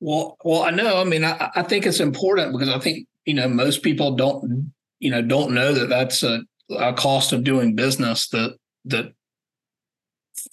Well, 0.01 0.35
well, 0.43 0.63
I 0.63 0.71
know. 0.71 0.97
I 0.99 1.03
mean, 1.03 1.23
I, 1.23 1.51
I 1.55 1.61
think 1.61 1.85
it's 1.85 1.99
important 1.99 2.51
because 2.51 2.69
I 2.69 2.79
think 2.79 3.07
you 3.25 3.35
know 3.35 3.47
most 3.47 3.83
people 3.83 4.15
don't 4.15 4.73
you 4.99 5.11
know 5.11 5.21
don't 5.21 5.53
know 5.53 5.73
that 5.73 5.89
that's 5.89 6.23
a, 6.23 6.41
a 6.71 6.91
cost 6.93 7.31
of 7.33 7.43
doing 7.43 7.75
business 7.75 8.27
that 8.29 8.57
that 8.85 9.13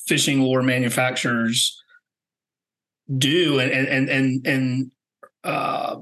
fishing 0.07 0.43
lure 0.43 0.63
manufacturers 0.63 1.83
do 3.17 3.59
and 3.59 3.73
and 3.73 4.11
and 4.11 4.47
and 4.47 4.91
uh, 5.45 5.97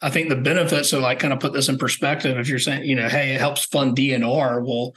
I 0.00 0.10
think 0.10 0.28
the 0.28 0.36
benefits 0.36 0.92
of 0.92 1.02
like 1.02 1.18
kind 1.18 1.32
of 1.32 1.40
put 1.40 1.52
this 1.52 1.68
in 1.68 1.78
perspective. 1.78 2.38
If 2.38 2.48
you're 2.48 2.60
saying, 2.60 2.84
you 2.84 2.94
know, 2.94 3.08
hey, 3.08 3.34
it 3.34 3.40
helps 3.40 3.64
fund 3.64 3.96
DNR, 3.96 4.64
we'll 4.64 4.94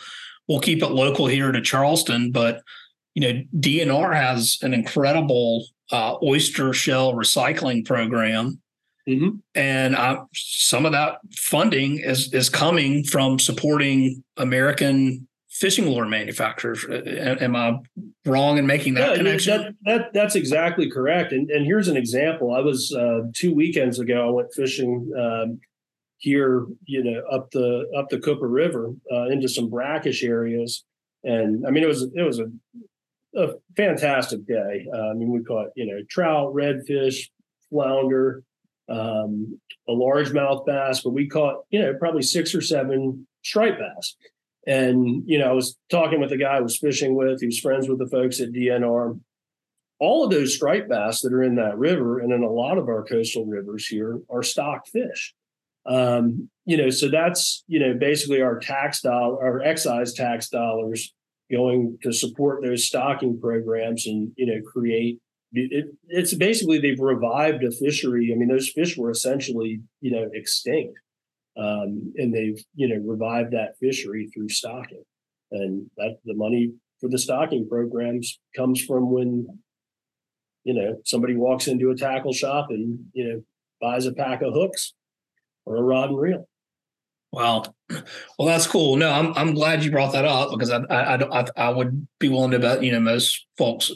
we'll 0.47 0.59
keep 0.59 0.83
it 0.83 0.91
local 0.91 1.25
here 1.25 1.51
to 1.51 1.61
Charleston, 1.61 2.31
but 2.31 2.61
you 3.15 3.21
know, 3.21 3.41
DNR 3.57 4.15
has 4.15 4.59
an 4.61 4.75
incredible 4.75 5.65
uh, 5.91 6.15
oyster 6.21 6.73
shell 6.73 7.13
recycling 7.13 7.85
program. 7.85 8.61
Mm-hmm. 9.07 9.37
And 9.55 9.95
uh, 9.95 10.25
some 10.33 10.85
of 10.85 10.91
that 10.91 11.19
funding 11.35 11.99
is 11.99 12.31
is 12.33 12.49
coming 12.49 13.03
from 13.03 13.39
supporting 13.39 14.23
American 14.37 15.27
fishing 15.49 15.89
lure 15.89 16.05
manufacturers. 16.05 16.85
Am 16.89 17.55
I 17.55 17.79
wrong 18.25 18.57
in 18.57 18.65
making 18.65 18.93
that 18.95 19.11
yeah, 19.11 19.17
connection? 19.17 19.61
That, 19.61 19.73
that, 19.85 20.13
that's 20.13 20.35
exactly 20.35 20.89
correct. 20.89 21.33
And, 21.33 21.49
and 21.49 21.65
here's 21.65 21.87
an 21.87 21.97
example. 21.97 22.53
I 22.53 22.59
was 22.59 22.93
uh, 22.95 23.21
two 23.33 23.53
weekends 23.53 23.99
ago. 23.99 24.27
I 24.27 24.31
went 24.31 24.53
fishing 24.53 25.11
um, 25.19 25.59
here, 26.17 26.65
you 26.85 27.03
know, 27.03 27.21
up 27.31 27.51
the 27.51 27.89
up 27.97 28.09
the 28.09 28.19
Cooper 28.19 28.47
River 28.47 28.93
uh, 29.11 29.27
into 29.27 29.49
some 29.49 29.69
brackish 29.69 30.23
areas, 30.23 30.85
and 31.23 31.65
I 31.65 31.71
mean, 31.71 31.83
it 31.83 31.87
was 31.87 32.03
it 32.03 32.23
was 32.23 32.39
a, 32.39 32.45
a 33.35 33.53
fantastic 33.75 34.45
day. 34.45 34.87
Uh, 34.93 35.09
I 35.09 35.13
mean, 35.13 35.31
we 35.31 35.43
caught 35.43 35.69
you 35.75 35.85
know 35.85 36.01
trout, 36.09 36.53
redfish, 36.53 37.29
flounder, 37.69 38.43
um, 38.89 39.59
a 39.87 39.91
largemouth 39.91 40.65
bass, 40.65 41.01
but 41.01 41.11
we 41.11 41.27
caught 41.27 41.63
you 41.69 41.81
know 41.81 41.93
probably 41.95 42.21
six 42.21 42.53
or 42.55 42.61
seven 42.61 43.27
striped 43.43 43.79
bass. 43.79 44.15
And, 44.67 45.23
you 45.25 45.39
know, 45.39 45.49
I 45.49 45.53
was 45.53 45.77
talking 45.89 46.19
with 46.19 46.29
the 46.29 46.37
guy 46.37 46.57
I 46.57 46.61
was 46.61 46.77
fishing 46.77 47.15
with, 47.15 47.39
he 47.39 47.47
was 47.47 47.59
friends 47.59 47.87
with 47.87 47.97
the 47.97 48.07
folks 48.07 48.39
at 48.39 48.51
DNR. 48.51 49.19
All 49.99 50.23
of 50.23 50.31
those 50.31 50.55
striped 50.55 50.89
bass 50.89 51.21
that 51.21 51.33
are 51.33 51.43
in 51.43 51.55
that 51.55 51.77
river 51.77 52.19
and 52.19 52.31
in 52.31 52.43
a 52.43 52.51
lot 52.51 52.77
of 52.77 52.87
our 52.87 53.03
coastal 53.03 53.45
rivers 53.45 53.87
here 53.87 54.19
are 54.29 54.43
stock 54.43 54.87
fish. 54.87 55.33
Um, 55.85 56.49
you 56.65 56.77
know, 56.77 56.89
so 56.89 57.09
that's, 57.09 57.63
you 57.67 57.79
know, 57.79 57.93
basically 57.95 58.41
our 58.41 58.59
tax 58.59 59.01
dollar, 59.01 59.41
our 59.41 59.61
excise 59.61 60.13
tax 60.13 60.49
dollars 60.49 61.13
going 61.51 61.97
to 62.03 62.13
support 62.13 62.63
those 62.63 62.85
stocking 62.85 63.39
programs 63.39 64.05
and, 64.05 64.31
you 64.35 64.45
know, 64.45 64.61
create 64.61 65.19
it, 65.51 65.87
it's 66.09 66.35
basically 66.35 66.79
they've 66.79 66.99
revived 66.99 67.63
a 67.63 67.71
fishery. 67.71 68.31
I 68.31 68.37
mean, 68.37 68.49
those 68.49 68.69
fish 68.69 68.97
were 68.97 69.09
essentially, 69.09 69.81
you 69.99 70.11
know, 70.11 70.29
extinct. 70.31 70.99
Um, 71.57 72.13
and 72.15 72.33
they've 72.33 72.63
you 72.75 72.87
know 72.87 73.03
revived 73.05 73.51
that 73.51 73.77
fishery 73.79 74.29
through 74.33 74.49
stocking, 74.49 75.03
and 75.51 75.89
that 75.97 76.17
the 76.23 76.35
money 76.35 76.71
for 77.01 77.09
the 77.09 77.17
stocking 77.17 77.67
programs 77.67 78.39
comes 78.55 78.81
from 78.81 79.11
when 79.11 79.45
you 80.63 80.73
know 80.73 81.01
somebody 81.03 81.35
walks 81.35 81.67
into 81.67 81.89
a 81.89 81.97
tackle 81.97 82.31
shop 82.31 82.67
and 82.69 82.99
you 83.13 83.27
know 83.27 83.41
buys 83.81 84.05
a 84.05 84.13
pack 84.13 84.41
of 84.41 84.53
hooks 84.53 84.93
or 85.65 85.77
a 85.77 85.81
rod 85.81 86.11
and 86.11 86.19
reel. 86.19 86.47
Wow, 87.31 87.63
well 87.89 88.47
that's 88.47 88.67
cool. 88.67 88.95
No, 88.95 89.11
I'm 89.11 89.33
I'm 89.35 89.53
glad 89.53 89.83
you 89.83 89.91
brought 89.91 90.13
that 90.13 90.25
up 90.25 90.51
because 90.51 90.71
I 90.71 90.79
I 90.89 91.41
I, 91.41 91.45
I 91.55 91.69
would 91.69 92.07
be 92.19 92.29
willing 92.29 92.51
to 92.51 92.59
bet 92.59 92.83
you 92.83 92.91
know 92.91 92.99
most 92.99 93.45
folks 93.57 93.91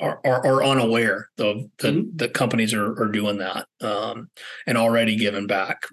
are, 0.00 0.20
are, 0.24 0.46
are 0.46 0.62
unaware 0.62 1.28
of 1.38 1.62
that 1.78 1.94
mm-hmm. 1.94 2.16
that 2.16 2.34
companies 2.34 2.72
are, 2.72 2.92
are 3.02 3.10
doing 3.10 3.38
that 3.38 3.66
um, 3.80 4.30
and 4.64 4.78
already 4.78 5.16
giving 5.16 5.48
back 5.48 5.86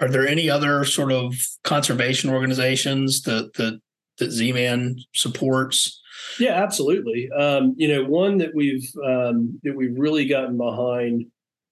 are 0.00 0.08
there 0.08 0.26
any 0.26 0.48
other 0.48 0.84
sort 0.84 1.12
of 1.12 1.34
conservation 1.64 2.30
organizations 2.30 3.22
that 3.22 3.54
that 3.54 3.80
that 4.18 4.30
Z-Man 4.30 4.98
supports? 5.14 6.00
Yeah, 6.40 6.62
absolutely. 6.62 7.30
Um, 7.30 7.74
you 7.76 7.88
know, 7.88 8.04
one 8.04 8.38
that 8.38 8.54
we've 8.54 8.88
um, 9.04 9.60
that 9.62 9.76
we've 9.76 9.96
really 9.98 10.26
gotten 10.26 10.56
behind 10.56 11.26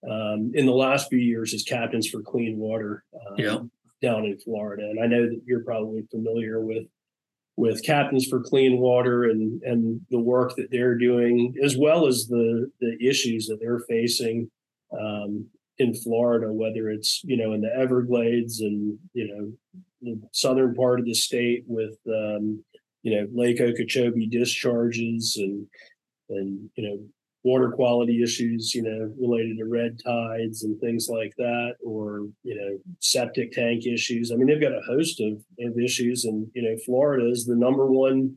um, 0.08 0.52
in 0.54 0.66
the 0.66 0.72
last 0.72 1.08
few 1.08 1.18
years 1.18 1.52
is 1.52 1.62
Captains 1.62 2.08
for 2.08 2.20
Clean 2.22 2.56
Water 2.56 3.04
um, 3.14 3.34
yeah. 3.36 3.58
Down 4.02 4.24
in 4.24 4.38
Florida, 4.38 4.84
and 4.84 5.02
I 5.02 5.06
know 5.06 5.26
that 5.26 5.42
you're 5.46 5.64
probably 5.64 6.06
familiar 6.10 6.60
with 6.60 6.86
with 7.56 7.82
Captains 7.82 8.26
for 8.26 8.42
Clean 8.42 8.78
Water 8.78 9.24
and 9.24 9.62
and 9.62 10.00
the 10.10 10.20
work 10.20 10.56
that 10.56 10.70
they're 10.70 10.98
doing, 10.98 11.54
as 11.62 11.76
well 11.76 12.06
as 12.06 12.26
the 12.26 12.70
the 12.80 12.96
issues 13.00 13.46
that 13.46 13.58
they're 13.60 13.84
facing 13.88 14.50
um, 14.98 15.46
in 15.78 15.94
Florida, 15.94 16.52
whether 16.52 16.90
it's 16.90 17.22
you 17.24 17.36
know 17.36 17.52
in 17.52 17.60
the 17.60 17.74
Everglades 17.74 18.60
and 18.60 18.98
you 19.14 19.28
know 19.28 19.82
the 20.02 20.20
southern 20.32 20.74
part 20.74 21.00
of 21.00 21.06
the 21.06 21.14
state 21.14 21.64
with 21.66 21.96
um, 22.08 22.62
you 23.02 23.16
know 23.16 23.26
Lake 23.32 23.60
Okeechobee 23.60 24.26
discharges 24.26 25.36
and 25.38 25.66
and 26.28 26.68
you 26.76 26.88
know 26.88 26.98
water 27.46 27.70
quality 27.70 28.24
issues, 28.24 28.74
you 28.74 28.82
know, 28.82 29.14
related 29.20 29.56
to 29.56 29.64
red 29.66 30.00
tides 30.04 30.64
and 30.64 30.80
things 30.80 31.08
like 31.08 31.32
that, 31.38 31.74
or 31.80 32.26
you 32.42 32.56
know, 32.56 32.76
septic 32.98 33.52
tank 33.52 33.86
issues. 33.86 34.32
I 34.32 34.34
mean, 34.34 34.48
they've 34.48 34.60
got 34.60 34.72
a 34.72 34.82
host 34.82 35.20
of, 35.20 35.34
of 35.60 35.78
issues, 35.78 36.24
and 36.24 36.48
you 36.54 36.62
know, 36.62 36.76
Florida 36.84 37.30
is 37.30 37.46
the 37.46 37.54
number 37.54 37.86
one 37.86 38.36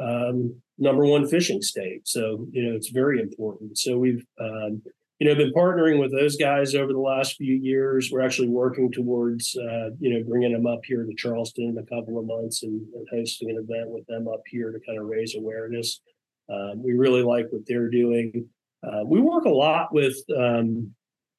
um, 0.00 0.54
number 0.78 1.04
one 1.04 1.26
fishing 1.26 1.60
state, 1.60 2.06
so 2.06 2.46
you 2.52 2.62
know, 2.62 2.76
it's 2.76 2.90
very 2.90 3.20
important. 3.20 3.78
So 3.78 3.98
we've 3.98 4.24
um, 4.40 4.80
you 5.18 5.26
know 5.26 5.34
been 5.34 5.52
partnering 5.52 5.98
with 5.98 6.12
those 6.12 6.36
guys 6.36 6.76
over 6.76 6.92
the 6.92 7.00
last 7.00 7.34
few 7.38 7.56
years. 7.56 8.10
We're 8.12 8.24
actually 8.24 8.50
working 8.50 8.92
towards 8.92 9.56
uh, 9.56 9.90
you 9.98 10.14
know 10.14 10.22
bringing 10.22 10.52
them 10.52 10.68
up 10.68 10.82
here 10.84 11.02
to 11.02 11.14
Charleston 11.16 11.70
in 11.70 11.78
a 11.78 11.86
couple 11.94 12.16
of 12.16 12.26
months 12.26 12.62
and, 12.62 12.80
and 12.94 13.08
hosting 13.10 13.50
an 13.50 13.56
event 13.56 13.90
with 13.90 14.06
them 14.06 14.28
up 14.28 14.42
here 14.46 14.70
to 14.70 14.78
kind 14.86 15.00
of 15.00 15.06
raise 15.06 15.34
awareness. 15.34 16.00
Um, 16.48 16.82
we 16.82 16.92
really 16.92 17.22
like 17.22 17.46
what 17.50 17.62
they're 17.66 17.90
doing. 17.90 18.48
Uh, 18.86 19.02
we 19.04 19.20
work 19.20 19.44
a 19.44 19.50
lot 19.50 19.92
with, 19.92 20.16
um, 20.36 20.94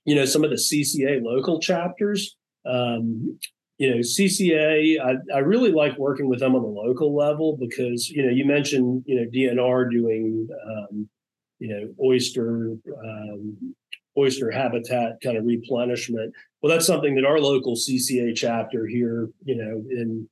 you 0.05 0.15
know, 0.15 0.25
some 0.25 0.43
of 0.43 0.49
the 0.49 0.55
CCA 0.55 1.21
local 1.21 1.59
chapters. 1.59 2.35
Um, 2.65 3.39
you 3.77 3.91
know, 3.91 3.97
CCA, 3.97 4.99
I, 4.99 5.35
I 5.35 5.39
really 5.39 5.71
like 5.71 5.97
working 5.97 6.27
with 6.27 6.39
them 6.39 6.55
on 6.55 6.63
the 6.63 6.67
local 6.67 7.15
level 7.15 7.57
because, 7.57 8.09
you 8.09 8.25
know, 8.25 8.31
you 8.31 8.43
mentioned, 8.43 9.03
you 9.05 9.15
know, 9.15 9.29
DNR 9.29 9.91
doing, 9.91 10.47
um, 10.65 11.07
you 11.59 11.69
know, 11.69 11.93
oyster, 12.03 12.75
um, 13.03 13.75
oyster 14.17 14.49
habitat 14.49 15.21
kind 15.23 15.37
of 15.37 15.45
replenishment. 15.45 16.33
Well, 16.61 16.71
that's 16.71 16.87
something 16.87 17.15
that 17.15 17.25
our 17.25 17.39
local 17.39 17.75
CCA 17.75 18.35
chapter 18.35 18.87
here, 18.87 19.29
you 19.43 19.55
know, 19.55 19.83
in 19.91 20.27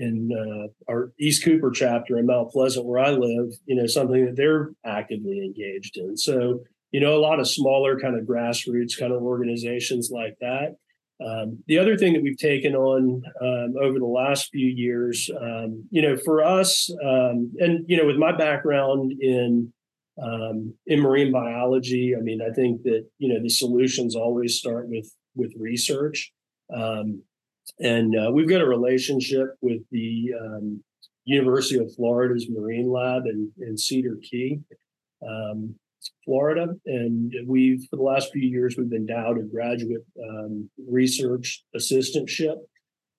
in 0.00 0.30
uh, 0.32 0.90
our 0.90 1.12
East 1.20 1.44
Cooper 1.44 1.70
chapter 1.70 2.18
in 2.18 2.26
Mount 2.26 2.50
Pleasant, 2.50 2.86
where 2.86 2.98
I 2.98 3.10
live, 3.10 3.52
you 3.66 3.76
know, 3.76 3.86
something 3.86 4.24
that 4.24 4.36
they're 4.36 4.70
actively 4.84 5.44
engaged 5.44 5.98
in. 5.98 6.16
So, 6.16 6.60
you 6.90 7.00
know, 7.00 7.14
a 7.14 7.20
lot 7.20 7.38
of 7.38 7.46
smaller 7.48 8.00
kind 8.00 8.18
of 8.18 8.24
grassroots 8.24 8.98
kind 8.98 9.12
of 9.12 9.22
organizations 9.22 10.10
like 10.10 10.36
that. 10.40 10.76
Um, 11.24 11.62
the 11.66 11.78
other 11.78 11.98
thing 11.98 12.14
that 12.14 12.22
we've 12.22 12.38
taken 12.38 12.74
on 12.74 13.22
um, 13.42 13.74
over 13.78 13.98
the 13.98 14.06
last 14.06 14.48
few 14.50 14.68
years, 14.68 15.30
um, 15.38 15.84
you 15.90 16.00
know, 16.00 16.16
for 16.16 16.42
us, 16.42 16.90
um, 17.04 17.52
and 17.58 17.84
you 17.86 17.98
know, 17.98 18.06
with 18.06 18.16
my 18.16 18.34
background 18.34 19.12
in 19.20 19.70
um, 20.22 20.74
in 20.86 21.00
marine 21.00 21.30
biology, 21.30 22.14
I 22.16 22.20
mean, 22.20 22.40
I 22.40 22.52
think 22.54 22.82
that 22.84 23.06
you 23.18 23.28
know 23.28 23.42
the 23.42 23.50
solutions 23.50 24.16
always 24.16 24.56
start 24.56 24.88
with 24.88 25.14
with 25.34 25.52
research. 25.58 26.32
Um, 26.74 27.22
and 27.78 28.16
uh, 28.16 28.30
we've 28.32 28.48
got 28.48 28.60
a 28.60 28.66
relationship 28.66 29.54
with 29.60 29.82
the 29.90 30.32
um, 30.40 30.82
University 31.24 31.78
of 31.78 31.94
Florida's 31.94 32.48
Marine 32.50 32.90
Lab 32.90 33.26
in, 33.26 33.50
in 33.58 33.76
Cedar 33.76 34.18
Key, 34.22 34.60
um, 35.26 35.74
Florida. 36.24 36.74
And 36.86 37.32
we've, 37.46 37.86
for 37.88 37.96
the 37.96 38.02
last 38.02 38.32
few 38.32 38.42
years, 38.42 38.76
we've 38.76 38.90
been 38.90 39.06
endowed 39.08 39.38
a 39.38 39.42
graduate 39.42 40.04
um, 40.22 40.68
research 40.88 41.62
assistantship 41.76 42.56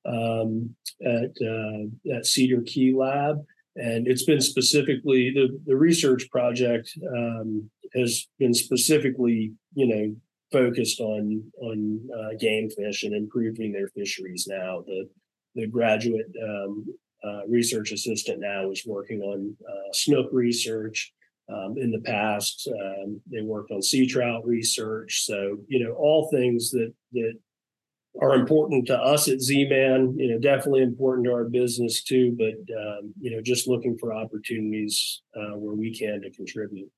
um, 0.05 0.75
at, 1.05 1.31
uh, 1.41 2.15
at 2.15 2.25
Cedar 2.25 2.61
Key 2.65 2.93
Lab. 2.93 3.37
And 3.75 4.07
it's 4.07 4.25
been 4.25 4.41
specifically, 4.41 5.31
the, 5.33 5.57
the 5.65 5.77
research 5.77 6.29
project 6.29 6.91
um, 7.15 7.69
has 7.95 8.27
been 8.37 8.53
specifically, 8.53 9.53
you 9.73 9.87
know, 9.87 10.15
focused 10.51 10.99
on 10.99 11.43
on 11.61 12.09
uh, 12.17 12.37
game 12.39 12.69
fish 12.69 13.03
and 13.03 13.15
improving 13.15 13.71
their 13.71 13.87
fisheries 13.89 14.47
now. 14.47 14.83
The 14.85 15.09
the 15.55 15.67
graduate 15.67 16.31
um, 16.43 16.85
uh, 17.23 17.41
research 17.47 17.91
assistant 17.91 18.39
now 18.39 18.71
is 18.71 18.85
working 18.85 19.21
on 19.21 19.55
uh, 19.67 19.93
snook 19.93 20.29
research. 20.31 21.13
Um, 21.51 21.75
in 21.77 21.91
the 21.91 21.99
past, 21.99 22.69
um, 22.79 23.19
they 23.29 23.41
worked 23.41 23.71
on 23.71 23.81
sea 23.81 24.07
trout 24.07 24.45
research. 24.45 25.25
So 25.25 25.57
you 25.67 25.83
know 25.83 25.93
all 25.93 26.29
things 26.29 26.71
that 26.71 26.93
that 27.13 27.33
are 28.19 28.35
important 28.35 28.87
to 28.87 28.97
us 28.97 29.27
at 29.27 29.41
Z-Man. 29.41 30.15
You 30.17 30.31
know, 30.31 30.39
definitely 30.39 30.81
important 30.81 31.25
to 31.25 31.33
our 31.33 31.45
business 31.45 32.03
too. 32.03 32.35
But 32.37 32.73
um, 32.75 33.13
you 33.19 33.31
know, 33.31 33.41
just 33.41 33.67
looking 33.67 33.97
for 33.97 34.13
opportunities 34.13 35.21
uh, 35.35 35.57
where 35.57 35.75
we 35.75 35.97
can 35.97 36.21
to 36.21 36.31
contribute. 36.31 36.89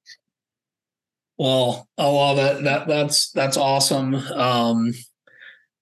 Well, 1.38 1.88
oh, 1.98 2.16
well, 2.16 2.36
that 2.36 2.64
that 2.64 2.88
that's 2.88 3.32
that's 3.32 3.58
awesome. 3.58 4.16
Um, 4.16 4.94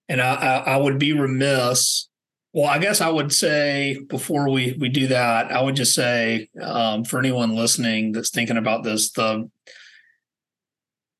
and 0.08 0.22
I, 0.22 0.34
I, 0.34 0.58
I 0.74 0.78
would 0.78 0.98
be 1.00 1.14
remiss. 1.14 2.08
Well, 2.54 2.70
I 2.70 2.80
guess 2.80 3.00
I 3.00 3.10
would 3.10 3.32
say 3.32 4.00
before 4.10 4.50
we 4.50 4.76
we 4.80 4.90
do 4.90 5.08
that, 5.08 5.52
I 5.52 5.62
would 5.62 5.76
just 5.76 5.94
say 5.94 6.50
um, 6.62 7.04
for 7.04 7.20
anyone 7.20 7.56
listening 7.56 8.12
that's 8.12 8.30
thinking 8.30 8.58
about 8.58 8.84
this, 8.84 9.12
the 9.12 9.50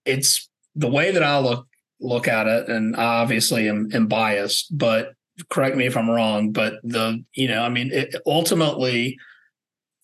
it's 0.06 0.50
the 0.76 0.90
way 0.90 1.12
that 1.12 1.24
I 1.24 1.40
look 1.40 1.68
look 2.00 2.28
at 2.28 2.48
it, 2.48 2.70
and 2.70 2.96
I 2.96 3.22
obviously 3.22 3.70
am, 3.70 3.90
am 3.94 4.08
biased, 4.08 4.78
but 4.78 5.14
correct 5.50 5.76
me 5.78 5.86
if 5.86 5.96
I'm 5.96 6.10
wrong. 6.10 6.52
But 6.52 6.76
the 6.84 7.24
you 7.34 7.48
know, 7.48 7.64
I 7.64 7.70
mean, 7.70 7.92
it, 7.92 8.16
ultimately, 8.26 9.18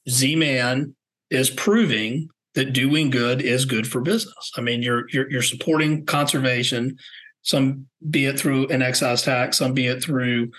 Z 0.09 0.35
Man 0.35 0.95
is 1.29 1.49
proving 1.49 2.29
that 2.57 2.73
doing 2.73 3.11
good 3.11 3.39
is 3.39 3.65
good 3.65 3.87
for 3.87 4.01
business. 4.01 4.51
I 4.57 4.61
mean, 4.61 4.81
you're 4.81 5.05
you're, 5.11 5.29
you're 5.29 5.43
supporting 5.43 6.05
conservation, 6.05 6.97
some 7.43 7.85
be 8.09 8.25
it 8.25 8.39
through 8.39 8.67
an 8.69 8.81
excise 8.81 9.21
tax, 9.21 9.59
some 9.59 9.73
be 9.75 9.85
it 9.85 10.03
through 10.03 10.49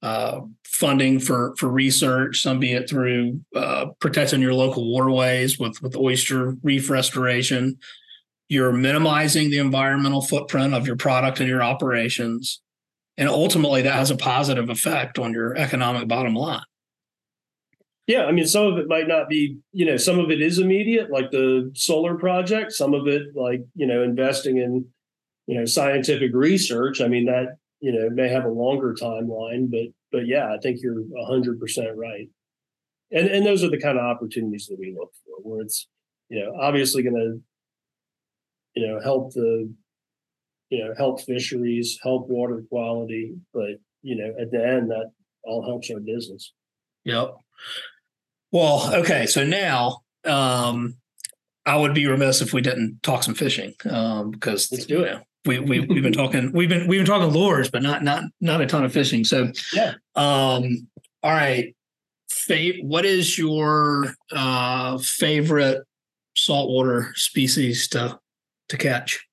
uh, 0.00 0.40
funding 0.64 1.18
for 1.18 1.56
for 1.56 1.68
research, 1.68 2.42
some 2.42 2.60
be 2.60 2.74
it 2.74 2.88
through 2.88 3.40
uh, 3.56 3.86
protecting 3.98 4.40
your 4.40 4.54
local 4.54 4.92
waterways 4.92 5.58
with 5.58 5.82
with 5.82 5.96
oyster 5.96 6.54
reef 6.62 6.88
restoration. 6.90 7.76
You're 8.48 8.72
minimizing 8.72 9.50
the 9.50 9.58
environmental 9.58 10.22
footprint 10.22 10.74
of 10.74 10.86
your 10.86 10.96
product 10.96 11.40
and 11.40 11.48
your 11.48 11.62
operations, 11.62 12.60
and 13.16 13.28
ultimately 13.28 13.82
that 13.82 13.94
has 13.94 14.12
a 14.12 14.16
positive 14.16 14.70
effect 14.70 15.18
on 15.18 15.32
your 15.32 15.56
economic 15.56 16.06
bottom 16.06 16.34
line. 16.34 16.62
Yeah, 18.08 18.24
I 18.24 18.32
mean, 18.32 18.46
some 18.46 18.64
of 18.64 18.78
it 18.78 18.88
might 18.88 19.06
not 19.06 19.28
be, 19.28 19.58
you 19.72 19.84
know, 19.84 19.98
some 19.98 20.18
of 20.18 20.30
it 20.30 20.40
is 20.40 20.58
immediate, 20.58 21.10
like 21.10 21.30
the 21.30 21.70
solar 21.74 22.14
project. 22.16 22.72
Some 22.72 22.94
of 22.94 23.06
it, 23.06 23.36
like 23.36 23.60
you 23.74 23.86
know, 23.86 24.02
investing 24.02 24.56
in, 24.56 24.86
you 25.46 25.58
know, 25.58 25.66
scientific 25.66 26.30
research. 26.32 27.02
I 27.02 27.08
mean, 27.08 27.26
that 27.26 27.58
you 27.80 27.92
know 27.92 28.08
may 28.08 28.28
have 28.28 28.46
a 28.46 28.48
longer 28.48 28.94
timeline, 28.94 29.70
but 29.70 29.92
but 30.10 30.26
yeah, 30.26 30.50
I 30.52 30.58
think 30.58 30.80
you're 30.82 31.04
hundred 31.26 31.60
percent 31.60 31.96
right. 31.96 32.30
And 33.12 33.28
and 33.28 33.44
those 33.44 33.62
are 33.62 33.70
the 33.70 33.80
kind 33.80 33.98
of 33.98 34.04
opportunities 34.06 34.66
that 34.68 34.78
we 34.78 34.96
look 34.98 35.12
for, 35.26 35.42
where 35.42 35.60
it's, 35.60 35.86
you 36.30 36.42
know, 36.42 36.56
obviously 36.58 37.02
going 37.02 37.14
to, 37.14 37.42
you 38.74 38.86
know, 38.86 39.00
help 39.00 39.34
the, 39.34 39.70
you 40.70 40.82
know, 40.82 40.94
help 40.96 41.20
fisheries, 41.20 41.98
help 42.02 42.26
water 42.28 42.64
quality, 42.70 43.34
but 43.52 43.80
you 44.00 44.16
know, 44.16 44.32
at 44.40 44.50
the 44.50 44.66
end, 44.66 44.90
that 44.90 45.10
all 45.44 45.62
helps 45.62 45.90
our 45.90 46.00
business. 46.00 46.54
Yep. 47.04 47.34
Well, 48.52 48.94
okay. 48.94 49.26
So 49.26 49.44
now 49.44 50.02
um, 50.24 50.96
I 51.66 51.76
would 51.76 51.94
be 51.94 52.06
remiss 52.06 52.40
if 52.40 52.52
we 52.52 52.60
didn't 52.60 53.02
talk 53.02 53.22
some 53.22 53.34
fishing 53.34 53.74
um, 53.90 54.30
because 54.30 54.70
let's 54.72 54.86
do 54.86 55.02
it. 55.02 55.22
We, 55.44 55.58
we 55.60 55.80
we've 55.80 56.02
been 56.02 56.12
talking 56.12 56.52
we've 56.52 56.68
been 56.68 56.86
we've 56.86 57.00
been 57.00 57.06
talking 57.06 57.32
lures, 57.32 57.70
but 57.70 57.82
not 57.82 58.02
not 58.02 58.24
not 58.40 58.60
a 58.60 58.66
ton 58.66 58.84
of 58.84 58.92
fishing. 58.92 59.24
So 59.24 59.52
yeah. 59.72 59.94
Um, 60.14 60.88
all 61.22 61.32
right. 61.32 61.74
Fav- 62.30 62.84
what 62.84 63.04
is 63.04 63.38
your 63.38 64.14
uh, 64.32 64.98
favorite 64.98 65.84
saltwater 66.36 67.12
species 67.14 67.88
to 67.88 68.18
to 68.68 68.76
catch? 68.76 69.24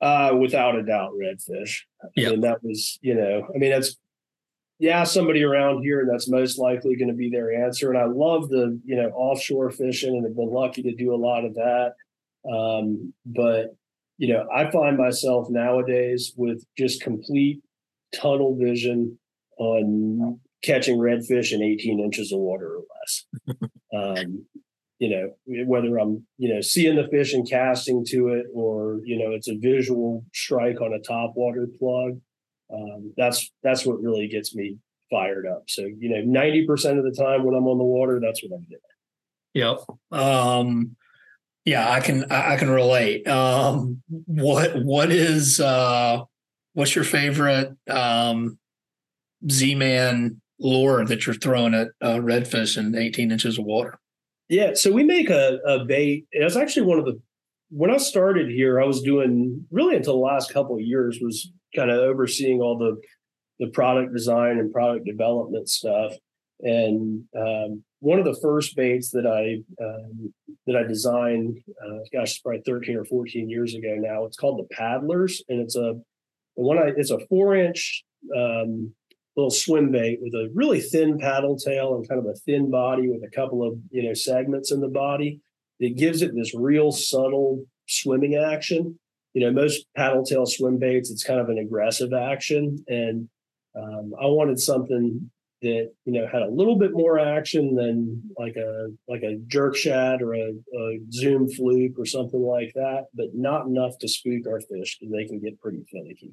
Uh, 0.00 0.36
without 0.38 0.76
a 0.76 0.82
doubt, 0.82 1.12
redfish. 1.12 1.80
Yeah, 2.14 2.30
and 2.30 2.44
that 2.44 2.62
was 2.62 2.98
you 3.00 3.14
know, 3.14 3.48
I 3.54 3.58
mean, 3.58 3.70
that's 3.70 3.96
yeah, 4.78 5.04
somebody 5.04 5.42
around 5.42 5.82
here, 5.82 6.00
and 6.00 6.10
that's 6.10 6.28
most 6.28 6.58
likely 6.58 6.96
going 6.96 7.08
to 7.08 7.14
be 7.14 7.30
their 7.30 7.64
answer. 7.64 7.90
And 7.90 7.98
I 7.98 8.06
love 8.06 8.48
the, 8.48 8.80
you 8.84 8.96
know, 8.96 9.08
offshore 9.10 9.70
fishing 9.70 10.16
and 10.16 10.24
have 10.24 10.36
been 10.36 10.52
lucky 10.52 10.82
to 10.82 10.94
do 10.94 11.14
a 11.14 11.16
lot 11.16 11.44
of 11.44 11.54
that. 11.54 11.92
Um, 12.50 13.14
but, 13.24 13.76
you 14.18 14.32
know, 14.32 14.46
I 14.54 14.70
find 14.70 14.98
myself 14.98 15.48
nowadays 15.48 16.32
with 16.36 16.64
just 16.76 17.02
complete 17.02 17.62
tunnel 18.12 18.56
vision 18.60 19.18
on 19.58 20.40
catching 20.62 20.98
redfish 20.98 21.52
in 21.52 21.62
18 21.62 22.00
inches 22.00 22.32
of 22.32 22.40
water 22.40 22.76
or 22.76 22.82
less. 23.00 23.70
um, 23.94 24.44
you 24.98 25.10
know, 25.10 25.64
whether 25.66 25.98
I'm, 25.98 26.26
you 26.38 26.52
know, 26.52 26.60
seeing 26.60 26.96
the 26.96 27.08
fish 27.08 27.32
and 27.32 27.48
casting 27.48 28.04
to 28.06 28.28
it 28.28 28.46
or, 28.54 29.00
you 29.04 29.18
know, 29.18 29.32
it's 29.32 29.48
a 29.48 29.58
visual 29.58 30.24
strike 30.32 30.80
on 30.80 30.94
a 30.94 31.00
top 31.00 31.32
water 31.36 31.68
plug 31.78 32.20
um, 32.72 33.12
that's 33.16 33.50
that's 33.62 33.84
what 33.84 34.00
really 34.00 34.28
gets 34.28 34.54
me 34.54 34.78
fired 35.10 35.46
up. 35.46 35.64
So 35.68 35.82
you 35.82 36.08
know, 36.08 36.22
ninety 36.22 36.66
percent 36.66 36.98
of 36.98 37.04
the 37.04 37.12
time 37.12 37.44
when 37.44 37.54
I'm 37.54 37.66
on 37.66 37.78
the 37.78 37.84
water, 37.84 38.20
that's 38.20 38.42
what 38.42 38.56
I'm 38.56 38.64
doing. 38.64 38.80
Yep. 39.54 39.78
Um, 40.10 40.96
yeah, 41.64 41.90
I 41.90 42.00
can 42.00 42.30
I 42.30 42.56
can 42.56 42.70
relate. 42.70 43.26
Um, 43.26 44.02
what 44.08 44.82
what 44.84 45.10
is 45.10 45.60
uh, 45.60 46.22
what's 46.74 46.94
your 46.94 47.04
favorite 47.04 47.72
um, 47.88 48.58
Z-Man 49.50 50.40
lure 50.58 51.04
that 51.04 51.26
you're 51.26 51.34
throwing 51.34 51.74
at 51.74 51.88
uh, 52.00 52.16
redfish 52.16 52.76
in 52.76 52.94
18 52.94 53.32
inches 53.32 53.58
of 53.58 53.64
water? 53.64 53.98
Yeah, 54.48 54.74
so 54.74 54.92
we 54.92 55.04
make 55.04 55.30
a, 55.30 55.58
a 55.66 55.84
bait. 55.84 56.26
It 56.32 56.44
was 56.44 56.56
actually 56.56 56.86
one 56.86 56.98
of 56.98 57.06
the 57.06 57.18
when 57.76 57.90
I 57.90 57.96
started 57.96 58.48
here, 58.50 58.80
I 58.80 58.86
was 58.86 59.02
doing 59.02 59.66
really 59.72 59.96
until 59.96 60.12
the 60.12 60.24
last 60.24 60.52
couple 60.52 60.76
of 60.76 60.82
years 60.82 61.18
was 61.20 61.50
kind 61.74 61.90
of 61.90 61.98
overseeing 61.98 62.60
all 62.60 62.78
the 62.78 63.00
the 63.58 63.70
product 63.70 64.12
design 64.12 64.58
and 64.58 64.72
product 64.72 65.06
development 65.06 65.68
stuff. 65.68 66.12
And 66.60 67.24
um, 67.36 67.82
one 67.98 68.20
of 68.20 68.24
the 68.24 68.38
first 68.40 68.76
baits 68.76 69.10
that 69.10 69.26
I 69.26 69.62
um, 69.84 70.32
that 70.68 70.76
I 70.76 70.84
designed, 70.84 71.58
uh, 71.84 71.98
gosh, 72.12 72.30
it's 72.30 72.38
probably 72.38 72.62
13 72.64 72.96
or 72.96 73.04
14 73.04 73.50
years 73.50 73.74
ago 73.74 73.96
now. 73.98 74.24
It's 74.24 74.36
called 74.36 74.64
the 74.64 74.74
PaddlerZ, 74.74 75.40
and 75.48 75.60
it's 75.60 75.74
a 75.74 75.94
one. 76.54 76.78
I, 76.78 76.92
it's 76.96 77.10
a 77.10 77.26
four 77.26 77.56
inch 77.56 78.04
um, 78.36 78.94
little 79.36 79.50
swim 79.50 79.90
bait 79.90 80.20
with 80.22 80.32
a 80.34 80.48
really 80.54 80.80
thin 80.80 81.18
paddle 81.18 81.58
tail 81.58 81.96
and 81.96 82.08
kind 82.08 82.20
of 82.20 82.26
a 82.26 82.38
thin 82.46 82.70
body 82.70 83.08
with 83.08 83.24
a 83.24 83.34
couple 83.34 83.66
of 83.66 83.76
you 83.90 84.04
know 84.04 84.14
segments 84.14 84.70
in 84.70 84.80
the 84.80 84.88
body. 84.88 85.40
It 85.84 85.96
gives 85.96 86.22
it 86.22 86.34
this 86.34 86.54
real 86.54 86.92
subtle 86.92 87.64
swimming 87.86 88.36
action. 88.36 88.98
You 89.34 89.42
know, 89.42 89.52
most 89.52 89.86
paddle 89.96 90.24
tail 90.24 90.46
swim 90.46 90.78
baits, 90.78 91.10
it's 91.10 91.24
kind 91.24 91.40
of 91.40 91.48
an 91.48 91.58
aggressive 91.58 92.12
action, 92.12 92.84
and 92.88 93.28
um, 93.76 94.14
I 94.20 94.26
wanted 94.26 94.60
something 94.60 95.30
that 95.62 95.90
you 96.04 96.12
know 96.12 96.26
had 96.30 96.42
a 96.42 96.48
little 96.48 96.78
bit 96.78 96.92
more 96.92 97.18
action 97.18 97.74
than 97.74 98.22
like 98.38 98.54
a 98.56 98.88
like 99.08 99.22
a 99.22 99.38
jerk 99.46 99.74
shad 99.74 100.22
or 100.22 100.34
a, 100.34 100.50
a 100.50 100.98
zoom 101.10 101.48
fluke 101.48 101.98
or 101.98 102.06
something 102.06 102.40
like 102.40 102.72
that, 102.74 103.06
but 103.14 103.34
not 103.34 103.66
enough 103.66 103.98
to 103.98 104.08
spook 104.08 104.46
our 104.46 104.60
fish 104.60 104.98
because 104.98 105.12
they 105.12 105.24
can 105.24 105.40
get 105.40 105.60
pretty 105.60 105.84
finicky. 105.90 106.32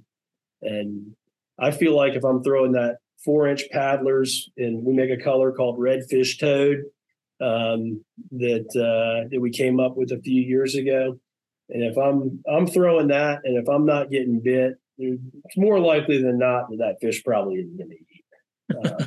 And 0.62 1.16
I 1.58 1.72
feel 1.72 1.96
like 1.96 2.14
if 2.14 2.24
I'm 2.24 2.44
throwing 2.44 2.74
that 2.74 2.98
four 3.24 3.48
inch 3.48 3.64
PaddlerZ 3.74 4.50
and 4.58 4.84
we 4.84 4.94
make 4.94 5.12
a 5.12 5.24
color 5.24 5.52
called 5.52 5.80
redfish 5.80 6.40
toad 6.40 6.84
um, 7.42 8.04
that 8.32 8.68
uh, 8.76 9.28
that 9.30 9.40
we 9.42 9.52
came 9.52 9.80
up 9.80 9.98
with 9.98 10.12
a 10.12 10.20
few 10.20 10.42
years 10.42 10.76
ago, 10.76 11.20
and 11.70 11.84
if 11.84 11.98
I'm 11.98 12.44
I'm 12.50 12.68
throwing 12.68 13.08
that, 13.08 13.42
and 13.44 13.58
if 13.58 13.68
I'm 13.68 13.86
not 13.86 14.12
getting 14.12 14.40
bit, 14.40 14.78
it's 14.98 15.58
more 15.58 15.80
likely 15.80 16.22
than 16.22 16.38
not 16.38 16.70
that 16.70 16.78
that 16.78 17.02
fish 17.02 17.24
probably 17.24 17.56
isn't 17.56 17.78
going 17.78 17.90
to 17.90 17.96
eat. 17.96 19.02
Uh, 19.02 19.06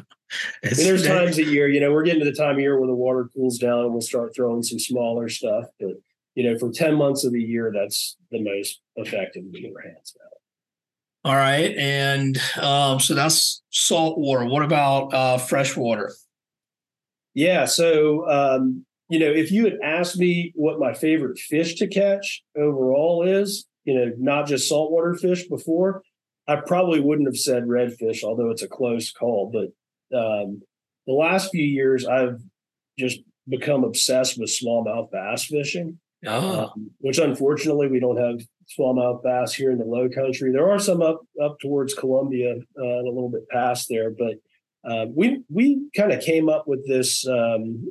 there's 0.62 1.06
times 1.06 1.38
a 1.38 1.44
year, 1.44 1.68
you 1.68 1.80
know, 1.80 1.92
we're 1.92 2.02
getting 2.02 2.24
to 2.24 2.30
the 2.30 2.36
time 2.36 2.56
of 2.56 2.60
year 2.60 2.78
when 2.78 2.88
the 2.88 2.94
water 2.94 3.30
cools 3.34 3.58
down 3.58 3.84
and 3.84 3.92
we'll 3.92 4.00
start 4.00 4.34
throwing 4.34 4.62
some 4.62 4.78
smaller 4.78 5.28
stuff. 5.28 5.66
But 5.78 5.94
you 6.34 6.42
know, 6.42 6.58
for 6.58 6.70
10 6.70 6.96
months 6.96 7.24
of 7.24 7.32
the 7.32 7.42
year, 7.42 7.72
that's 7.72 8.16
the 8.30 8.42
most 8.42 8.80
effective 8.96 9.44
our 9.44 9.82
hands 9.82 10.16
on. 10.20 11.30
All 11.30 11.36
right. 11.36 11.74
And 11.76 12.38
um, 12.60 13.00
so 13.00 13.14
that's 13.14 13.62
salt 13.70 14.18
water. 14.18 14.44
What 14.44 14.62
about 14.62 15.14
uh, 15.14 15.38
fresh 15.38 15.76
water? 15.76 16.12
Yeah. 17.34 17.64
So, 17.64 18.28
um, 18.28 18.84
you 19.08 19.18
know, 19.18 19.30
if 19.30 19.52
you 19.52 19.64
had 19.64 19.78
asked 19.82 20.16
me 20.16 20.52
what 20.54 20.78
my 20.78 20.94
favorite 20.94 21.38
fish 21.38 21.74
to 21.76 21.86
catch 21.86 22.42
overall 22.56 23.22
is, 23.22 23.66
you 23.84 23.94
know, 23.94 24.12
not 24.18 24.46
just 24.46 24.68
saltwater 24.68 25.14
fish 25.14 25.46
before, 25.48 26.02
I 26.46 26.56
probably 26.56 27.00
wouldn't 27.00 27.28
have 27.28 27.36
said 27.36 27.64
redfish, 27.64 28.22
although 28.22 28.50
it's 28.50 28.62
a 28.62 28.68
close 28.68 29.12
call. 29.12 29.50
But 29.52 30.16
um, 30.16 30.62
the 31.06 31.12
last 31.12 31.50
few 31.50 31.64
years, 31.64 32.06
I've 32.06 32.40
just 32.98 33.20
become 33.48 33.84
obsessed 33.84 34.38
with 34.38 34.50
smallmouth 34.50 35.10
bass 35.10 35.44
fishing. 35.44 35.98
Oh. 36.26 36.72
Um, 36.74 36.90
which 37.00 37.18
unfortunately 37.18 37.88
we 37.88 38.00
don't 38.00 38.16
have 38.16 38.40
smallmouth 38.78 39.22
bass 39.22 39.52
here 39.52 39.70
in 39.70 39.78
the 39.78 39.84
low 39.84 40.08
country. 40.08 40.52
There 40.52 40.70
are 40.70 40.78
some 40.78 41.02
up 41.02 41.20
up 41.42 41.58
towards 41.60 41.92
Columbia 41.92 42.54
uh, 42.54 42.82
and 42.82 43.06
a 43.06 43.10
little 43.10 43.28
bit 43.28 43.48
past 43.50 43.88
there, 43.90 44.10
but 44.10 44.36
uh, 44.88 45.06
we 45.14 45.42
we 45.48 45.88
kind 45.96 46.12
of 46.12 46.22
came 46.22 46.48
up 46.48 46.66
with 46.66 46.86
this 46.86 47.26
um, 47.26 47.86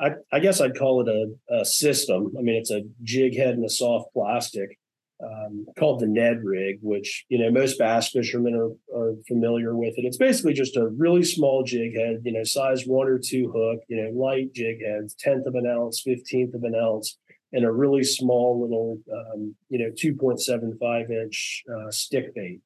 I, 0.00 0.10
I, 0.32 0.40
guess 0.40 0.60
I'd 0.60 0.78
call 0.78 1.00
it 1.00 1.08
a, 1.08 1.60
a, 1.60 1.64
system. 1.64 2.34
I 2.38 2.42
mean, 2.42 2.56
it's 2.56 2.70
a 2.70 2.82
jig 3.02 3.36
head 3.36 3.54
and 3.54 3.64
a 3.64 3.70
soft 3.70 4.12
plastic 4.12 4.78
um, 5.22 5.66
called 5.78 6.00
the 6.00 6.06
Ned 6.06 6.44
rig, 6.44 6.78
which 6.82 7.24
you 7.28 7.38
know 7.38 7.50
most 7.50 7.78
bass 7.78 8.10
fishermen 8.10 8.54
are, 8.54 8.98
are 8.98 9.14
familiar 9.26 9.74
with 9.76 9.94
it. 9.96 10.04
It's 10.04 10.18
basically 10.18 10.52
just 10.52 10.76
a 10.76 10.88
really 10.88 11.24
small 11.24 11.64
jig 11.64 11.96
head, 11.96 12.20
you 12.24 12.32
know, 12.32 12.44
size 12.44 12.84
one 12.84 13.08
or 13.08 13.18
two 13.18 13.50
hook, 13.54 13.80
you 13.88 13.96
know, 13.96 14.10
light 14.10 14.52
jig 14.52 14.84
heads, 14.84 15.14
tenth 15.18 15.46
of 15.46 15.54
an 15.54 15.66
ounce, 15.66 16.02
fifteenth 16.02 16.54
of 16.54 16.64
an 16.64 16.74
ounce, 16.74 17.16
and 17.52 17.64
a 17.64 17.72
really 17.72 18.04
small 18.04 18.60
little, 18.60 18.98
um, 19.12 19.54
you 19.70 19.78
know, 19.78 19.90
two 19.96 20.14
point 20.14 20.40
seven 20.40 20.76
five 20.78 21.10
inch 21.10 21.64
uh, 21.74 21.90
stick 21.90 22.34
bait, 22.34 22.60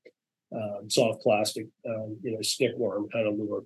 um, 0.55 0.89
soft 0.89 1.23
plastic, 1.23 1.67
um, 1.87 2.17
you 2.23 2.33
know, 2.33 2.43
stick 2.43 2.73
worm 2.77 3.09
kind 3.13 3.27
of 3.27 3.35
lure. 3.39 3.63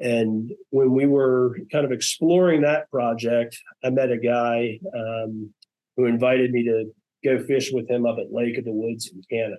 And 0.00 0.52
when 0.70 0.92
we 0.92 1.06
were 1.06 1.58
kind 1.72 1.84
of 1.84 1.90
exploring 1.90 2.62
that 2.62 2.90
project, 2.90 3.58
I 3.82 3.90
met 3.90 4.12
a 4.12 4.18
guy 4.18 4.78
um, 4.94 5.52
who 5.96 6.04
invited 6.04 6.52
me 6.52 6.62
to 6.64 6.84
go 7.24 7.42
fish 7.44 7.72
with 7.72 7.90
him 7.90 8.06
up 8.06 8.18
at 8.18 8.32
Lake 8.32 8.58
of 8.58 8.64
the 8.64 8.72
Woods 8.72 9.10
in 9.12 9.22
Canada. 9.28 9.58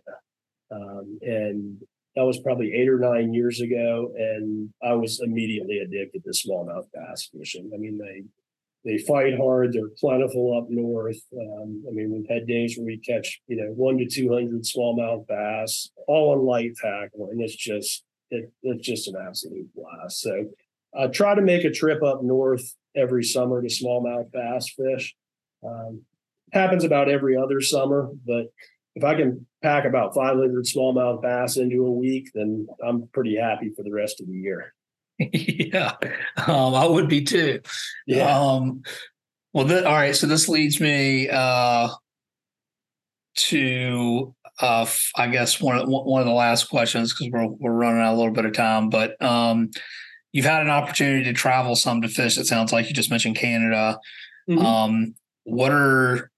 Um, 0.72 1.20
and 1.22 1.82
that 2.16 2.24
was 2.24 2.40
probably 2.40 2.74
eight 2.74 2.88
or 2.88 3.00
nine 3.00 3.34
years 3.34 3.60
ago. 3.60 4.14
And 4.18 4.70
I 4.82 4.94
was 4.94 5.20
immediately 5.22 5.80
addicted 5.80 6.24
to 6.24 6.30
smallmouth 6.30 6.88
bass 6.94 7.30
fishing. 7.38 7.72
I 7.74 7.78
mean, 7.78 7.98
they 7.98 8.24
they 8.86 8.98
fight 8.98 9.38
hard. 9.38 9.74
They're 9.74 9.90
plentiful 10.00 10.58
up 10.58 10.70
north. 10.70 11.20
Um, 11.34 11.84
I 11.88 11.92
mean, 11.92 12.12
we've 12.12 12.30
had 12.30 12.48
days 12.48 12.78
where 12.78 12.86
we 12.86 12.98
catch, 12.98 13.42
you 13.48 13.58
know, 13.58 13.72
one 13.74 13.98
to 13.98 14.06
200 14.06 14.64
smallmouth 14.64 15.28
bass, 15.28 15.90
all 16.08 16.32
on 16.32 16.46
light 16.46 16.76
tackle. 16.82 17.30
And 17.32 17.42
it's 17.42 17.56
just, 17.56 18.04
it, 18.32 18.52
it's 18.64 18.86
just 18.86 19.08
an 19.08 19.16
absolute 19.28 19.68
blast. 19.76 20.22
So 20.22 20.46
I 20.98 21.08
try 21.08 21.36
to 21.36 21.42
make 21.42 21.66
a 21.66 21.72
trip 21.72 22.02
up 22.04 22.24
north 22.24 22.76
every 22.96 23.24
summer 23.24 23.62
to 23.62 23.68
smallmouth 23.68 24.32
bass 24.32 24.70
fish. 24.70 25.16
Um, 25.66 26.04
happens 26.54 26.84
about 26.84 27.10
every 27.10 27.36
other 27.38 27.62
summer, 27.62 28.10
but 28.26 28.46
if 28.96 29.04
I 29.04 29.16
can 29.16 29.46
pack 29.62 29.86
about 29.86 30.16
500 30.16 30.66
smallmouth 30.66 31.22
bass 31.22 31.58
into 31.58 31.86
a 31.86 31.92
week, 31.92 32.32
then 32.34 32.68
I'm 32.86 33.08
pretty 33.14 33.36
happy 33.36 33.72
for 33.76 33.84
the 33.84 33.94
rest 33.94 34.22
of 34.22 34.28
the 34.28 34.34
year. 34.34 34.74
yeah, 35.34 35.94
um, 36.48 36.74
I 36.74 36.86
would 36.86 37.10
be 37.10 37.24
too. 37.24 37.60
Yeah. 38.08 38.40
Um, 38.40 38.84
well, 39.54 39.68
th- 39.68 39.84
all 39.84 39.94
right. 39.94 40.16
So 40.16 40.28
this 40.28 40.48
leads 40.48 40.80
me 40.80 41.28
uh, 41.30 41.90
to, 43.36 44.36
uh, 44.60 44.86
I 45.16 45.28
guess 45.28 45.60
one 45.60 45.78
of 45.78 45.90
one 45.90 46.22
of 46.22 46.28
the 46.28 46.34
last 46.34 46.70
questions 46.70 47.14
because 47.14 47.32
we're 47.32 47.48
we're 47.48 47.74
running 47.74 48.02
out 48.02 48.14
a 48.14 48.18
little 48.18 48.34
bit 48.34 48.46
of 48.46 48.54
time. 48.54 48.90
But 48.90 49.22
um, 49.22 49.72
you've 50.32 50.46
had 50.46 50.62
an 50.62 50.70
opportunity 50.70 51.26
to 51.26 51.34
travel 51.34 51.76
some 51.76 52.02
to 52.02 52.08
fish. 52.08 52.38
It 52.38 52.48
sounds 52.48 52.72
like 52.72 52.88
you 52.88 52.94
just 52.94 53.12
mentioned 53.12 53.36
Canada. 53.36 54.00
Mm-hmm. 54.50 54.66
Um, 54.66 55.16
what 55.44 55.72
are 55.72 56.32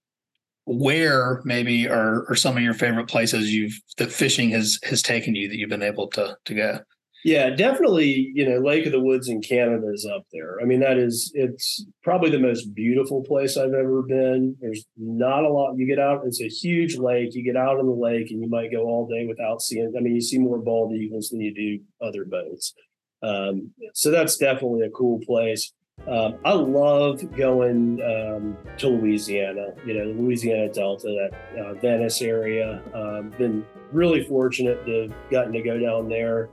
where 0.66 1.42
maybe 1.44 1.88
are, 1.88 2.26
are 2.30 2.36
some 2.36 2.56
of 2.56 2.64
your 2.64 2.74
favorite 2.74 3.08
places 3.08 3.54
you've 3.54 3.80
that 3.98 4.12
fishing 4.12 4.50
has 4.52 4.80
has 4.84 5.02
taken 5.02 5.36
you 5.36 5.48
that 5.50 5.58
you've 5.58 5.70
been 5.70 5.84
able 5.84 6.08
to 6.08 6.36
to 6.46 6.54
go? 6.56 6.80
Yeah, 7.24 7.52
definitely. 7.52 8.32
You 8.34 8.50
know, 8.50 8.58
Lake 8.60 8.86
of 8.86 8.92
the 8.92 9.00
Woods 9.00 9.30
in 9.30 9.42
Canada 9.42 9.92
is 9.94 10.06
up 10.06 10.26
there. 10.32 10.60
I 10.62 10.66
mean, 10.66 10.80
that 10.80 10.98
is 10.98 11.32
it's 11.36 11.86
probably 12.04 12.32
the 12.32 12.40
most 12.40 12.74
beautiful 12.74 13.24
place 13.24 13.58
I've 13.58 13.74
ever 13.74 14.02
been. 14.02 14.56
There's 14.60 14.86
not 14.98 15.44
a 15.44 15.50
lot. 15.50 15.76
You 15.78 15.86
get 15.88 16.00
out; 16.00 16.22
it's 16.26 16.42
a 16.42 16.48
huge 16.48 16.98
lake. 16.98 17.36
You 17.36 17.44
get 17.44 17.56
out 17.56 17.80
in 17.80 17.86
the 17.86 17.92
lake, 17.92 18.32
and 18.32 18.42
you 18.42 18.50
might 18.50 18.72
go 18.72 18.84
all 18.86 19.08
day 19.08 19.26
without 19.28 19.62
seeing. 19.62 19.94
I 19.96 20.02
mean, 20.02 20.16
you 20.16 20.22
see 20.22 20.40
more 20.40 20.58
bald 20.58 20.94
eagles 20.94 21.30
than 21.30 21.42
you 21.42 21.54
do 21.54 21.80
other 22.06 22.26
boats. 22.26 22.74
Um, 23.22 23.72
so 23.94 24.10
that's 24.10 24.38
definitely 24.38 24.82
a 24.82 24.90
cool 24.90 25.20
place. 25.20 25.74
Um, 26.08 26.40
I 26.44 26.54
love 26.54 27.22
going 27.38 28.02
um, 28.02 28.58
to 28.78 28.88
Louisiana, 28.88 29.68
you 29.86 29.94
know, 29.94 30.06
Louisiana 30.20 30.74
Delta, 30.74 31.08
that 31.08 31.60
uh, 31.60 31.74
Venice 31.76 32.24
area. 32.24 32.82
Um, 32.96 33.32
been 33.38 33.64
really 33.92 34.24
fortunate 34.24 34.84
to 34.88 35.02
have 35.04 35.30
gotten 35.30 35.54
to 35.54 35.62
go 35.62 35.78
down 35.78 36.10
there 36.10 36.50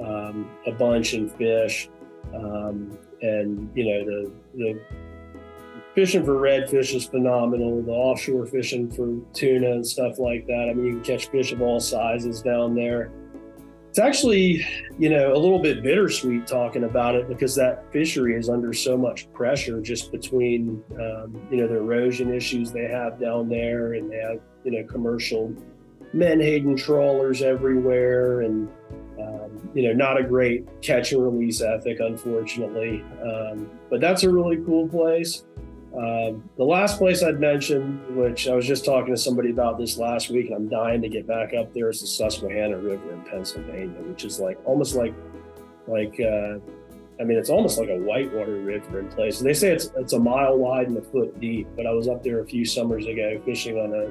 um, 0.00 0.50
a 0.66 0.72
bunch 0.72 1.14
and 1.14 1.30
fish. 1.32 1.88
Um, 2.34 2.98
and, 3.22 3.70
you 3.74 3.84
know, 3.84 4.04
the, 4.04 4.32
the 4.54 4.80
fishing 5.94 6.24
for 6.24 6.34
redfish 6.34 6.94
is 6.94 7.06
phenomenal. 7.06 7.82
The 7.82 7.92
offshore 7.92 8.46
fishing 8.46 8.90
for 8.90 9.20
tuna 9.32 9.72
and 9.72 9.86
stuff 9.86 10.18
like 10.18 10.46
that. 10.46 10.68
I 10.70 10.74
mean, 10.74 10.86
you 10.86 10.92
can 10.94 11.04
catch 11.04 11.28
fish 11.28 11.52
of 11.52 11.62
all 11.62 11.80
sizes 11.80 12.42
down 12.42 12.74
there 12.74 13.10
it's 13.94 14.00
actually, 14.00 14.66
you 14.98 15.08
know, 15.08 15.32
a 15.32 15.38
little 15.38 15.60
bit 15.60 15.80
bittersweet 15.84 16.48
talking 16.48 16.82
about 16.82 17.14
it 17.14 17.28
because 17.28 17.54
that 17.54 17.92
fishery 17.92 18.34
is 18.34 18.48
under 18.48 18.72
so 18.72 18.98
much 18.98 19.32
pressure 19.32 19.80
just 19.80 20.10
between, 20.10 20.82
um, 20.94 21.40
you 21.48 21.58
know, 21.58 21.68
the 21.68 21.76
erosion 21.76 22.34
issues 22.34 22.72
they 22.72 22.88
have 22.88 23.20
down 23.20 23.48
there 23.48 23.92
and 23.92 24.10
they 24.10 24.16
have, 24.16 24.40
you 24.64 24.72
know, 24.72 24.84
commercial 24.88 25.54
menhaden 26.12 26.76
trawlers 26.76 27.40
everywhere 27.40 28.40
and, 28.40 28.68
um, 29.44 29.70
you 29.74 29.82
know, 29.82 29.92
not 29.92 30.18
a 30.18 30.24
great 30.24 30.66
catch 30.82 31.12
and 31.12 31.22
release 31.22 31.60
ethic, 31.60 32.00
unfortunately. 32.00 33.04
Um, 33.22 33.70
but 33.90 34.00
that's 34.00 34.22
a 34.22 34.30
really 34.30 34.56
cool 34.64 34.88
place. 34.88 35.44
Um, 35.96 36.48
the 36.56 36.64
last 36.64 36.98
place 36.98 37.22
I'd 37.22 37.38
mentioned, 37.38 38.16
which 38.16 38.48
I 38.48 38.54
was 38.54 38.66
just 38.66 38.84
talking 38.84 39.14
to 39.14 39.20
somebody 39.20 39.50
about 39.50 39.78
this 39.78 39.96
last 39.96 40.28
week, 40.28 40.46
and 40.46 40.56
I'm 40.56 40.68
dying 40.68 41.00
to 41.02 41.08
get 41.08 41.26
back 41.26 41.54
up 41.54 41.72
there, 41.72 41.88
is 41.88 42.00
the 42.00 42.06
Susquehanna 42.06 42.78
River 42.78 43.12
in 43.12 43.22
Pennsylvania, 43.22 44.00
which 44.02 44.24
is 44.24 44.40
like 44.40 44.58
almost 44.64 44.96
like 44.96 45.14
like 45.86 46.18
uh, 46.20 46.58
I 47.20 47.22
mean, 47.22 47.38
it's 47.38 47.50
almost 47.50 47.78
like 47.78 47.90
a 47.90 47.98
whitewater 47.98 48.56
river 48.56 48.98
in 48.98 49.08
places. 49.08 49.42
They 49.42 49.54
say 49.54 49.70
it's 49.70 49.90
it's 49.96 50.14
a 50.14 50.18
mile 50.18 50.58
wide 50.58 50.88
and 50.88 50.96
a 50.96 51.02
foot 51.02 51.38
deep. 51.40 51.68
But 51.76 51.86
I 51.86 51.92
was 51.92 52.08
up 52.08 52.24
there 52.24 52.40
a 52.40 52.46
few 52.46 52.64
summers 52.64 53.06
ago 53.06 53.40
fishing 53.44 53.78
on 53.78 53.94
a 53.94 54.10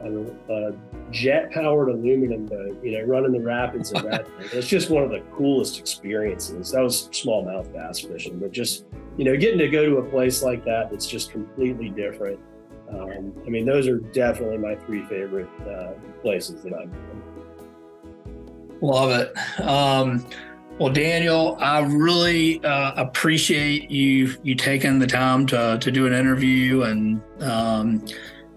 on 0.00 0.38
a 0.48 1.12
jet 1.12 1.50
powered 1.50 1.88
aluminum 1.88 2.46
boat, 2.46 2.78
you 2.82 2.98
know, 2.98 3.04
running 3.04 3.32
the 3.32 3.40
rapids 3.40 3.92
and 3.92 4.04
that. 4.10 4.26
it's 4.52 4.66
just 4.66 4.90
one 4.90 5.02
of 5.02 5.10
the 5.10 5.20
coolest 5.32 5.78
experiences. 5.78 6.70
That 6.72 6.82
was 6.82 7.08
smallmouth 7.08 7.72
bass 7.72 8.00
fishing, 8.00 8.38
but 8.38 8.52
just 8.52 8.86
you 9.16 9.24
know, 9.24 9.36
getting 9.36 9.58
to 9.58 9.68
go 9.68 9.84
to 9.84 9.98
a 9.98 10.02
place 10.02 10.42
like 10.42 10.64
that 10.64 10.90
that's 10.90 11.06
just 11.06 11.30
completely 11.30 11.90
different. 11.90 12.40
Um, 12.90 13.32
I 13.46 13.50
mean, 13.50 13.66
those 13.66 13.86
are 13.86 13.98
definitely 13.98 14.58
my 14.58 14.74
three 14.76 15.04
favorite 15.04 15.48
uh, 15.68 15.92
places 16.22 16.62
that 16.62 16.72
I've 16.74 16.90
been. 16.90 17.22
Love 18.80 19.10
it. 19.10 19.60
Um, 19.60 20.26
well, 20.78 20.90
Daniel, 20.90 21.58
I 21.60 21.80
really 21.80 22.64
uh, 22.64 22.94
appreciate 22.96 23.90
you 23.90 24.34
you 24.42 24.54
taking 24.54 24.98
the 24.98 25.06
time 25.06 25.44
to 25.48 25.78
to 25.78 25.90
do 25.90 26.06
an 26.06 26.14
interview 26.14 26.82
and 26.84 27.20
um, 27.40 28.02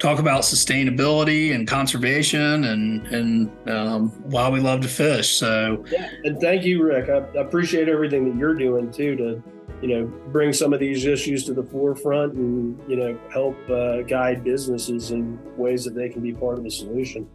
talk 0.03 0.19
about 0.19 0.41
sustainability 0.41 1.55
and 1.55 1.65
conservation 1.65 2.65
and 2.65 3.07
and 3.07 3.69
um, 3.69 4.09
why 4.29 4.49
we 4.49 4.59
love 4.59 4.81
to 4.81 4.87
fish. 4.89 5.35
So 5.35 5.85
yeah, 5.89 6.09
and 6.25 6.39
thank 6.41 6.65
you, 6.65 6.83
Rick. 6.83 7.09
I, 7.09 7.19
I 7.37 7.41
appreciate 7.41 7.87
everything 7.87 8.29
that 8.29 8.37
you're 8.37 8.53
doing 8.53 8.91
too 8.91 9.15
to 9.15 9.43
you 9.81 9.87
know 9.87 10.05
bring 10.33 10.51
some 10.51 10.73
of 10.73 10.81
these 10.81 11.05
issues 11.05 11.45
to 11.45 11.53
the 11.53 11.63
forefront 11.63 12.33
and 12.33 12.77
you 12.89 12.97
know 12.97 13.17
help 13.31 13.57
uh, 13.69 14.01
guide 14.01 14.43
businesses 14.43 15.11
in 15.11 15.39
ways 15.55 15.85
that 15.85 15.95
they 15.95 16.09
can 16.09 16.21
be 16.21 16.33
part 16.33 16.57
of 16.57 16.65
the 16.65 16.71
solution. 16.71 17.25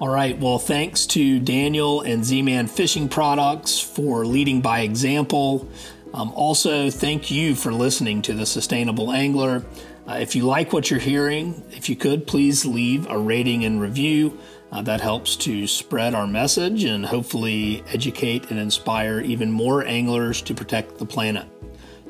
All 0.00 0.08
right. 0.08 0.38
Well, 0.38 0.58
thanks 0.58 1.06
to 1.08 1.38
Daniel 1.38 2.00
and 2.00 2.24
Z 2.24 2.40
Man 2.40 2.66
Fishing 2.66 3.10
Products 3.10 3.78
for 3.78 4.24
leading 4.24 4.62
by 4.62 4.80
example. 4.80 5.68
Um, 6.14 6.30
also, 6.36 6.90
thank 6.90 7.28
you 7.28 7.56
for 7.56 7.72
listening 7.72 8.22
to 8.22 8.34
The 8.34 8.46
Sustainable 8.46 9.10
Angler. 9.10 9.64
Uh, 10.08 10.14
if 10.20 10.36
you 10.36 10.44
like 10.44 10.72
what 10.72 10.88
you're 10.88 11.00
hearing, 11.00 11.60
if 11.72 11.88
you 11.88 11.96
could, 11.96 12.24
please 12.24 12.64
leave 12.64 13.10
a 13.10 13.18
rating 13.18 13.64
and 13.64 13.80
review. 13.80 14.38
Uh, 14.70 14.80
that 14.82 15.00
helps 15.00 15.34
to 15.36 15.66
spread 15.66 16.14
our 16.14 16.26
message 16.26 16.84
and 16.84 17.04
hopefully 17.04 17.82
educate 17.88 18.50
and 18.50 18.60
inspire 18.60 19.20
even 19.20 19.50
more 19.50 19.84
anglers 19.84 20.40
to 20.42 20.54
protect 20.54 20.98
the 20.98 21.06
planet. 21.06 21.46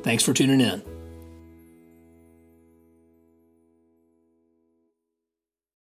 Thanks 0.02 0.22
for 0.22 0.34
tuning 0.34 0.60
in. 0.60 0.93